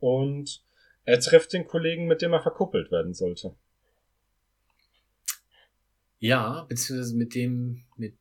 [0.00, 0.62] und
[1.04, 3.54] er trifft den Kollegen, mit dem er verkuppelt werden sollte.
[6.18, 8.16] Ja, beziehungsweise mit dem, mit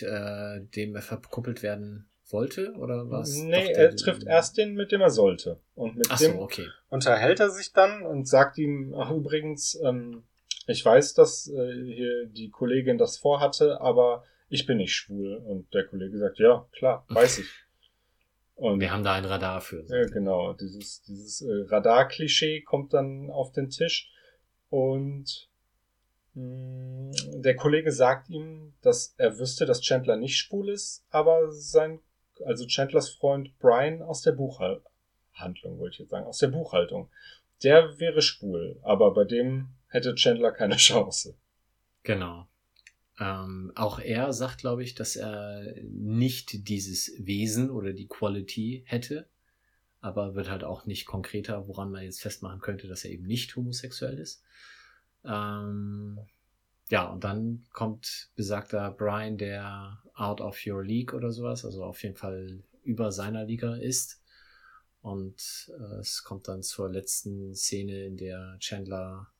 [0.00, 3.36] äh, dem er verkuppelt werden wollte, oder was?
[3.36, 5.60] Nee, er trifft erst den, mit dem er sollte.
[5.74, 6.66] Und mit Ach dem so, okay.
[6.88, 10.24] unterhält er sich dann und sagt ihm, ach übrigens, ähm,
[10.66, 15.36] ich weiß, dass äh, hier die Kollegin das vorhatte, aber ich bin nicht schwul.
[15.36, 17.46] Und der Kollege sagt, ja, klar, weiß ich.
[18.62, 19.84] Und Wir haben da ein Radar für.
[19.90, 20.06] er.
[20.06, 24.08] genau, dieses, dieses äh, Radar-Klischee kommt dann auf den Tisch
[24.70, 25.48] und
[26.34, 27.10] mh,
[27.40, 31.98] der Kollege sagt ihm, dass er wüsste, dass Chandler nicht schwul ist, aber sein,
[32.44, 37.10] also Chandlers Freund Brian aus der Buchhandlung, wollte ich jetzt sagen, aus der Buchhaltung,
[37.64, 41.36] der wäre schwul, aber bei dem hätte Chandler keine Chance.
[42.04, 42.46] Genau.
[43.20, 49.28] Ähm, auch er sagt, glaube ich, dass er nicht dieses Wesen oder die Quality hätte,
[50.00, 53.54] aber wird halt auch nicht konkreter, woran man jetzt festmachen könnte, dass er eben nicht
[53.54, 54.42] homosexuell ist.
[55.24, 56.18] Ähm,
[56.88, 62.02] ja, und dann kommt besagter Brian, der out of your league oder sowas, also auf
[62.02, 64.20] jeden Fall über seiner Liga ist.
[65.00, 69.31] Und äh, es kommt dann zur letzten Szene, in der Chandler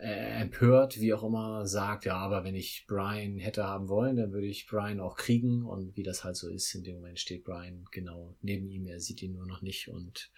[0.00, 4.46] empört, wie auch immer, sagt, ja, aber wenn ich Brian hätte haben wollen, dann würde
[4.46, 5.64] ich Brian auch kriegen.
[5.64, 9.00] Und wie das halt so ist, in dem Moment steht Brian genau neben ihm, er
[9.00, 10.30] sieht ihn nur noch nicht und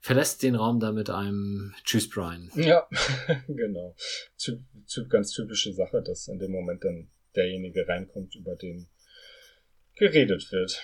[0.00, 2.50] verlässt den Raum dann mit einem Tschüss, Brian.
[2.54, 2.88] Ja,
[3.48, 3.94] genau.
[4.38, 8.88] Typ, typ, ganz typische Sache, dass in dem Moment dann derjenige reinkommt, über den
[9.96, 10.82] geredet wird.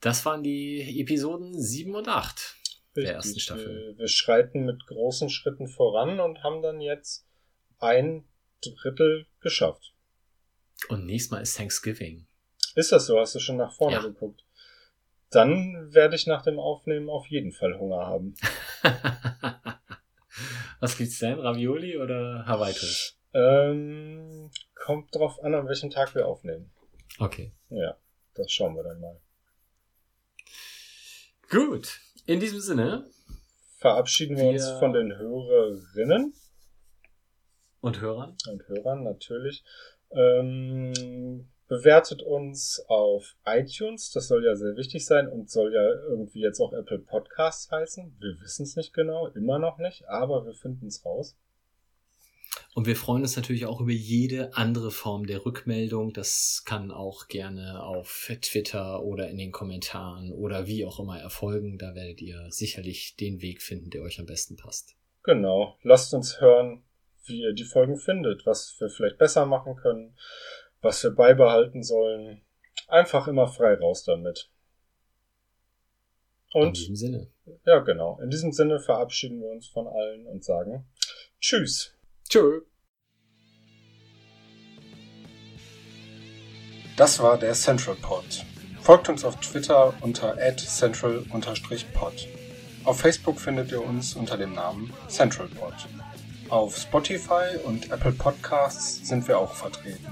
[0.00, 2.61] Das waren die Episoden 7 und 8
[2.94, 3.04] Richtig.
[3.04, 3.76] der ersten Staffel.
[3.76, 7.26] Wir, wir schreiten mit großen Schritten voran und haben dann jetzt
[7.78, 8.24] ein
[8.60, 9.94] Drittel geschafft.
[10.88, 12.26] Und nächstes Mal ist Thanksgiving.
[12.74, 13.18] Ist das so?
[13.18, 14.02] Hast du schon nach vorne ja.
[14.02, 14.44] geguckt?
[15.30, 18.34] Dann werde ich nach dem Aufnehmen auf jeden Fall Hunger haben.
[20.80, 21.38] Was gibt's denn?
[21.38, 23.18] Ravioli oder Hawaii Toast?
[23.32, 26.70] Ähm, kommt drauf an, an welchem Tag wir aufnehmen.
[27.18, 27.54] Okay.
[27.70, 27.96] Ja,
[28.34, 29.20] das schauen wir dann mal.
[31.48, 32.00] Gut.
[32.26, 33.10] In diesem Sinne
[33.78, 36.34] verabschieden wir, wir uns von den Hörerinnen.
[37.80, 38.36] Und Hörern.
[38.48, 39.64] Und Hörern, natürlich.
[40.10, 46.42] Ähm, bewertet uns auf iTunes, das soll ja sehr wichtig sein und soll ja irgendwie
[46.42, 48.14] jetzt auch Apple Podcasts heißen.
[48.20, 51.36] Wir wissen es nicht genau, immer noch nicht, aber wir finden es raus.
[52.74, 56.14] Und wir freuen uns natürlich auch über jede andere Form der Rückmeldung.
[56.14, 61.76] Das kann auch gerne auf Twitter oder in den Kommentaren oder wie auch immer erfolgen.
[61.76, 64.96] Da werdet ihr sicherlich den Weg finden, der euch am besten passt.
[65.22, 65.76] Genau.
[65.82, 66.82] Lasst uns hören,
[67.26, 70.16] wie ihr die Folgen findet, was wir vielleicht besser machen können,
[70.80, 72.40] was wir beibehalten sollen.
[72.88, 74.50] Einfach immer frei raus damit.
[76.54, 77.30] Und in diesem Sinne.
[77.66, 78.18] Ja, genau.
[78.22, 80.86] In diesem Sinne verabschieden wir uns von allen und sagen
[81.38, 81.94] Tschüss.
[82.32, 82.62] Tschö.
[86.96, 88.46] Das war der Central Pod.
[88.80, 92.28] Folgt uns auf Twitter unter central-pod.
[92.84, 95.74] Auf Facebook findet ihr uns unter dem Namen Central Pod.
[96.48, 100.06] Auf Spotify und Apple Podcasts sind wir auch vertreten.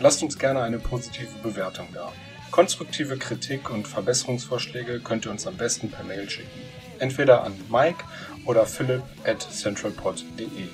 [0.00, 2.12] Lasst uns gerne eine positive Bewertung da.
[2.50, 6.60] Konstruktive Kritik und Verbesserungsvorschläge könnt ihr uns am besten per Mail schicken.
[6.98, 8.04] Entweder an Mike
[8.44, 10.68] oder philipp at centralpod.de.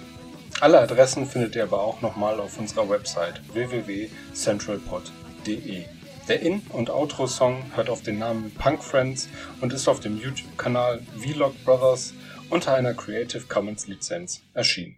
[0.60, 5.84] Alle Adressen findet ihr aber auch nochmal auf unserer Website www.centralpod.de.
[6.28, 9.28] Der In- und Outro-Song hört auf den Namen Punk Friends
[9.60, 12.14] und ist auf dem YouTube-Kanal Vlog Brothers
[12.48, 14.96] unter einer Creative Commons Lizenz erschienen.